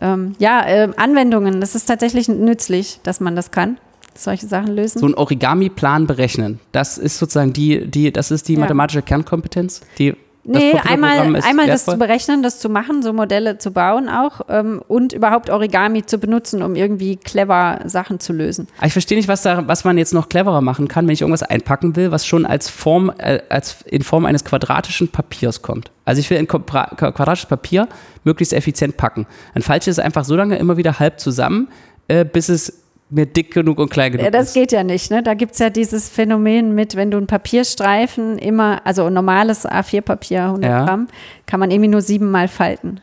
Ähm, 0.00 0.34
ja, 0.38 0.66
äh, 0.66 0.88
Anwendungen, 0.96 1.60
das 1.60 1.74
ist 1.74 1.86
tatsächlich 1.86 2.28
nützlich, 2.28 3.00
dass 3.02 3.20
man 3.20 3.36
das 3.36 3.50
kann 3.50 3.78
solche 4.18 4.46
Sachen 4.46 4.74
lösen. 4.74 4.98
So 4.98 5.06
ein 5.06 5.14
Origami-Plan 5.14 6.06
berechnen. 6.06 6.60
Das 6.72 6.98
ist 6.98 7.18
sozusagen 7.18 7.52
die, 7.52 7.86
die, 7.86 8.12
das 8.12 8.30
ist 8.30 8.48
die 8.48 8.54
ja. 8.54 8.60
mathematische 8.60 9.02
Kernkompetenz, 9.02 9.80
die 9.98 10.14
Nee, 10.48 10.74
einmal, 10.84 11.42
einmal 11.42 11.66
das 11.66 11.84
zu 11.86 11.96
berechnen, 11.96 12.42
das 12.42 12.60
zu 12.60 12.68
machen, 12.68 13.02
so 13.02 13.12
Modelle 13.12 13.58
zu 13.58 13.72
bauen 13.72 14.08
auch 14.08 14.42
ähm, 14.48 14.80
und 14.86 15.12
überhaupt 15.12 15.50
Origami 15.50 16.06
zu 16.06 16.18
benutzen, 16.18 16.62
um 16.62 16.76
irgendwie 16.76 17.16
clever 17.16 17.80
Sachen 17.86 18.20
zu 18.20 18.32
lösen. 18.32 18.68
Ich 18.84 18.92
verstehe 18.92 19.18
nicht, 19.18 19.26
was, 19.26 19.42
da, 19.42 19.66
was 19.66 19.84
man 19.84 19.98
jetzt 19.98 20.14
noch 20.14 20.28
cleverer 20.28 20.60
machen 20.60 20.86
kann, 20.86 21.06
wenn 21.06 21.14
ich 21.14 21.22
irgendwas 21.22 21.42
einpacken 21.42 21.96
will, 21.96 22.12
was 22.12 22.26
schon 22.26 22.46
als 22.46 22.70
Form, 22.70 23.12
äh, 23.18 23.40
als 23.48 23.82
in 23.86 24.02
Form 24.02 24.24
eines 24.24 24.44
quadratischen 24.44 25.08
Papiers 25.08 25.62
kommt. 25.62 25.90
Also 26.04 26.20
ich 26.20 26.30
will 26.30 26.38
ein 26.38 26.46
quadratisches 26.46 27.48
Papier 27.48 27.88
möglichst 28.22 28.52
effizient 28.52 28.96
packen. 28.96 29.26
Ein 29.54 29.62
falsches 29.62 29.98
ist 29.98 30.04
einfach 30.04 30.24
so 30.24 30.36
lange 30.36 30.56
immer 30.58 30.76
wieder 30.76 31.00
halb 31.00 31.18
zusammen, 31.18 31.68
äh, 32.06 32.24
bis 32.24 32.48
es 32.48 32.85
mir 33.08 33.26
dick 33.26 33.52
genug 33.52 33.78
und 33.78 33.90
klein 33.90 34.12
genug 34.12 34.24
ja, 34.24 34.30
das 34.30 34.48
ist. 34.48 34.54
geht 34.54 34.72
ja 34.72 34.82
nicht. 34.82 35.10
Ne? 35.10 35.22
Da 35.22 35.34
gibt 35.34 35.52
es 35.52 35.58
ja 35.58 35.70
dieses 35.70 36.08
Phänomen 36.08 36.74
mit, 36.74 36.96
wenn 36.96 37.10
du 37.10 37.18
einen 37.18 37.26
Papierstreifen 37.26 38.38
immer, 38.38 38.84
also 38.84 39.10
normales 39.10 39.66
A4-Papier, 39.66 40.44
100 40.44 40.70
ja. 40.70 40.84
Gramm, 40.84 41.08
kann 41.46 41.60
man 41.60 41.70
irgendwie 41.70 41.90
nur 41.90 42.02
siebenmal 42.02 42.48
falten. 42.48 43.00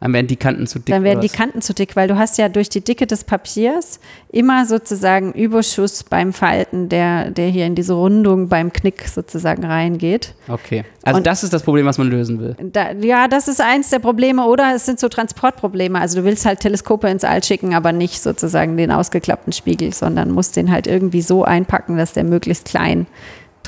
Dann 0.00 0.14
werden 0.14 0.28
die 0.28 0.36
Kanten 0.36 0.66
zu 0.66 0.78
dick. 0.78 0.94
Dann 0.94 1.04
werden 1.04 1.20
die 1.20 1.28
Kanten 1.28 1.60
zu 1.60 1.74
dick, 1.74 1.94
weil 1.94 2.08
du 2.08 2.16
hast 2.16 2.38
ja 2.38 2.48
durch 2.48 2.70
die 2.70 2.80
Dicke 2.80 3.06
des 3.06 3.24
Papiers 3.24 4.00
immer 4.30 4.64
sozusagen 4.64 5.32
Überschuss 5.32 6.04
beim 6.04 6.32
Falten, 6.32 6.88
der, 6.88 7.30
der 7.30 7.48
hier 7.48 7.66
in 7.66 7.74
diese 7.74 7.92
Rundung 7.92 8.48
beim 8.48 8.72
Knick 8.72 9.06
sozusagen 9.06 9.62
reingeht. 9.62 10.34
Okay. 10.48 10.84
Also 11.02 11.18
Und 11.18 11.26
das 11.26 11.44
ist 11.44 11.52
das 11.52 11.62
Problem, 11.62 11.84
was 11.84 11.98
man 11.98 12.08
lösen 12.08 12.40
will. 12.40 12.56
Da, 12.72 12.92
ja, 12.92 13.28
das 13.28 13.46
ist 13.46 13.60
eins 13.60 13.90
der 13.90 13.98
Probleme. 13.98 14.46
Oder 14.46 14.74
es 14.74 14.86
sind 14.86 14.98
so 14.98 15.10
Transportprobleme. 15.10 16.00
Also 16.00 16.20
du 16.20 16.24
willst 16.24 16.46
halt 16.46 16.60
Teleskope 16.60 17.08
ins 17.08 17.24
All 17.24 17.44
schicken, 17.44 17.74
aber 17.74 17.92
nicht 17.92 18.22
sozusagen 18.22 18.78
den 18.78 18.90
ausgeklappten 18.90 19.52
Spiegel, 19.52 19.92
sondern 19.92 20.30
musst 20.30 20.56
den 20.56 20.70
halt 20.70 20.86
irgendwie 20.86 21.20
so 21.20 21.44
einpacken, 21.44 21.98
dass 21.98 22.14
der 22.14 22.24
möglichst 22.24 22.64
klein 22.64 23.06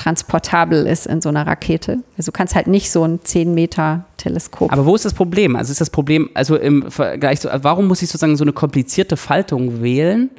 transportabel 0.03 0.85
ist 0.85 1.07
in 1.07 1.21
so 1.21 1.29
einer 1.29 1.47
Rakete. 1.47 1.99
Also 2.17 2.31
du 2.31 2.37
kannst 2.37 2.55
halt 2.55 2.67
nicht 2.67 2.91
so 2.91 3.05
ein 3.05 3.19
10 3.23 3.53
Meter 3.53 4.03
Teleskop. 4.17 4.71
Aber 4.71 4.85
wo 4.85 4.95
ist 4.95 5.05
das 5.05 5.13
Problem? 5.13 5.55
Also 5.55 5.71
ist 5.71 5.79
das 5.79 5.89
Problem, 5.89 6.29
also 6.33 6.57
im 6.57 6.91
Vergleich 6.91 7.39
zu, 7.39 7.49
warum 7.61 7.87
muss 7.87 8.01
ich 8.01 8.09
sozusagen 8.09 8.35
so 8.35 8.43
eine 8.43 8.51
komplizierte 8.51 9.15
Faltung 9.15 9.81
wählen 9.81 10.29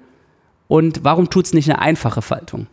und 0.69 1.05
warum 1.05 1.31
tut 1.31 1.47
es 1.47 1.55
nicht 1.55 1.71
eine 1.71 1.81
einfache 1.81 2.21
Faltung? 2.21 2.67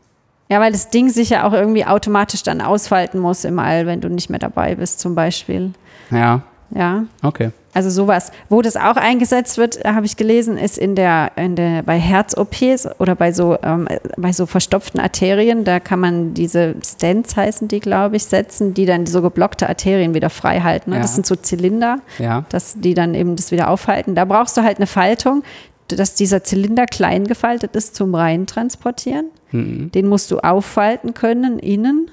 Ja, 0.50 0.60
weil 0.60 0.74
das 0.74 0.90
Ding 0.90 1.10
sich 1.10 1.30
ja 1.30 1.48
auch 1.48 1.54
irgendwie 1.54 1.86
automatisch 1.86 2.44
dann 2.44 2.60
ausfalten 2.60 3.20
muss 3.20 3.46
im 3.46 3.58
All, 3.58 3.86
wenn 3.86 4.02
du 4.02 4.10
nicht 4.10 4.30
mehr 4.30 4.40
dabei 4.40 4.76
bist, 4.76 5.00
zum 5.00 5.16
Beispiel. 5.16 5.72
Ja. 6.10 6.42
Ja. 6.72 7.06
Okay. 7.24 7.52
Also 7.74 7.90
sowas. 7.90 8.32
Wo 8.50 8.62
das 8.62 8.76
auch 8.76 8.98
eingesetzt 8.98 9.58
wird, 9.58 9.84
habe 9.86 10.06
ich 10.06 10.18
gelesen, 10.18 10.58
ist 10.58 10.78
in 10.78 10.96
der, 10.96 11.32
in 11.36 11.56
der 11.56 11.84
bei 11.84 11.98
Herz-OPs 11.98 13.00
oder 13.00 13.16
bei 13.16 13.32
so, 13.32 13.58
ähm, 13.64 13.88
bei 14.18 14.34
so 14.34 14.46
verstopften 14.46 15.00
Arterien. 15.00 15.64
Da 15.64 15.80
kann 15.80 16.00
man 16.00 16.34
diese 16.34 16.76
Stents 16.84 17.36
heißen 17.36 17.68
die, 17.68 17.80
glaube 17.80 18.18
ich, 18.18 18.26
setzen, 18.26 18.74
die 18.74 18.86
dann 18.86 19.06
so 19.06 19.22
geblockte 19.22 19.70
Arterien 19.70 20.14
wieder 20.14 20.30
frei 20.30 20.60
halten. 20.60 20.90
Ne? 20.90 20.98
Ja. 20.98 21.02
Das 21.02 21.16
sind 21.16 21.26
so 21.26 21.36
Zylinder, 21.36 22.00
ja. 22.20 22.46
dass 22.50 22.76
die 22.78 22.94
dann 22.94 23.16
eben 23.16 23.36
das 23.36 23.52
wieder 23.52 23.70
aufhalten. 23.70 24.16
Da 24.16 24.26
brauchst 24.26 24.58
du 24.58 24.64
halt 24.64 24.78
eine 24.78 24.88
Faltung, 24.88 25.44
dass 25.88 26.16
dieser 26.16 26.44
Zylinder 26.44 26.86
klein 26.86 27.26
gefaltet 27.26 27.76
ist 27.76 27.96
zum 27.96 28.16
Rein 28.16 28.48
transportieren. 28.48 29.28
Mhm. 29.52 29.92
Den 29.92 30.08
musst 30.08 30.32
du 30.32 30.40
auffalten 30.40 31.14
können 31.14 31.60
innen 31.60 32.10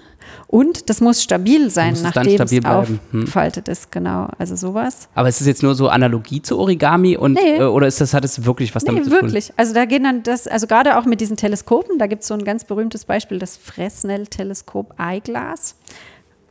und 0.47 0.88
das 0.91 1.01
muss 1.01 1.23
stabil 1.23 1.71
sein, 1.71 1.91
muss 1.91 2.03
nachdem 2.03 2.27
es, 2.27 2.35
stabil 2.35 2.59
es 2.59 2.64
hm. 2.64 2.99
aufgefaltet 3.12 3.67
hm. 3.67 3.73
ist, 3.73 3.93
genau. 3.93 4.29
Also 4.38 4.57
sowas. 4.57 5.09
Aber 5.14 5.29
ist 5.29 5.41
es 5.41 5.47
jetzt 5.47 5.62
nur 5.62 5.75
so 5.75 5.88
Analogie 5.88 6.43
zu 6.43 6.59
Origami 6.59 7.17
und 7.17 7.35
nee. 7.35 7.59
äh, 7.59 7.64
oder 7.64 7.87
ist 7.87 8.01
das, 8.01 8.14
hat 8.14 8.25
es 8.25 8.45
wirklich 8.45 8.75
was 8.75 8.85
nee, 8.85 8.91
damit 8.91 9.05
zu 9.05 9.11
tun? 9.11 9.23
wirklich. 9.23 9.53
Also 9.57 9.75
da 9.75 9.85
gehen 9.85 10.05
dann 10.05 10.23
das, 10.23 10.47
also 10.47 10.67
gerade 10.67 10.97
auch 10.99 11.05
mit 11.05 11.21
diesen 11.21 11.37
Teleskopen, 11.37 11.99
da 11.99 12.07
gibt 12.07 12.23
es 12.23 12.29
so 12.29 12.35
ein 12.35 12.45
ganz 12.45 12.64
berühmtes 12.64 13.05
Beispiel, 13.05 13.38
das 13.38 13.57
Fresnel-Teleskop 13.57 14.95
Eyeglass 14.99 15.77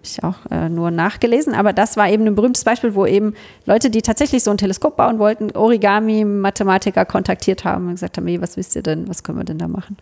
ich 0.03 0.23
auch 0.23 0.35
äh, 0.51 0.69
nur 0.69 0.91
nachgelesen, 0.91 1.53
aber 1.53 1.73
das 1.73 1.97
war 1.97 2.09
eben 2.09 2.25
ein 2.25 2.35
berühmtes 2.35 2.63
Beispiel, 2.63 2.95
wo 2.95 3.05
eben 3.05 3.33
Leute, 3.65 3.89
die 3.89 4.01
tatsächlich 4.01 4.43
so 4.43 4.51
ein 4.51 4.57
Teleskop 4.57 4.97
bauen 4.97 5.19
wollten, 5.19 5.51
Origami-Mathematiker 5.51 7.05
kontaktiert 7.05 7.65
haben 7.65 7.87
und 7.87 7.93
gesagt 7.93 8.17
haben, 8.17 8.27
hey, 8.27 8.41
was 8.41 8.57
wisst 8.57 8.75
ihr 8.75 8.83
denn, 8.83 9.07
was 9.07 9.23
können 9.23 9.37
wir 9.37 9.45
denn 9.45 9.57
da 9.57 9.67
machen? 9.67 9.97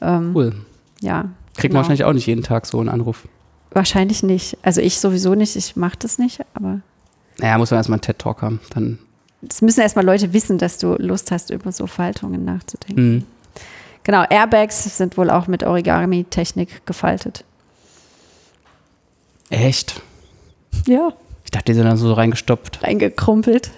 Ähm, 0.00 0.32
cool. 0.34 0.52
Ja, 1.00 1.26
Kriegt 1.58 1.72
genau. 1.72 1.80
man 1.80 1.84
wahrscheinlich 1.84 2.04
auch 2.04 2.12
nicht 2.12 2.26
jeden 2.26 2.42
Tag 2.42 2.66
so 2.66 2.78
einen 2.78 2.88
Anruf. 2.88 3.26
Wahrscheinlich 3.72 4.22
nicht. 4.22 4.56
Also 4.62 4.80
ich 4.80 4.98
sowieso 4.98 5.34
nicht, 5.34 5.56
ich 5.56 5.76
mache 5.76 5.96
das 5.98 6.18
nicht, 6.18 6.40
aber. 6.54 6.80
Naja, 7.38 7.58
muss 7.58 7.70
man 7.70 7.78
erstmal 7.78 7.96
einen 7.96 8.02
TED-Talk 8.02 8.42
haben. 8.42 8.60
Dann 8.70 8.98
es 9.46 9.60
müssen 9.60 9.80
erstmal 9.80 10.04
Leute 10.04 10.32
wissen, 10.32 10.58
dass 10.58 10.78
du 10.78 10.94
Lust 10.98 11.30
hast, 11.30 11.50
über 11.50 11.70
so 11.72 11.86
Faltungen 11.86 12.44
nachzudenken. 12.44 13.14
Mhm. 13.14 13.24
Genau, 14.04 14.24
Airbags 14.24 14.96
sind 14.96 15.16
wohl 15.16 15.30
auch 15.30 15.48
mit 15.48 15.64
Origami-Technik 15.64 16.86
gefaltet. 16.86 17.44
Echt? 19.50 20.00
Ja. 20.86 21.12
Ich 21.44 21.50
dachte, 21.50 21.66
die 21.66 21.74
sind 21.74 21.84
dann 21.84 21.96
so 21.96 22.12
reingestopft. 22.12 22.82
Reingekrumpelt. 22.82 23.70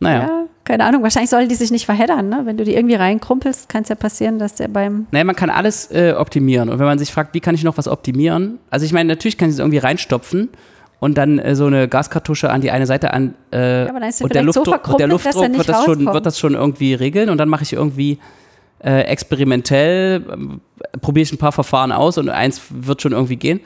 Naja. 0.00 0.22
Ja, 0.22 0.44
keine 0.64 0.84
Ahnung. 0.84 1.02
Wahrscheinlich 1.02 1.30
sollen 1.30 1.48
die 1.48 1.54
sich 1.54 1.70
nicht 1.70 1.86
verheddern. 1.86 2.28
Ne? 2.28 2.42
Wenn 2.44 2.56
du 2.56 2.64
die 2.64 2.74
irgendwie 2.74 2.94
reinkrumpelst, 2.94 3.68
kann 3.68 3.82
es 3.82 3.88
ja 3.88 3.94
passieren, 3.94 4.38
dass 4.38 4.54
der 4.54 4.68
beim. 4.68 5.06
Naja, 5.10 5.24
man 5.24 5.36
kann 5.36 5.50
alles 5.50 5.90
äh, 5.90 6.14
optimieren. 6.16 6.68
Und 6.68 6.78
wenn 6.78 6.86
man 6.86 6.98
sich 6.98 7.12
fragt, 7.12 7.34
wie 7.34 7.40
kann 7.40 7.54
ich 7.54 7.64
noch 7.64 7.78
was 7.78 7.88
optimieren? 7.88 8.58
Also, 8.70 8.86
ich 8.86 8.92
meine, 8.92 9.08
natürlich 9.08 9.38
kann 9.38 9.48
ich 9.48 9.54
es 9.54 9.58
irgendwie 9.58 9.78
reinstopfen 9.78 10.50
und 11.00 11.18
dann 11.18 11.40
äh, 11.40 11.56
so 11.56 11.66
eine 11.66 11.88
Gaskartusche 11.88 12.50
an 12.50 12.60
die 12.60 12.70
eine 12.70 12.86
Seite 12.86 13.12
an. 13.12 13.34
Äh, 13.52 13.84
ja, 13.84 13.88
aber 13.88 14.00
dann 14.00 14.08
ist 14.08 14.22
und, 14.22 14.34
der 14.34 14.42
Luftdruck, 14.44 14.86
so 14.86 14.92
und 14.92 15.00
der 15.00 15.08
Luftdruck 15.08 15.56
wird, 15.56 15.68
das 15.68 15.84
schon, 15.84 16.06
wird 16.06 16.26
das 16.26 16.38
schon 16.38 16.54
irgendwie 16.54 16.94
regeln. 16.94 17.28
Und 17.28 17.38
dann 17.38 17.48
mache 17.48 17.64
ich 17.64 17.72
irgendwie 17.72 18.18
äh, 18.84 19.00
experimentell, 19.02 20.22
äh, 20.22 20.98
probiere 20.98 21.22
ich 21.22 21.32
ein 21.32 21.38
paar 21.38 21.50
Verfahren 21.50 21.90
aus 21.90 22.18
und 22.18 22.28
eins 22.28 22.60
wird 22.70 23.02
schon 23.02 23.12
irgendwie 23.12 23.36
gehen. 23.36 23.60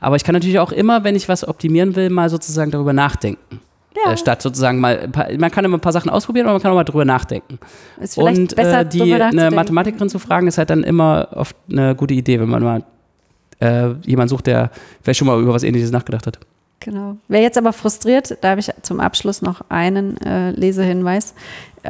Aber 0.00 0.16
ich 0.16 0.24
kann 0.24 0.32
natürlich 0.32 0.60
auch 0.60 0.72
immer, 0.72 1.04
wenn 1.04 1.14
ich 1.14 1.28
was 1.28 1.46
optimieren 1.46 1.94
will, 1.96 2.08
mal 2.08 2.30
sozusagen 2.30 2.70
darüber 2.70 2.92
nachdenken. 2.92 3.60
Ja. 3.96 4.12
Äh, 4.12 4.16
statt 4.16 4.42
sozusagen 4.42 4.80
mal, 4.80 5.08
man 5.38 5.50
kann 5.50 5.64
immer 5.64 5.78
ein 5.78 5.80
paar 5.80 5.92
Sachen 5.92 6.10
ausprobieren, 6.10 6.46
aber 6.46 6.54
man 6.54 6.62
kann 6.62 6.70
auch 6.70 6.76
mal 6.76 6.84
drüber 6.84 7.04
nachdenken. 7.04 7.58
Ist 8.00 8.14
vielleicht 8.14 8.38
und 8.38 8.56
besser, 8.56 8.80
äh, 8.80 8.86
die 8.86 9.14
eine 9.14 9.50
Mathematikerin 9.50 10.08
zu 10.08 10.18
fragen, 10.18 10.46
ist 10.46 10.58
halt 10.58 10.70
dann 10.70 10.84
immer 10.84 11.28
oft 11.32 11.56
eine 11.70 11.94
gute 11.94 12.14
Idee, 12.14 12.38
wenn 12.38 12.48
man 12.48 12.62
mal 12.62 12.84
äh, 13.60 13.94
jemanden 14.04 14.28
sucht, 14.28 14.46
der 14.46 14.70
vielleicht 15.02 15.18
schon 15.18 15.26
mal 15.26 15.40
über 15.40 15.54
was 15.54 15.62
ähnliches 15.62 15.90
nachgedacht 15.90 16.26
hat. 16.26 16.38
Genau. 16.80 17.16
Wer 17.26 17.40
jetzt 17.42 17.58
aber 17.58 17.72
frustriert, 17.72 18.38
da 18.40 18.50
habe 18.50 18.60
ich 18.60 18.70
zum 18.82 19.00
Abschluss 19.00 19.42
noch 19.42 19.62
einen 19.68 20.16
äh, 20.18 20.52
Lesehinweis. 20.52 21.34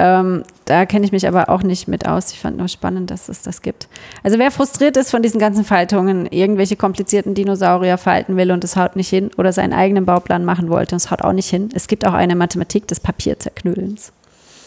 Ähm, 0.01 0.45
da 0.65 0.87
kenne 0.87 1.05
ich 1.05 1.11
mich 1.11 1.27
aber 1.27 1.49
auch 1.49 1.65
nicht 1.65 1.89
mit 1.89 2.07
aus. 2.07 2.31
Ich 2.31 2.39
fand 2.39 2.57
nur 2.57 2.69
spannend, 2.69 3.11
dass 3.11 3.29
es 3.29 3.43
das 3.43 3.63
gibt. 3.63 3.89
Also 4.23 4.39
wer 4.39 4.53
frustriert 4.53 4.97
ist 4.97 5.11
von 5.11 5.23
diesen 5.23 5.41
ganzen 5.41 5.65
Faltungen, 5.65 6.27
irgendwelche 6.27 6.77
komplizierten 6.77 7.35
Dinosaurier 7.35 7.99
falten 7.99 8.37
will 8.37 8.53
und 8.53 8.63
es 8.63 8.77
haut 8.77 8.95
nicht 8.95 9.09
hin 9.09 9.31
oder 9.37 9.53
seinen 9.53 9.73
eigenen 9.73 10.07
Bauplan 10.07 10.45
machen 10.45 10.69
wollte 10.69 10.95
und 10.95 10.99
es 10.99 11.11
haut 11.11 11.23
auch 11.23 11.33
nicht 11.33 11.51
hin. 11.51 11.71
Es 11.75 11.89
gibt 11.89 12.07
auch 12.07 12.13
eine 12.13 12.37
Mathematik 12.37 12.87
des 12.87 13.01
Papierzerknüllens. 13.01 14.13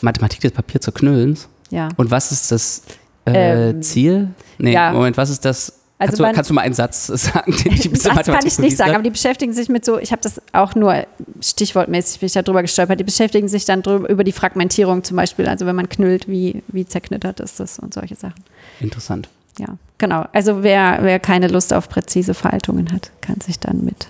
Mathematik 0.02 0.42
des 0.42 0.52
Papierzerknüllens? 0.52 1.48
Ja. 1.70 1.88
Und 1.96 2.12
was 2.12 2.34
ist 2.34 2.52
das 2.52 2.82
äh, 3.26 3.70
ähm, 3.70 3.82
Ziel? 3.82 4.32
Nee, 4.58 4.74
ja. 4.74 4.92
Moment, 4.92 5.16
was 5.16 5.30
ist 5.30 5.46
das 5.46 5.81
also 6.02 6.24
kannst, 6.24 6.34
du, 6.34 6.36
kannst 6.36 6.50
du 6.50 6.54
mal 6.56 6.62
einen 6.62 6.74
Satz 6.74 7.08
sagen, 7.08 7.56
den 7.64 7.74
ich 7.74 7.92
Das 7.92 8.26
kann 8.26 8.46
ich 8.46 8.58
nicht 8.60 8.78
sagen, 8.78 8.96
aber 8.96 9.04
die 9.04 9.12
beschäftigen 9.12 9.54
sich 9.54 9.70
mit 9.70 9.86
so, 9.86 10.00
ich 10.00 10.12
habe 10.12 10.22
das 10.22 10.42
auch 10.52 10.74
nur 10.74 11.06
stichwortmäßig 11.42 12.20
bin 12.20 12.28
ich 12.28 12.34
da 12.34 12.42
drüber 12.42 12.62
gestolpert, 12.62 13.00
die 13.00 13.04
beschäftigen 13.04 13.48
sich 13.48 13.66
dann 13.66 13.84
drüber, 13.84 14.10
über 14.10 14.24
die 14.24 14.32
Fragmentierung 14.32 15.04
zum 15.04 15.18
Beispiel, 15.18 15.48
also 15.48 15.66
wenn 15.66 15.76
man 15.76 15.90
knüllt, 15.90 16.28
wie, 16.28 16.64
wie 16.70 16.86
zerknittert 16.86 17.40
ist 17.40 17.60
das 17.60 17.78
und 17.78 17.94
solche 17.94 18.16
Sachen. 18.16 18.44
Interessant. 18.80 19.30
Ja, 19.60 19.78
genau. 19.98 20.26
Also 20.34 20.64
wer, 20.64 21.00
wer 21.02 21.20
keine 21.20 21.48
Lust 21.48 21.74
auf 21.74 21.88
präzise 21.88 22.34
Faltungen 22.34 22.92
hat, 22.92 23.12
kann 23.22 23.40
sich 23.42 23.60
dann 23.60 23.84
mit 23.86 24.08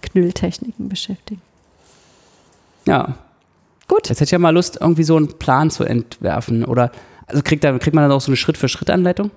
Knülltechniken 0.00 0.88
beschäftigen. 0.88 1.40
Ja. 2.86 3.14
Gut. 3.86 4.08
Jetzt 4.08 4.20
hätte 4.20 4.24
ich 4.24 4.30
ja 4.32 4.38
mal 4.38 4.50
Lust, 4.50 4.78
irgendwie 4.80 5.04
so 5.04 5.16
einen 5.16 5.38
Plan 5.38 5.70
zu 5.70 5.84
entwerfen. 5.84 6.64
Oder 6.64 6.90
also 7.26 7.42
kriegt, 7.42 7.62
da, 7.64 7.78
kriegt 7.78 7.94
man 7.94 8.02
dann 8.02 8.12
auch 8.12 8.20
so 8.20 8.30
eine 8.30 8.36
Schritt-für-Schritt-Anleitung? 8.36 9.30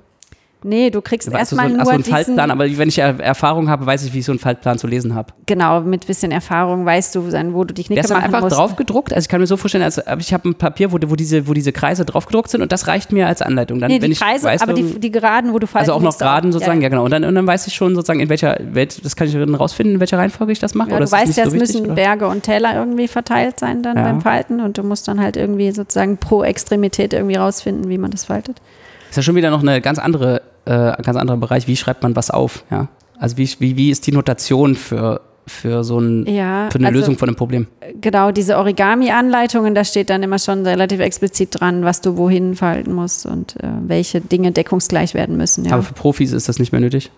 Nee, 0.67 0.89
du 0.89 0.99
kriegst 0.99 1.31
erstmal 1.31 1.69
so, 1.69 1.75
nur 1.75 1.85
so 1.85 1.91
einen 1.91 2.03
Faltplan, 2.03 2.49
aber 2.49 2.65
wenn 2.65 2.89
ich 2.89 2.97
Erfahrung 2.97 3.69
habe, 3.69 3.85
weiß 3.85 4.03
ich, 4.03 4.13
wie 4.13 4.19
ich 4.19 4.25
so 4.25 4.31
einen 4.31 4.39
Faltplan 4.39 4.79
zu 4.79 4.87
lesen 4.87 5.13
habe. 5.13 5.31
Genau, 5.45 5.81
mit 5.81 6.07
bisschen 6.07 6.31
Erfahrung 6.31 6.87
weißt 6.87 7.13
du, 7.13 7.31
wo 7.53 7.63
du 7.63 7.73
die 7.75 7.83
Knicke 7.83 8.01
Der 8.01 8.03
ist 8.03 8.11
einfach 8.11 8.41
musst. 8.41 8.57
drauf 8.57 8.75
gedruckt. 8.75 9.13
Also 9.13 9.25
ich 9.25 9.29
kann 9.29 9.41
mir 9.41 9.45
so 9.45 9.57
vorstellen, 9.57 9.83
also 9.83 10.01
ich 10.17 10.33
habe 10.33 10.49
ein 10.49 10.55
Papier, 10.55 10.91
wo, 10.91 10.97
wo, 11.05 11.15
diese, 11.15 11.47
wo 11.47 11.53
diese 11.53 11.71
Kreise 11.71 12.03
drauf 12.03 12.25
gedruckt 12.25 12.49
sind 12.49 12.63
und 12.63 12.71
das 12.71 12.87
reicht 12.87 13.11
mir 13.11 13.27
als 13.27 13.43
Anleitung. 13.43 13.79
Dann, 13.79 13.91
nee, 13.91 13.99
die 13.99 14.15
Kreise, 14.15 14.47
weiß, 14.47 14.63
aber 14.63 14.73
die, 14.73 14.99
die 14.99 15.11
Geraden, 15.11 15.53
wo 15.53 15.59
du 15.59 15.67
falten 15.67 15.87
Also 15.87 15.93
auch 15.93 16.01
noch 16.01 16.17
Geraden 16.17 16.51
sozusagen, 16.51 16.79
ja. 16.81 16.85
ja, 16.85 16.89
genau. 16.89 17.05
Und 17.05 17.11
dann, 17.11 17.23
und 17.25 17.35
dann 17.35 17.45
weiß 17.45 17.67
ich 17.67 17.75
schon 17.75 17.93
sozusagen, 17.93 18.19
in 18.19 18.29
welcher, 18.29 18.55
das 18.55 19.15
kann 19.15 19.27
ich 19.27 19.33
dann 19.33 19.53
rausfinden, 19.53 19.95
in 19.95 19.99
welcher 19.99 20.17
Reihenfolge 20.17 20.51
ich 20.51 20.59
das 20.59 20.73
mache. 20.73 20.89
Ja, 20.89 20.99
du 20.99 21.11
weißt 21.11 21.37
ja, 21.37 21.43
so 21.43 21.51
es 21.51 21.59
müssen 21.59 21.85
oder? 21.85 21.93
Berge 21.93 22.27
und 22.27 22.41
Täler 22.41 22.73
irgendwie 22.75 23.07
verteilt 23.07 23.59
sein 23.59 23.83
dann 23.83 23.97
ja. 23.97 24.03
beim 24.03 24.21
Falten 24.21 24.59
und 24.59 24.79
du 24.79 24.83
musst 24.83 25.07
dann 25.07 25.21
halt 25.21 25.37
irgendwie 25.37 25.69
sozusagen 25.69 26.17
pro 26.17 26.43
Extremität 26.43 27.13
irgendwie 27.13 27.35
rausfinden, 27.35 27.87
wie 27.87 27.99
man 27.99 28.09
das 28.09 28.25
faltet. 28.25 28.57
Das 28.57 29.11
ist 29.11 29.17
ja 29.17 29.23
schon 29.23 29.35
wieder 29.35 29.51
noch 29.51 29.61
eine 29.61 29.79
ganz 29.79 29.99
andere 29.99 30.41
äh, 30.65 31.01
ganz 31.01 31.17
anderer 31.17 31.37
Bereich. 31.37 31.67
Wie 31.67 31.75
schreibt 31.75 32.03
man 32.03 32.15
was 32.15 32.31
auf? 32.31 32.63
Ja? 32.71 32.87
Also 33.17 33.37
wie, 33.37 33.49
wie, 33.59 33.77
wie 33.77 33.91
ist 33.91 34.05
die 34.07 34.11
Notation 34.11 34.75
für, 34.75 35.21
für 35.47 35.83
so 35.83 35.99
ein, 35.99 36.25
ja, 36.27 36.69
für 36.69 36.79
eine 36.79 36.87
also, 36.87 36.99
Lösung 36.99 37.17
von 37.17 37.29
einem 37.29 37.35
Problem? 37.35 37.67
Genau, 38.01 38.31
diese 38.31 38.57
Origami-Anleitungen, 38.57 39.73
da 39.75 39.83
steht 39.83 40.09
dann 40.09 40.23
immer 40.23 40.39
schon 40.39 40.65
relativ 40.65 40.99
explizit 40.99 41.59
dran, 41.59 41.83
was 41.83 42.01
du 42.01 42.17
wohin 42.17 42.55
falten 42.55 42.93
musst 42.93 43.25
und 43.25 43.55
äh, 43.63 43.67
welche 43.87 44.21
Dinge 44.21 44.51
deckungsgleich 44.51 45.13
werden 45.13 45.37
müssen. 45.37 45.65
Ja. 45.65 45.73
Aber 45.73 45.83
für 45.83 45.93
Profis 45.93 46.31
ist 46.33 46.49
das 46.49 46.59
nicht 46.59 46.71
mehr 46.71 46.81
nötig? 46.81 47.11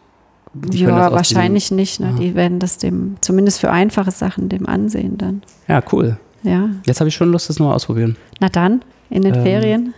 Die 0.53 0.79
ja, 0.79 1.11
wahrscheinlich 1.11 1.71
nicht. 1.71 1.99
Ne? 1.99 2.15
Die 2.19 2.33
werden 2.33 2.59
das 2.59 2.77
dem, 2.77 3.17
zumindest 3.21 3.59
für 3.59 3.69
einfache 3.69 4.11
Sachen, 4.11 4.49
dem 4.49 4.67
ansehen 4.67 5.17
dann. 5.17 5.43
Ja, 5.67 5.83
cool. 5.91 6.17
Ja. 6.43 6.69
Jetzt 6.85 6.99
habe 6.99 7.09
ich 7.09 7.15
schon 7.15 7.31
Lust, 7.31 7.49
das 7.49 7.59
nur 7.59 7.73
ausprobieren. 7.73 8.15
Na 8.39 8.49
dann, 8.49 8.81
in 9.09 9.21
den 9.21 9.35
ähm, 9.35 9.43
Ferien. 9.43 9.93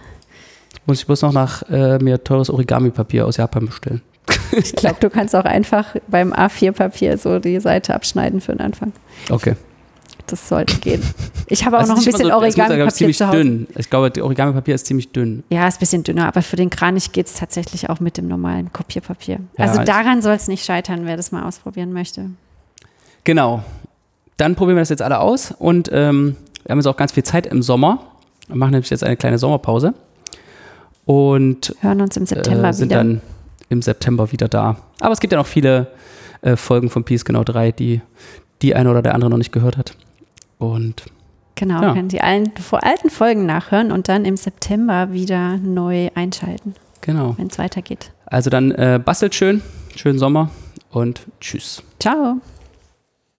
Muss 0.90 1.02
ich 1.02 1.06
bloß 1.06 1.22
noch 1.22 1.34
nach 1.34 1.62
äh, 1.70 2.00
mir 2.00 2.24
teures 2.24 2.50
Origami-Papier 2.50 3.28
aus 3.28 3.38
Japan 3.38 3.68
bestellen. 3.68 4.02
ich 4.54 4.76
glaube, 4.76 4.96
du 5.00 5.12
kannst 5.12 5.36
auch 5.36 5.46
einfach 5.46 5.96
beim 6.08 6.34
A4-Papier 6.34 7.20
so 7.20 7.38
die 7.38 7.60
Seite 7.60 7.94
abschneiden 7.94 8.42
für 8.42 8.54
den 8.54 8.62
Anfang. 8.62 8.92
Okay. 9.30 9.56
Das 10.26 10.50
sollte 10.50 10.80
gehen. 10.80 11.04
Ich 11.46 11.64
habe 11.64 11.78
auch 11.78 11.86
noch 11.86 11.96
ein 11.96 12.04
bisschen 12.04 12.26
so, 12.26 12.34
Origami-Papier 12.34 13.14
zu 13.14 13.28
Hause. 13.28 13.38
dünn. 13.38 13.68
Ich 13.76 13.88
glaube, 13.88 14.12
Origami-Papier 14.20 14.74
ist 14.74 14.88
ziemlich 14.88 15.12
dünn. 15.12 15.44
Ja, 15.52 15.68
ist 15.68 15.76
ein 15.76 15.80
bisschen 15.80 16.02
dünner, 16.02 16.28
aber 16.28 16.42
für 16.42 16.56
den 16.56 16.72
Kranich 16.72 17.12
geht 17.12 17.28
es 17.28 17.36
tatsächlich 17.36 17.88
auch 17.92 18.00
mit 18.00 18.18
dem 18.18 18.28
normalen 18.28 18.74
Kopierpapier. 18.74 19.42
Ja, 19.60 19.66
also 19.66 19.84
daran 19.84 20.24
soll 20.24 20.34
es 20.34 20.48
nicht 20.48 20.66
scheitern, 20.66 21.02
wer 21.04 21.18
das 21.18 21.32
mal 21.32 21.44
ausprobieren 21.44 21.94
möchte. 21.94 22.32
Genau. 23.26 23.64
Dann 24.38 24.56
probieren 24.56 24.78
wir 24.78 24.82
das 24.82 24.90
jetzt 24.90 25.04
alle 25.04 25.20
aus 25.20 25.52
und 25.52 25.88
ähm, 25.94 26.36
wir 26.64 26.72
haben 26.72 26.80
jetzt 26.80 26.88
auch 26.88 26.98
ganz 26.98 27.12
viel 27.12 27.24
Zeit 27.24 27.46
im 27.46 27.62
Sommer. 27.62 28.00
Wir 28.48 28.56
machen 28.56 28.72
nämlich 28.72 28.90
jetzt 28.90 29.04
eine 29.04 29.18
kleine 29.18 29.38
Sommerpause 29.38 29.94
und 31.10 31.76
hören 31.80 32.02
uns 32.02 32.18
im 32.18 32.28
September 32.28 32.70
äh, 32.70 32.74
sind 32.74 32.92
wieder. 32.92 32.98
dann 32.98 33.22
im 33.70 33.82
September 33.82 34.32
wieder 34.32 34.48
da. 34.48 34.78
Aber 35.00 35.12
es 35.12 35.20
gibt 35.20 35.34
ja 35.34 35.40
noch 35.40 35.48
viele 35.48 35.88
äh, 36.44 36.56
Folgen 36.56 36.92
von 36.92 37.04
Peace 37.04 37.26
Genau 37.26 37.44
3, 37.44 37.72
die 37.72 38.02
die 38.62 38.76
eine 38.76 38.92
oder 38.92 39.02
der 39.02 39.16
andere 39.16 39.32
noch 39.32 39.40
nicht 39.40 39.52
gehört 39.52 39.76
hat. 39.76 39.96
Und 40.60 41.06
genau, 41.56 41.82
ja. 41.82 41.94
können 41.94 42.12
Sie 42.12 42.22
allen 42.22 42.52
vor 42.62 42.84
alten 42.84 43.10
Folgen 43.10 43.48
nachhören 43.48 43.92
und 43.92 44.08
dann 44.08 44.24
im 44.24 44.38
September 44.38 45.12
wieder 45.12 45.58
neu 45.58 46.10
einschalten. 46.14 46.76
Genau. 47.02 47.34
Wenn 47.38 47.48
es 47.48 47.58
weitergeht. 47.58 48.12
Also 48.28 48.52
dann 48.52 48.70
äh, 48.70 49.02
bastelt 49.04 49.34
schön, 49.34 49.64
schönen 49.96 50.20
Sommer 50.20 50.52
und 50.92 51.22
tschüss. 51.42 51.82
Ciao. 52.00 52.40